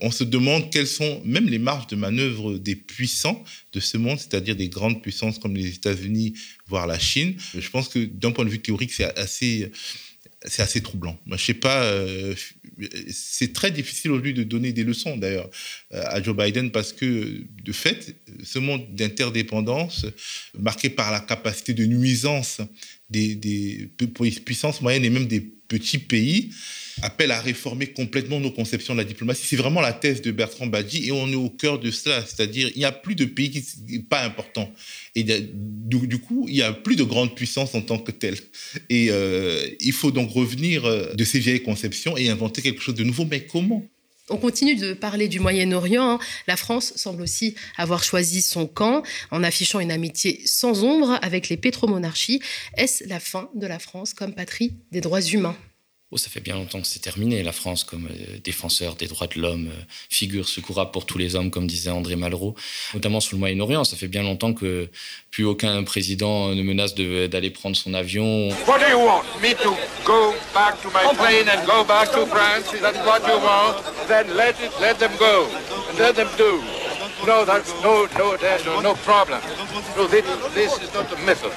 on 0.00 0.12
se 0.12 0.22
demande 0.22 0.70
quelles 0.70 0.86
sont 0.86 1.20
même 1.24 1.48
les 1.48 1.58
marges 1.58 1.88
de 1.88 1.96
manœuvre 1.96 2.58
des 2.58 2.76
puissants 2.76 3.42
de 3.72 3.80
ce 3.80 3.98
monde, 3.98 4.20
c'est-à-dire 4.20 4.54
des 4.54 4.68
grandes 4.68 5.02
puissances 5.02 5.40
comme 5.40 5.56
les 5.56 5.66
États-Unis, 5.66 6.34
voire 6.68 6.86
la 6.86 7.00
Chine. 7.00 7.34
Je 7.58 7.68
pense 7.70 7.88
que 7.88 7.98
d'un 7.98 8.30
point 8.30 8.44
de 8.44 8.50
vue 8.50 8.62
théorique, 8.62 8.92
c'est 8.92 9.18
assez 9.18 9.72
c'est 10.46 10.62
assez 10.62 10.80
troublant. 10.80 11.18
Moi, 11.26 11.36
je 11.36 11.44
sais 11.44 11.54
pas, 11.54 11.84
euh, 11.84 12.34
c'est 13.10 13.52
très 13.52 13.70
difficile 13.70 14.10
aujourd'hui 14.10 14.34
de 14.34 14.42
donner 14.42 14.72
des 14.72 14.84
leçons 14.84 15.16
d'ailleurs 15.16 15.48
euh, 15.92 16.02
à 16.06 16.22
Joe 16.22 16.36
Biden 16.36 16.70
parce 16.70 16.92
que 16.92 17.44
de 17.62 17.72
fait, 17.72 18.16
ce 18.42 18.58
monde 18.58 18.94
d'interdépendance 18.94 20.06
marqué 20.58 20.90
par 20.90 21.12
la 21.12 21.20
capacité 21.20 21.74
de 21.74 21.84
nuisance 21.86 22.60
des, 23.08 23.34
des 23.34 23.90
puissances 24.44 24.80
moyennes 24.80 25.04
et 25.04 25.10
même 25.10 25.26
des 25.26 25.40
petits 25.40 25.98
pays 25.98 26.50
appelle 27.00 27.30
à 27.30 27.40
réformer 27.40 27.86
complètement 27.86 28.40
nos 28.40 28.50
conceptions 28.50 28.94
de 28.94 28.98
la 28.98 29.04
diplomatie. 29.04 29.42
C'est 29.46 29.56
vraiment 29.56 29.80
la 29.80 29.92
thèse 29.92 30.22
de 30.22 30.30
Bertrand 30.30 30.66
Badji 30.66 31.08
et 31.08 31.12
on 31.12 31.28
est 31.28 31.34
au 31.34 31.48
cœur 31.48 31.78
de 31.78 31.90
cela. 31.90 32.24
C'est-à-dire, 32.26 32.70
il 32.74 32.78
n'y 32.78 32.84
a 32.84 32.92
plus 32.92 33.14
de 33.14 33.24
pays 33.24 33.50
qui 33.50 33.64
n'est 33.88 33.98
pas 34.00 34.24
important. 34.24 34.72
Et 35.14 35.24
du, 35.24 36.18
coup, 36.18 36.46
il 36.48 36.54
n'y 36.54 36.62
a 36.62 36.72
plus 36.72 36.96
de 36.96 37.04
grande 37.04 37.34
puissance 37.34 37.74
en 37.74 37.82
tant 37.82 37.98
que 37.98 38.10
telle. 38.10 38.38
Et 38.88 39.08
euh, 39.10 39.66
il 39.80 39.92
faut 39.92 40.10
donc 40.10 40.30
revenir 40.30 40.84
euh, 40.84 41.12
de 41.14 41.24
ces 41.24 41.38
vieilles 41.38 41.62
conceptions 41.62 42.16
et 42.16 42.28
inventer 42.28 42.62
quelque 42.62 42.82
chose 42.82 42.94
de 42.94 43.04
nouveau. 43.04 43.24
Mais 43.24 43.44
comment? 43.44 43.82
On 44.28 44.36
continue 44.36 44.76
de 44.76 44.94
parler 44.94 45.28
du 45.28 45.40
Moyen-Orient. 45.40 46.18
La 46.46 46.56
France 46.56 46.92
semble 46.96 47.22
aussi 47.22 47.54
avoir 47.76 48.04
choisi 48.04 48.40
son 48.40 48.66
camp 48.66 49.02
en 49.30 49.42
affichant 49.42 49.80
une 49.80 49.90
amitié 49.90 50.40
sans 50.46 50.84
ombre 50.84 51.18
avec 51.22 51.48
les 51.48 51.56
pétromonarchies. 51.56 52.40
Est-ce 52.76 53.06
la 53.08 53.20
fin 53.20 53.50
de 53.54 53.66
la 53.66 53.78
France 53.78 54.14
comme 54.14 54.32
patrie 54.32 54.74
des 54.92 55.00
droits 55.00 55.20
humains? 55.20 55.56
Oh, 56.14 56.18
ça 56.18 56.28
fait 56.28 56.40
bien 56.40 56.56
longtemps 56.56 56.78
que 56.78 56.86
c'est 56.86 56.98
terminé. 56.98 57.42
La 57.42 57.52
France, 57.52 57.84
comme 57.84 58.06
euh, 58.06 58.38
défenseur 58.44 58.96
des 58.96 59.06
droits 59.06 59.28
de 59.28 59.40
l'homme, 59.40 59.68
euh, 59.72 59.82
figure 60.10 60.46
secourable 60.46 60.90
pour 60.90 61.06
tous 61.06 61.16
les 61.16 61.36
hommes, 61.36 61.50
comme 61.50 61.66
disait 61.66 61.88
André 61.88 62.16
Malraux, 62.16 62.54
notamment 62.92 63.18
sur 63.18 63.34
le 63.34 63.40
Moyen-Orient. 63.40 63.84
Ça 63.84 63.96
fait 63.96 64.08
bien 64.08 64.22
longtemps 64.22 64.52
que 64.52 64.90
plus 65.30 65.46
aucun 65.46 65.82
président 65.84 66.54
ne 66.54 66.62
menace 66.62 66.94
d'aller 66.94 67.48
prendre 67.48 67.76
son 67.76 67.94
avion. 67.94 68.50
What 68.66 68.80
do 68.80 68.90
you 68.90 68.98
want? 68.98 69.22
Me 69.40 69.54
to 69.54 69.74
go 70.04 70.34
back 70.52 70.78
to 70.82 70.88
my 70.88 71.14
plane 71.16 71.48
and 71.48 71.64
go 71.64 71.82
back 71.82 72.10
to 72.12 72.26
France? 72.26 72.74
Is 72.74 72.82
that 72.82 72.94
what 73.06 73.26
you 73.26 73.40
want? 73.40 73.82
Then 74.06 74.36
let, 74.36 74.60
it, 74.60 74.70
let 74.82 74.98
them 74.98 75.12
go. 75.18 75.48
Let 75.98 76.16
them 76.16 76.28
do. 76.36 76.60
No, 77.26 77.46
that's 77.46 77.72
no, 77.82 78.06
no, 78.18 78.36
no, 78.66 78.80
no 78.80 78.94
problem. 78.96 79.40
No, 79.96 80.06
this, 80.08 80.26
this 80.52 80.78
is 80.82 80.92
not 80.92 81.10
a 81.10 81.16
method. 81.24 81.52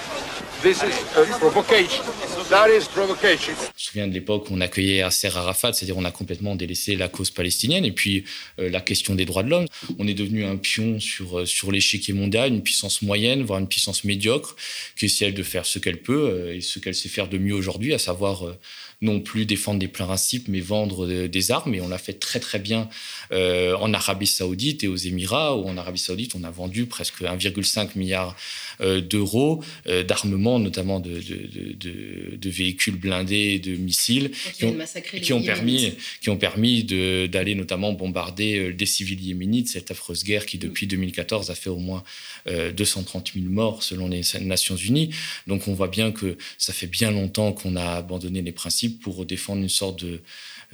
This 0.65 0.81
is 0.81 1.37
provocation. 1.37 2.03
That 2.49 2.69
is 2.69 2.87
provocation. 2.91 3.53
Je 3.53 3.65
me 3.65 3.67
souviens 3.75 4.07
de 4.07 4.13
l'époque 4.13 4.49
où 4.49 4.55
on 4.55 4.61
accueillait 4.61 5.03
Nasser 5.03 5.27
Arafat, 5.27 5.73
c'est-à-dire 5.73 5.95
on 5.95 6.05
a 6.05 6.09
complètement 6.09 6.55
délaissé 6.55 6.95
la 6.95 7.07
cause 7.07 7.29
palestinienne 7.29 7.85
et 7.85 7.91
puis 7.91 8.23
euh, 8.57 8.71
la 8.71 8.81
question 8.81 9.13
des 9.13 9.25
droits 9.25 9.43
de 9.43 9.49
l'homme. 9.51 9.67
On 9.99 10.07
est 10.07 10.15
devenu 10.15 10.43
un 10.43 10.57
pion 10.57 10.99
sur, 10.99 11.41
euh, 11.41 11.45
sur 11.45 11.71
l'échiquier 11.71 12.15
mondial, 12.15 12.51
une 12.51 12.63
puissance 12.63 13.03
moyenne, 13.03 13.43
voire 13.43 13.59
une 13.59 13.67
puissance 13.67 14.05
médiocre, 14.05 14.55
qui 14.97 15.05
essaie 15.05 15.31
de 15.31 15.43
faire 15.43 15.67
ce 15.67 15.77
qu'elle 15.77 16.01
peut 16.01 16.29
euh, 16.31 16.55
et 16.55 16.61
ce 16.61 16.79
qu'elle 16.79 16.95
sait 16.95 17.09
faire 17.09 17.27
de 17.27 17.37
mieux 17.37 17.53
aujourd'hui, 17.53 17.93
à 17.93 17.99
savoir 17.99 18.43
non 19.01 19.19
plus 19.19 19.45
défendre 19.45 19.79
des 19.79 19.87
principes, 19.87 20.47
mais 20.47 20.61
vendre 20.61 21.27
des 21.27 21.51
armes. 21.51 21.75
Et 21.75 21.81
on 21.81 21.89
l'a 21.89 21.99
fait 21.99 22.13
très 22.13 22.39
très 22.39 22.57
bien 22.57 22.89
en 23.31 23.93
Arabie 23.93 24.25
Saoudite 24.25 24.83
et 24.83 24.87
aux 24.87 24.95
Émirats, 24.95 25.55
où 25.57 25.67
en 25.67 25.77
Arabie 25.77 25.99
Saoudite, 25.99 26.33
on 26.33 26.43
a 26.43 26.49
vendu 26.49 26.85
presque 26.85 27.21
1,5 27.21 27.89
milliard 27.97 28.35
d'euros 28.79 29.63
euh, 29.87 30.03
d'armement, 30.03 30.59
notamment 30.59 30.99
de, 30.99 31.11
de, 31.11 32.35
de, 32.35 32.49
véhicules 32.49 32.95
blindés 32.95 33.53
et 33.55 33.59
de 33.59 33.75
missiles, 33.75 34.31
qui 34.53 34.65
ont, 34.65 34.75
qui 35.21 35.33
ont 35.33 35.41
permis, 35.41 35.93
qui 36.21 36.29
ont 36.29 36.37
permis 36.37 36.83
d'aller 36.83 37.55
notamment 37.55 37.93
bombarder 37.93 38.57
euh, 38.57 38.73
des 38.73 38.85
civils 38.85 39.21
yéménites, 39.21 39.69
cette 39.69 39.91
affreuse 39.91 40.23
guerre 40.23 40.45
qui, 40.45 40.57
depuis 40.57 40.87
2014, 40.87 41.49
a 41.51 41.55
fait 41.55 41.69
au 41.69 41.77
moins 41.77 42.03
euh, 42.47 42.71
230 42.71 43.31
000 43.35 43.45
morts 43.49 43.83
selon 43.83 44.07
les 44.07 44.21
Nations 44.41 44.75
Unies. 44.75 45.09
Donc 45.47 45.67
on 45.67 45.73
voit 45.73 45.87
bien 45.87 46.11
que 46.11 46.37
ça 46.57 46.73
fait 46.73 46.87
bien 46.87 47.11
longtemps 47.11 47.53
qu'on 47.53 47.75
a 47.75 47.85
abandonné 47.85 48.41
les 48.41 48.51
principes 48.51 49.01
pour 49.01 49.25
défendre 49.25 49.61
une 49.61 49.69
sorte 49.69 50.03
de, 50.03 50.21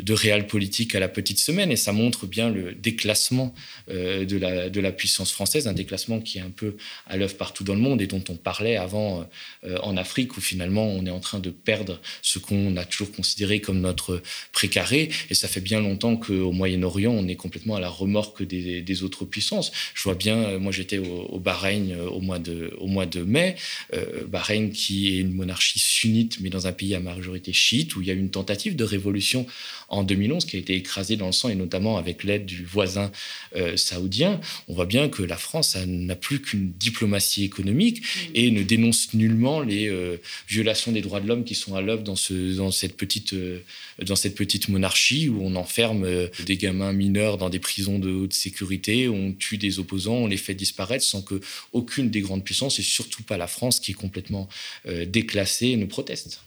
de 0.01 0.13
réel 0.13 0.47
politique 0.47 0.95
à 0.95 0.99
la 0.99 1.07
petite 1.07 1.39
semaine. 1.39 1.71
Et 1.71 1.75
ça 1.75 1.91
montre 1.91 2.25
bien 2.25 2.49
le 2.49 2.73
déclassement 2.73 3.53
euh, 3.89 4.25
de, 4.25 4.37
la, 4.37 4.69
de 4.69 4.79
la 4.79 4.91
puissance 4.91 5.31
française, 5.31 5.67
un 5.67 5.73
déclassement 5.73 6.19
qui 6.19 6.39
est 6.39 6.41
un 6.41 6.49
peu 6.49 6.75
à 7.07 7.17
l'œuvre 7.17 7.35
partout 7.35 7.63
dans 7.63 7.75
le 7.75 7.79
monde 7.79 8.01
et 8.01 8.07
dont 8.07 8.23
on 8.29 8.35
parlait 8.35 8.77
avant 8.77 9.27
euh, 9.63 9.77
en 9.83 9.97
Afrique, 9.97 10.37
où 10.37 10.41
finalement 10.41 10.85
on 10.85 11.05
est 11.05 11.11
en 11.11 11.19
train 11.19 11.39
de 11.39 11.49
perdre 11.49 11.99
ce 12.21 12.39
qu'on 12.39 12.75
a 12.77 12.85
toujours 12.85 13.11
considéré 13.11 13.61
comme 13.61 13.79
notre 13.81 14.21
précaré. 14.51 15.09
Et 15.29 15.33
ça 15.33 15.47
fait 15.47 15.61
bien 15.61 15.79
longtemps 15.79 16.17
qu'au 16.17 16.51
Moyen-Orient, 16.51 17.11
on 17.11 17.27
est 17.27 17.35
complètement 17.35 17.75
à 17.75 17.79
la 17.79 17.89
remorque 17.89 18.43
des, 18.43 18.81
des 18.81 19.03
autres 19.03 19.25
puissances. 19.25 19.71
Je 19.93 20.03
vois 20.03 20.15
bien, 20.15 20.37
euh, 20.37 20.59
moi 20.59 20.71
j'étais 20.71 20.97
au, 20.97 21.39
Bahreïn 21.39 21.95
au 21.99 22.19
mois 22.19 22.39
de, 22.39 22.75
au 22.79 22.87
mois 22.87 23.05
de 23.05 23.23
mai, 23.23 23.55
Bahreïn 24.27 24.69
qui 24.69 25.07
est 25.07 25.19
une 25.19 25.33
monarchie 25.33 25.79
sunnite, 25.79 26.37
mais 26.39 26.49
dans 26.49 26.67
un 26.67 26.71
pays 26.71 26.93
à 26.93 26.99
majorité 26.99 27.53
chiite, 27.53 27.95
où 27.95 28.01
il 28.01 28.07
y 28.07 28.11
a 28.11 28.13
une 28.13 28.29
tentative 28.29 28.75
de 28.75 28.83
révolution 28.83 29.45
en 29.91 30.03
2011 30.03 30.45
qui 30.45 30.55
a 30.55 30.59
été 30.59 30.73
écrasée 30.73 31.17
dans 31.17 31.27
le 31.27 31.31
sang, 31.31 31.49
et 31.49 31.55
notamment 31.55 31.97
avec 31.97 32.23
l'aide 32.23 32.45
du 32.45 32.65
voisin 32.65 33.11
euh, 33.55 33.75
saoudien. 33.77 34.39
On 34.67 34.73
voit 34.73 34.85
bien 34.85 35.09
que 35.09 35.21
la 35.21 35.37
France 35.37 35.75
n'a 35.85 36.15
plus 36.15 36.41
qu'une 36.41 36.71
diplomatie 36.71 37.43
économique 37.43 38.01
et 38.33 38.49
ne 38.51 38.63
dénonce 38.63 39.13
nullement 39.13 39.59
les 39.59 39.89
euh, 39.89 40.17
violations 40.47 40.91
des 40.91 41.01
droits 41.01 41.19
de 41.19 41.27
l'homme 41.27 41.43
qui 41.43 41.55
sont 41.55 41.75
à 41.75 41.81
l'œuvre 41.81 42.03
dans, 42.03 42.15
ce, 42.15 42.55
dans, 42.55 42.71
cette 42.71 42.95
petite, 42.95 43.33
euh, 43.33 43.59
dans 44.01 44.15
cette 44.15 44.35
petite 44.35 44.69
monarchie 44.69 45.27
où 45.27 45.41
on 45.43 45.55
enferme 45.55 46.07
des 46.45 46.57
gamins 46.57 46.93
mineurs 46.93 47.37
dans 47.37 47.49
des 47.49 47.59
prisons 47.59 47.99
de 47.99 48.11
haute 48.11 48.33
sécurité, 48.33 49.09
on 49.09 49.33
tue 49.33 49.57
des 49.57 49.79
opposants, 49.79 50.15
on 50.15 50.27
les 50.27 50.37
fait 50.37 50.55
disparaître 50.55 51.03
sans 51.03 51.21
que 51.21 51.41
aucune 51.73 52.09
des 52.09 52.21
grandes 52.21 52.45
puissances, 52.45 52.79
et 52.79 52.83
surtout 52.83 53.23
pas 53.23 53.37
la 53.37 53.47
France 53.47 53.79
qui 53.79 53.91
est 53.91 53.95
complètement 53.95 54.47
déclassée, 55.05 55.75
ne 55.75 55.85
proteste. 55.85 56.39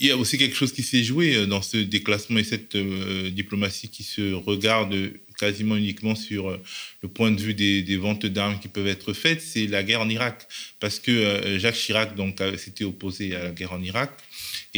Il 0.00 0.06
y 0.06 0.10
a 0.10 0.16
aussi 0.16 0.38
quelque 0.38 0.54
chose 0.56 0.72
qui 0.72 0.82
s'est 0.82 1.02
joué 1.02 1.34
euh, 1.34 1.46
dans 1.46 1.62
ce 1.62 1.76
déclassement 1.76 2.38
et 2.38 2.44
cette 2.44 2.76
euh, 2.76 3.30
diplomatie 3.30 3.88
qui 3.88 4.02
se 4.02 4.32
regarde 4.32 4.94
quasiment 5.38 5.76
uniquement 5.76 6.14
sur 6.14 6.50
euh, 6.50 6.60
le 7.02 7.08
point 7.08 7.30
de 7.30 7.40
vue 7.40 7.54
des, 7.54 7.96
ventes 7.96 8.26
d'armes 8.26 8.58
qui 8.58 8.68
peuvent 8.68 8.86
être 8.86 9.12
faites, 9.14 9.40
c'est 9.40 9.66
la 9.66 9.82
guerre 9.82 10.02
en 10.02 10.08
Irak. 10.08 10.46
Parce 10.80 10.98
que 10.98 11.10
euh, 11.10 11.58
Jacques 11.58 11.76
Chirac 11.76 12.14
donc, 12.14 12.42
s'était 12.58 12.84
opposé 12.84 13.34
à 13.34 13.44
la 13.44 13.50
guerre 13.50 13.72
en 13.72 13.82
Irak. 13.82 14.12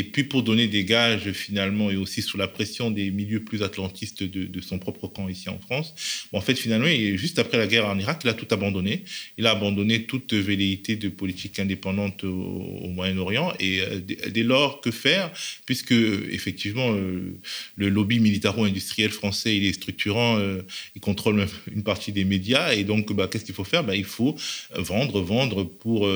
Et 0.00 0.02
puis 0.02 0.24
pour 0.24 0.42
donner 0.42 0.66
des 0.66 0.86
gages 0.86 1.30
finalement 1.32 1.90
et 1.90 1.96
aussi 1.96 2.22
sous 2.22 2.38
la 2.38 2.48
pression 2.48 2.90
des 2.90 3.10
milieux 3.10 3.44
plus 3.44 3.62
atlantistes 3.62 4.22
de, 4.22 4.60
son 4.62 4.78
propre 4.78 5.08
camp 5.08 5.28
ici 5.28 5.50
en 5.50 5.58
France, 5.58 5.94
bon, 6.32 6.38
en 6.38 6.40
fait 6.40 6.54
finalement, 6.54 6.86
juste 7.16 7.38
après 7.38 7.58
la 7.58 7.66
guerre 7.66 7.86
en 7.86 7.98
Irak, 7.98 8.22
il 8.24 8.30
a 8.30 8.32
tout 8.32 8.46
abandonné. 8.50 9.04
Il 9.36 9.46
a 9.46 9.50
abandonné 9.50 10.04
toute 10.04 10.32
velléité 10.32 10.96
de 10.96 11.10
politique 11.10 11.58
indépendante 11.58 12.24
au, 12.24 12.88
Moyen-Orient. 12.88 13.52
Et 13.60 13.82
euh, 13.82 14.00
dès, 14.00 14.42
lors, 14.42 14.80
que 14.80 14.90
faire? 14.90 15.30
Puisque 15.66 15.92
effectivement, 15.92 16.94
euh, 16.94 17.36
le 17.76 17.88
lobby 17.90 18.20
militaro-industriel 18.20 19.10
français, 19.10 19.54
il 19.54 19.66
est 19.66 19.74
structurant, 19.74 20.38
euh, 20.38 20.62
il 20.94 21.02
contrôle 21.02 21.46
une 21.70 21.82
partie 21.82 22.12
des 22.12 22.24
médias. 22.24 22.72
Et 22.72 22.84
donc, 22.84 23.12
bah, 23.12 23.28
qu'est-ce 23.30 23.44
qu'il 23.44 23.54
faut 23.54 23.64
faire? 23.64 23.84
Bah, 23.84 23.96
Il 23.96 24.04
faut 24.04 24.34
vendre, 24.74 25.20
vendre 25.20 25.64
pour 25.64 26.08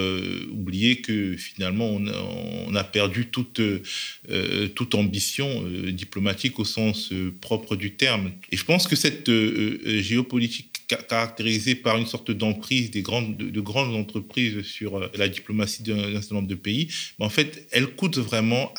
oublier 0.53 1.03
que 1.03 1.37
finalement, 1.37 1.91
on 2.67 2.75
a, 2.75 2.85
perdu 2.85 3.27
toute, 3.27 3.61
toute 4.75 4.95
ambition 4.95 5.49
euh, 5.67 5.93
diplomatique 5.93 6.59
au 6.59 6.65
sens 6.65 7.13
euh, 7.13 7.33
propre 7.41 7.77
du 7.77 7.93
terme. 7.93 8.33
Et 8.51 8.57
je 8.57 8.65
pense 8.65 8.87
que 8.89 8.97
cette 8.97 9.29
euh, 9.29 9.81
euh, 9.87 10.03
géopolitique 10.03 10.71
ca- 10.89 11.03
caractérisée 11.03 11.75
par 11.75 11.97
une 11.99 12.07
sorte 12.07 12.31
d'emprise 12.31 12.91
des 12.91 13.03
grandes, 13.03 13.37
de, 13.37 13.51
de 13.51 13.61
grandes 13.61 13.95
entreprises 13.95 14.63
sur 14.63 14.97
euh, 14.97 15.09
la 15.17 15.29
diplomatie 15.29 15.83
d'un 15.83 16.13
certain 16.21 16.37
nombre 16.37 16.49
de 16.49 16.55
pays, 16.55 16.89
bah, 17.19 17.27
en 17.27 17.31
fait, 17.31 17.67
elle 17.71 17.87
coûte 17.89 18.19
vraiment 18.19 18.73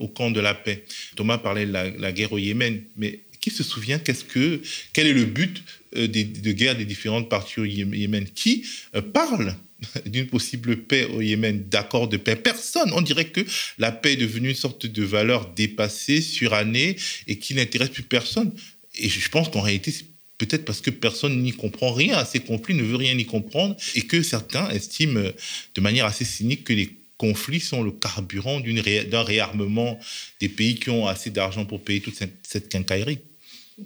au 0.00 0.08
camp 0.08 0.30
de 0.30 0.40
la 0.40 0.54
paix. 0.54 0.84
Thomas 1.16 1.38
parlait 1.38 1.66
de 1.66 1.72
la, 1.72 2.12
guerre 2.12 2.32
au 2.32 2.38
Yémen, 2.38 2.82
mais 2.96 3.20
qui 3.40 3.50
se 3.50 3.62
souvient 3.62 3.98
qu'est-ce 3.98 4.24
que, 4.24 4.60
quel 4.92 5.06
est 5.06 5.12
le 5.12 5.24
but 5.24 5.62
euh, 5.96 6.08
de 6.08 6.52
guerre 6.52 6.76
des 6.76 6.84
différentes 6.84 7.28
parties 7.28 7.60
au 7.60 7.64
Yé- 7.64 7.94
Yémen? 7.94 8.24
Qui 8.34 8.64
euh, 8.94 9.02
parle 9.02 9.54
d'une 10.06 10.26
possible 10.26 10.76
paix 10.84 11.04
au 11.04 11.20
Yémen, 11.20 11.64
d'accord 11.68 12.08
de 12.08 12.16
paix 12.16 12.36
Personne. 12.36 12.92
On 12.92 13.00
dirait 13.00 13.28
que 13.28 13.40
la 13.78 13.92
paix 13.92 14.14
est 14.14 14.16
devenue 14.16 14.50
une 14.50 14.54
sorte 14.54 14.86
de 14.86 15.02
valeur 15.02 15.52
dépassée, 15.54 16.20
surannée, 16.20 16.96
et 17.26 17.38
qui 17.38 17.54
n'intéresse 17.54 17.90
plus 17.90 18.02
personne. 18.02 18.52
Et 18.94 19.08
je 19.08 19.28
pense 19.28 19.48
qu'en 19.48 19.60
réalité, 19.60 19.90
c'est 19.90 20.06
peut-être 20.38 20.64
parce 20.64 20.80
que 20.80 20.90
personne 20.90 21.42
n'y 21.42 21.52
comprend 21.52 21.92
rien 21.92 22.16
à 22.16 22.24
ces 22.24 22.40
conflits, 22.40 22.74
ne 22.74 22.82
veut 22.82 22.96
rien 22.96 23.16
y 23.16 23.26
comprendre, 23.26 23.76
et 23.94 24.02
que 24.02 24.22
certains 24.22 24.68
estiment 24.70 25.30
de 25.74 25.80
manière 25.80 26.06
assez 26.06 26.24
cynique 26.24 26.64
que 26.64 26.72
les 26.72 26.90
conflits 27.16 27.60
sont 27.60 27.82
le 27.82 27.90
carburant 27.90 28.60
d'un 28.60 29.22
réarmement 29.22 29.98
des 30.40 30.48
pays 30.48 30.76
qui 30.76 30.90
ont 30.90 31.08
assez 31.08 31.30
d'argent 31.30 31.64
pour 31.64 31.82
payer 31.82 32.00
toute 32.00 32.14
cette 32.14 32.68
quincaillerie. 32.68 33.18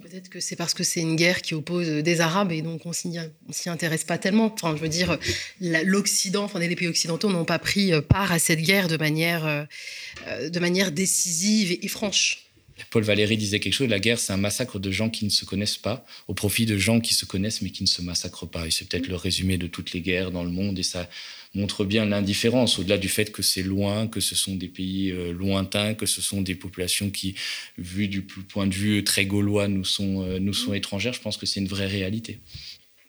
Peut-être 0.01 0.29
que 0.29 0.39
c'est 0.39 0.55
parce 0.55 0.73
que 0.73 0.83
c'est 0.83 1.01
une 1.01 1.15
guerre 1.15 1.41
qui 1.43 1.53
oppose 1.53 1.87
des 1.87 2.19
Arabes 2.19 2.51
et 2.51 2.63
donc 2.63 2.85
on 2.85 2.93
s'y 2.93 3.15
on 3.47 3.51
s'y 3.53 3.69
intéresse 3.69 4.03
pas 4.03 4.17
tellement. 4.17 4.51
Enfin, 4.51 4.75
je 4.75 4.81
veux 4.81 4.89
dire, 4.89 5.19
la- 5.61 5.83
l'Occident, 5.83 6.43
enfin 6.45 6.57
les 6.59 6.75
pays 6.75 6.87
occidentaux 6.87 7.29
n'ont 7.31 7.45
pas 7.45 7.59
pris 7.59 7.93
euh, 7.93 8.01
part 8.01 8.31
à 8.31 8.39
cette 8.39 8.61
guerre 8.61 8.87
de 8.87 8.97
manière, 8.97 9.45
euh, 9.45 9.63
euh, 10.27 10.49
de 10.49 10.59
manière 10.59 10.91
décisive 10.91 11.77
et 11.79 11.87
franche. 11.87 12.39
Paul 12.89 13.03
Valéry 13.03 13.37
disait 13.37 13.59
quelque 13.59 13.73
chose, 13.73 13.89
la 13.89 13.99
guerre, 13.99 14.19
c'est 14.19 14.33
un 14.33 14.37
massacre 14.37 14.79
de 14.79 14.91
gens 14.91 15.09
qui 15.09 15.25
ne 15.25 15.29
se 15.29 15.45
connaissent 15.45 15.77
pas, 15.77 16.05
au 16.27 16.33
profit 16.33 16.65
de 16.65 16.77
gens 16.77 16.99
qui 16.99 17.13
se 17.13 17.25
connaissent 17.25 17.61
mais 17.61 17.69
qui 17.69 17.83
ne 17.83 17.87
se 17.87 18.01
massacrent 18.01 18.47
pas. 18.47 18.67
Et 18.67 18.71
c'est 18.71 18.87
peut-être 18.87 19.07
le 19.07 19.15
résumé 19.15 19.57
de 19.57 19.67
toutes 19.67 19.93
les 19.93 20.01
guerres 20.01 20.31
dans 20.31 20.43
le 20.43 20.49
monde, 20.49 20.79
et 20.79 20.83
ça 20.83 21.09
montre 21.55 21.85
bien 21.85 22.05
l'indifférence, 22.05 22.79
au-delà 22.79 22.97
du 22.97 23.09
fait 23.09 23.31
que 23.31 23.43
c'est 23.43 23.61
loin, 23.61 24.07
que 24.07 24.19
ce 24.19 24.35
sont 24.35 24.55
des 24.55 24.67
pays 24.67 25.11
euh, 25.11 25.31
lointains, 25.31 25.93
que 25.93 26.07
ce 26.07 26.21
sont 26.21 26.41
des 26.41 26.55
populations 26.55 27.11
qui, 27.11 27.35
vu 27.77 28.07
du 28.07 28.23
point 28.23 28.65
de 28.65 28.73
vue 28.73 29.03
très 29.03 29.25
gaulois, 29.25 29.65
euh, 29.65 30.39
nous 30.39 30.53
sont 30.53 30.73
étrangères. 30.73 31.13
Je 31.13 31.21
pense 31.21 31.37
que 31.37 31.45
c'est 31.45 31.59
une 31.59 31.67
vraie 31.67 31.87
réalité. 31.87 32.39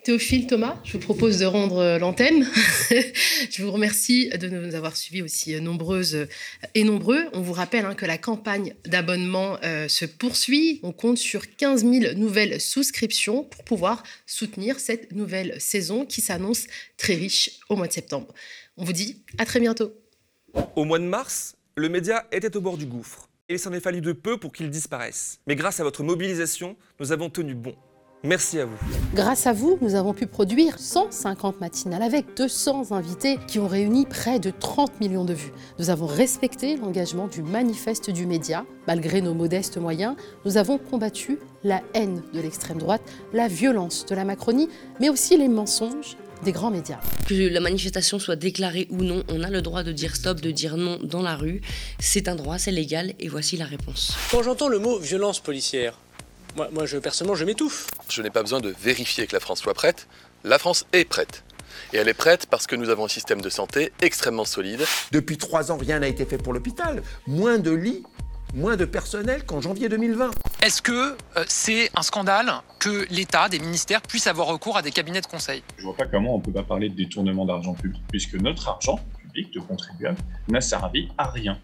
Théophile 0.05 0.47
Thomas, 0.47 0.79
je 0.85 0.93
vous 0.93 0.99
propose 0.99 1.39
de 1.39 1.47
rendre 1.47 1.79
euh, 1.79 1.99
l'antenne. 1.99 2.47
je 3.51 3.63
vous 3.63 3.73
remercie 3.73 4.29
de 4.29 4.51
nous 4.51 4.75
avoir 4.75 4.99
suivis 4.99 5.23
aussi 5.23 5.55
euh, 5.55 5.61
nombreuses 5.61 6.15
euh, 6.15 6.27
et 6.75 6.85
nombreux. 6.85 7.25
On 7.33 7.41
vous 7.41 7.55
rappelle 7.55 7.87
hein, 7.87 7.95
que 7.95 8.05
la 8.05 8.19
campagne 8.19 8.75
d'abonnement 8.85 9.57
se 9.89 10.05
poursuit. 10.05 10.81
On 10.83 10.93
compte 10.93 11.17
sur 11.17 11.57
15 11.57 11.87
000 11.87 12.15
nouvelles 12.17 12.61
souscriptions 12.61 13.45
pour 13.45 13.65
pouvoir 13.65 14.03
soutenir 14.27 14.79
cette 14.79 15.13
nouvelle 15.13 15.59
saison 15.59 16.05
qui 16.05 16.21
s'annonce 16.21 16.67
très 16.99 17.15
riche 17.15 17.61
au 17.71 17.77
mois 17.77 17.87
de 17.87 17.93
septembre. 17.93 18.35
On 18.77 18.85
vous 18.85 18.93
dit 18.93 19.23
à 19.39 19.47
très 19.47 19.61
bientôt. 19.61 19.95
Au 20.77 20.85
mois 20.85 20.99
de 20.99 21.05
mars, 21.05 21.57
le 21.77 21.89
média 21.89 22.27
était 22.31 22.55
au 22.59 22.61
bord 22.61 22.77
du 22.77 22.85
gouffre. 22.85 23.31
Et 23.49 23.55
il 23.55 23.59
s'en 23.59 23.73
est 23.73 23.81
fallu 23.81 24.03
de 24.03 24.13
peu 24.13 24.37
pour 24.37 24.53
qu'il 24.53 24.69
disparaisse. 24.69 25.39
Mais 25.47 25.57
grâce 25.57 25.81
à 25.81 25.83
votre 25.83 26.03
mobilisation, 26.03 26.77
nous 27.01 27.13
avons 27.13 27.31
tenu 27.31 27.55
bon. 27.55 27.75
Merci 28.25 28.59
à 28.59 28.65
vous. 28.65 28.77
Grâce 29.15 29.47
à 29.47 29.53
vous, 29.53 29.79
nous 29.83 29.95
avons 29.97 30.15
pu 30.15 30.27
produire 30.27 30.79
150 30.79 31.61
matinales 31.61 32.03
avec 32.03 32.25
200 32.39 32.93
invités 32.93 33.39
qui 33.47 33.59
ont 33.59 33.69
réuni 33.69 34.07
près 34.07 34.41
de 34.41 34.51
30 34.51 34.99
millions 34.99 35.27
de 35.27 35.35
vues. 35.35 35.53
Nous 35.79 35.91
avons 35.91 36.07
respecté 36.07 36.79
l'engagement 36.79 37.29
du 37.29 37.43
manifeste 37.43 38.11
du 38.11 38.27
média. 38.27 38.65
Malgré 38.87 39.21
nos 39.21 39.35
modestes 39.35 39.77
moyens, 39.77 40.17
nous 40.47 40.57
avons 40.57 40.79
combattu 40.79 41.39
la 41.65 41.83
haine 41.93 42.23
de 42.33 42.41
l'extrême 42.41 42.79
droite, 42.79 43.03
la 43.35 43.47
violence 43.47 44.07
de 44.07 44.15
la 44.15 44.25
Macronie, 44.25 44.71
mais 45.01 45.11
aussi 45.11 45.37
les 45.37 45.49
mensonges 45.49 46.17
des 46.45 46.53
grands 46.53 46.71
médias. 46.71 47.01
Que 47.29 47.35
la 47.35 47.61
manifestation 47.61 48.19
soit 48.19 48.37
déclarée 48.37 48.87
ou 48.91 49.03
non, 49.03 49.23
on 49.29 49.43
a 49.43 49.51
le 49.51 49.61
droit 49.61 49.83
de 49.83 49.93
dire 49.93 50.17
stop, 50.17 50.41
de 50.41 50.51
dire 50.51 50.79
non 50.79 50.99
dans 51.03 51.23
la 51.23 51.37
rue. 51.37 51.61
C'est 51.99 52.29
un 52.29 52.37
droit, 52.37 52.59
c'est 52.59 52.71
légal, 52.71 53.13
et 53.19 53.29
voici 53.29 53.59
la 53.59 53.67
réponse. 53.67 54.17
Quand 54.31 54.43
j'entends 54.43 54.69
le 54.69 54.79
mot 54.79 54.99
violence 54.99 55.41
policière, 55.41 55.99
Moi, 56.57 56.69
moi 56.73 56.87
je, 56.87 56.99
personnellement, 56.99 57.37
je 57.37 57.45
m'étouffe. 57.45 57.89
Je 58.09 58.23
n'ai 58.23 58.31
pas 58.31 58.43
besoin 58.43 58.61
de 58.61 58.75
vérifier 58.81 59.27
que 59.27 59.33
la 59.35 59.41
France 59.41 59.61
soit 59.61 59.75
prête. 59.75 60.07
La 60.45 60.59
France 60.59 60.87
est 60.93 61.05
prête. 61.05 61.43
Et 61.93 61.97
elle 61.97 62.09
est 62.09 62.15
prête 62.15 62.47
parce 62.47 62.67
que 62.67 62.77
nous 62.77 62.91
avons 62.91 63.07
un 63.07 63.09
système 63.09 63.41
de 63.41 63.49
santé 63.49 63.93
extrêmement 64.01 64.45
solide. 64.45 64.85
Depuis 65.11 65.37
trois 65.37 65.73
ans, 65.73 65.77
rien 65.77 65.99
n'a 65.99 66.07
été 66.09 66.25
fait 66.25 66.39
pour 66.39 66.53
l'hôpital. 66.53 67.03
Moins 67.27 67.59
de 67.59 67.73
lits, 67.73 68.05
moins 68.55 68.77
de 68.77 68.85
personnel 68.85 69.45
qu'en 69.45 69.61
janvier 69.61 69.89
2020. 69.89 70.31
Est-ce 70.63 70.81
que 70.81 71.17
euh, 71.37 71.45
c'est 71.49 71.91
un 71.97 72.03
scandale 72.03 72.53
que 72.79 73.07
l'État, 73.11 73.49
des 73.49 73.59
ministères, 73.59 74.01
puissent 74.03 74.29
avoir 74.29 74.47
recours 74.47 74.77
à 74.77 74.83
des 74.83 74.93
cabinets 74.93 75.21
de 75.21 75.27
conseil? 75.27 75.63
Je 75.77 75.83
vois 75.83 75.97
pas 75.97 76.07
comment 76.07 76.37
on 76.37 76.41
peut 76.41 76.53
pas 76.53 76.63
parler 76.63 76.89
de 76.89 76.95
détournement 76.95 77.45
d'argent 77.45 77.75
public, 77.75 78.01
puisque 78.09 78.35
notre 78.35 78.69
argent 78.69 79.01
public 79.21 79.53
de 79.53 79.61
contribuables 79.61 80.19
n'a 80.49 80.61
servi 80.61 81.09
à 81.19 81.31
rien. 81.31 81.59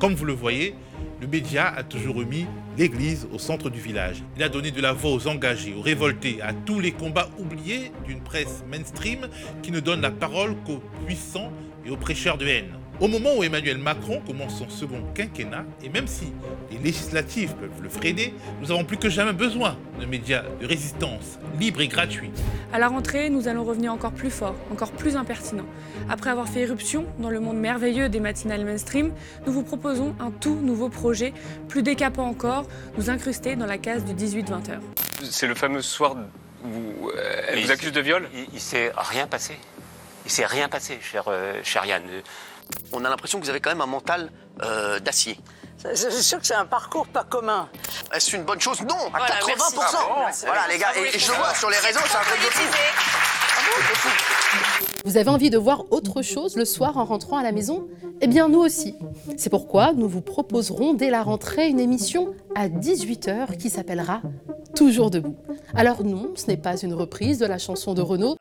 Comme 0.00 0.14
vous 0.14 0.24
le 0.24 0.32
voyez, 0.32 0.74
le 1.22 1.28
média 1.28 1.72
a 1.76 1.84
toujours 1.84 2.16
remis 2.16 2.46
l'Église 2.76 3.28
au 3.32 3.38
centre 3.38 3.70
du 3.70 3.78
village. 3.78 4.24
Il 4.36 4.42
a 4.42 4.48
donné 4.48 4.72
de 4.72 4.80
la 4.80 4.92
voix 4.92 5.12
aux 5.12 5.28
engagés, 5.28 5.72
aux 5.72 5.80
révoltés, 5.80 6.42
à 6.42 6.52
tous 6.52 6.80
les 6.80 6.90
combats 6.90 7.30
oubliés 7.38 7.92
d'une 8.04 8.20
presse 8.20 8.64
mainstream 8.68 9.28
qui 9.62 9.70
ne 9.70 9.78
donne 9.78 10.00
la 10.00 10.10
parole 10.10 10.56
qu'aux 10.66 10.82
puissants 11.06 11.52
et 11.86 11.90
aux 11.90 11.96
prêcheurs 11.96 12.38
de 12.38 12.46
haine. 12.48 12.81
Au 13.00 13.08
moment 13.08 13.30
où 13.36 13.42
Emmanuel 13.42 13.78
Macron 13.78 14.20
commence 14.24 14.58
son 14.58 14.68
second 14.68 15.02
quinquennat, 15.14 15.64
et 15.82 15.88
même 15.88 16.06
si 16.06 16.32
les 16.70 16.78
législatives 16.78 17.54
peuvent 17.54 17.82
le 17.82 17.88
freiner, 17.88 18.34
nous 18.60 18.70
avons 18.70 18.84
plus 18.84 18.96
que 18.96 19.08
jamais 19.08 19.32
besoin 19.32 19.76
de 19.98 20.06
médias 20.06 20.44
de 20.60 20.66
résistance, 20.66 21.38
libres 21.58 21.80
et 21.80 21.88
gratuits. 21.88 22.30
À 22.72 22.78
la 22.78 22.88
rentrée, 22.88 23.28
nous 23.28 23.48
allons 23.48 23.64
revenir 23.64 23.92
encore 23.92 24.12
plus 24.12 24.30
fort, 24.30 24.54
encore 24.70 24.92
plus 24.92 25.16
impertinent. 25.16 25.66
Après 26.08 26.30
avoir 26.30 26.48
fait 26.48 26.60
éruption 26.60 27.06
dans 27.18 27.30
le 27.30 27.40
monde 27.40 27.56
merveilleux 27.56 28.08
des 28.08 28.20
matinales 28.20 28.64
mainstream, 28.64 29.12
nous 29.46 29.52
vous 29.52 29.64
proposons 29.64 30.14
un 30.20 30.30
tout 30.30 30.54
nouveau 30.54 30.88
projet, 30.88 31.32
plus 31.68 31.82
décapant 31.82 32.26
encore, 32.26 32.66
nous 32.98 33.10
incruster 33.10 33.56
dans 33.56 33.66
la 33.66 33.78
case 33.78 34.04
du 34.04 34.14
18-20 34.14 34.70
heures. 34.70 34.82
C'est 35.22 35.48
le 35.48 35.54
fameux 35.54 35.82
soir 35.82 36.16
où 36.64 37.08
euh, 37.08 37.42
elle 37.48 37.64
vous 37.64 37.70
accuse 37.72 37.92
de 37.92 38.00
viol? 38.00 38.28
Il, 38.34 38.46
il 38.52 38.60
s'est 38.60 38.92
rien 38.96 39.26
passé. 39.26 39.54
Il 40.24 40.30
s'est 40.30 40.46
rien 40.46 40.68
passé, 40.68 40.98
cher, 41.00 41.24
euh, 41.26 41.60
cher 41.64 41.84
Yann. 41.84 42.02
On 42.92 43.04
a 43.04 43.08
l'impression 43.08 43.38
que 43.40 43.44
vous 43.44 43.50
avez 43.50 43.60
quand 43.60 43.70
même 43.70 43.80
un 43.80 43.86
mental 43.86 44.30
euh, 44.62 44.98
d'acier. 45.00 45.38
C'est 45.94 46.22
sûr 46.22 46.38
que 46.38 46.46
c'est 46.46 46.54
un 46.54 46.66
parcours 46.66 47.08
pas 47.08 47.24
commun. 47.24 47.68
Est-ce 48.14 48.36
une 48.36 48.44
bonne 48.44 48.60
chose? 48.60 48.82
Non, 48.82 48.94
à 49.12 49.18
Voilà, 49.18 49.34
80%. 49.40 49.46
merci. 49.46 49.74
Bravo. 49.74 49.98
Voilà 50.44 50.60
les 50.70 50.78
gars, 50.78 50.88
et, 50.96 51.16
et 51.16 51.18
je 51.18 51.30
le 51.32 51.36
vois 51.36 51.54
sur 51.54 51.70
les 51.70 51.78
réseaux, 51.78 51.98
c'est 52.06 52.16
un 52.18 52.20
truc 52.20 52.38
de 52.38 52.50
fou. 52.50 54.08
Vous 55.04 55.16
avez 55.16 55.30
envie 55.30 55.50
de 55.50 55.58
voir 55.58 55.90
autre 55.90 56.22
chose 56.22 56.56
le 56.56 56.64
soir 56.64 56.96
en 56.98 57.04
rentrant 57.04 57.36
à 57.36 57.42
la 57.42 57.50
maison? 57.52 57.88
Eh 58.20 58.28
bien, 58.28 58.48
nous 58.48 58.60
aussi. 58.60 58.94
C'est 59.36 59.50
pourquoi 59.50 59.92
nous 59.92 60.08
vous 60.08 60.20
proposerons 60.20 60.94
dès 60.94 61.10
la 61.10 61.22
rentrée 61.24 61.66
une 61.68 61.80
émission 61.80 62.34
à 62.54 62.68
18h 62.68 63.56
qui 63.56 63.68
s'appellera 63.70 64.20
Toujours 64.76 65.10
debout. 65.10 65.36
Alors 65.74 66.04
non, 66.04 66.30
ce 66.36 66.46
n'est 66.46 66.56
pas 66.56 66.76
une 66.80 66.94
reprise 66.94 67.38
de 67.38 67.46
la 67.46 67.58
chanson 67.58 67.94
de 67.94 68.02
Renaud. 68.02 68.36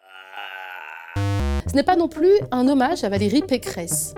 Ce 1.71 1.75
n'est 1.77 1.83
pas 1.83 1.95
non 1.95 2.09
plus 2.09 2.33
un 2.51 2.67
hommage 2.67 3.05
à 3.05 3.09
Valérie 3.09 3.43
Pécresse. 3.43 4.13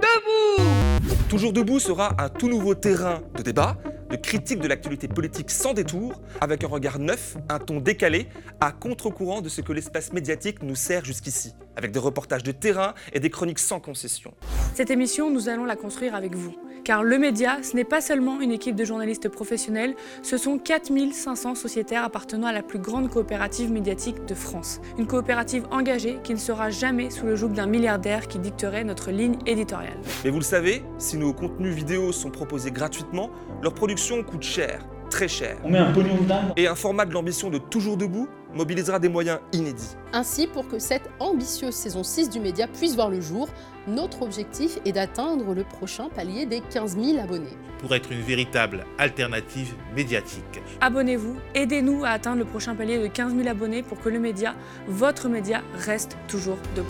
Toujours 1.29 1.53
debout 1.53 1.79
sera 1.79 2.15
un 2.17 2.27
tout 2.27 2.49
nouveau 2.49 2.73
terrain 2.73 3.21
de 3.37 3.43
débat, 3.43 3.77
de 4.09 4.15
critique 4.15 4.59
de 4.59 4.67
l'actualité 4.67 5.07
politique 5.07 5.51
sans 5.51 5.73
détour, 5.73 6.19
avec 6.41 6.63
un 6.63 6.67
regard 6.67 6.97
neuf, 6.97 7.37
un 7.49 7.59
ton 7.59 7.79
décalé, 7.79 8.27
à 8.59 8.71
contre-courant 8.71 9.41
de 9.41 9.49
ce 9.49 9.61
que 9.61 9.71
l'espace 9.71 10.13
médiatique 10.13 10.63
nous 10.63 10.73
sert 10.73 11.05
jusqu'ici, 11.05 11.53
avec 11.75 11.91
des 11.91 11.99
reportages 11.99 12.41
de 12.41 12.51
terrain 12.51 12.95
et 13.13 13.19
des 13.19 13.29
chroniques 13.29 13.59
sans 13.59 13.79
concession. 13.79 14.33
Cette 14.73 14.89
émission, 14.89 15.29
nous 15.29 15.47
allons 15.47 15.65
la 15.65 15.75
construire 15.75 16.15
avec 16.15 16.33
vous. 16.33 16.55
Car 16.83 17.01
le 17.01 17.17
média, 17.17 17.59
ce 17.63 17.77
n'est 17.77 17.85
pas 17.85 18.01
seulement 18.01 18.41
une 18.41 18.51
équipe 18.51 18.75
de 18.75 18.83
journalistes 18.83 19.29
professionnels, 19.29 19.95
ce 20.21 20.37
sont 20.37 20.57
4500 20.57 21.55
sociétaires 21.55 22.03
appartenant 22.03 22.47
à 22.47 22.51
la 22.51 22.61
plus 22.61 22.79
grande 22.79 23.09
coopérative 23.09 23.71
médiatique 23.71 24.25
de 24.25 24.35
France. 24.35 24.81
Une 24.97 25.07
coopérative 25.07 25.65
engagée 25.71 26.19
qui 26.23 26.33
ne 26.33 26.39
sera 26.39 26.71
jamais 26.71 27.09
sous 27.09 27.25
le 27.25 27.37
joug 27.37 27.49
d'un 27.49 27.67
milliardaire 27.67 28.27
qui 28.27 28.37
dicterait 28.37 28.83
notre 28.83 29.11
ligne 29.11 29.37
éditoriale. 29.45 29.97
Mais 30.25 30.29
vous 30.29 30.39
le 30.39 30.43
savez, 30.43 30.83
si 30.97 31.15
nos 31.15 31.31
contenus 31.31 31.73
vidéo 31.73 32.11
sont 32.11 32.31
proposés 32.31 32.71
gratuitement, 32.71 33.29
leur 33.61 33.73
production 33.73 34.21
coûte 34.21 34.43
cher, 34.43 34.85
très 35.09 35.29
cher. 35.29 35.55
On 35.63 35.69
met 35.69 35.79
un 35.79 35.93
pognon 35.93 36.17
de 36.17 36.25
dingue. 36.25 36.51
Et 36.57 36.67
un 36.67 36.75
format 36.75 37.05
de 37.05 37.13
l'ambition 37.13 37.49
de 37.49 37.59
Toujours 37.59 37.95
debout 37.95 38.27
mobilisera 38.53 38.99
des 38.99 39.09
moyens 39.09 39.39
inédits. 39.51 39.95
Ainsi, 40.13 40.47
pour 40.47 40.67
que 40.67 40.79
cette 40.79 41.09
ambitieuse 41.19 41.73
saison 41.73 42.03
6 42.03 42.29
du 42.29 42.39
média 42.39 42.67
puisse 42.67 42.95
voir 42.95 43.09
le 43.09 43.21
jour, 43.21 43.49
notre 43.87 44.21
objectif 44.21 44.79
est 44.85 44.91
d'atteindre 44.93 45.53
le 45.53 45.63
prochain 45.63 46.09
palier 46.09 46.45
des 46.45 46.61
15 46.61 46.97
000 46.97 47.19
abonnés. 47.19 47.57
Pour 47.79 47.93
être 47.93 48.11
une 48.11 48.21
véritable 48.21 48.85
alternative 48.97 49.73
médiatique. 49.95 50.61
Abonnez-vous, 50.79 51.35
aidez-nous 51.53 52.05
à 52.05 52.09
atteindre 52.09 52.39
le 52.39 52.45
prochain 52.45 52.75
palier 52.75 52.99
de 52.99 53.07
15 53.07 53.35
000 53.35 53.47
abonnés 53.47 53.83
pour 53.83 53.99
que 53.99 54.09
le 54.09 54.19
média, 54.19 54.55
votre 54.87 55.27
média, 55.27 55.61
reste 55.75 56.17
toujours 56.27 56.57
debout. 56.75 56.87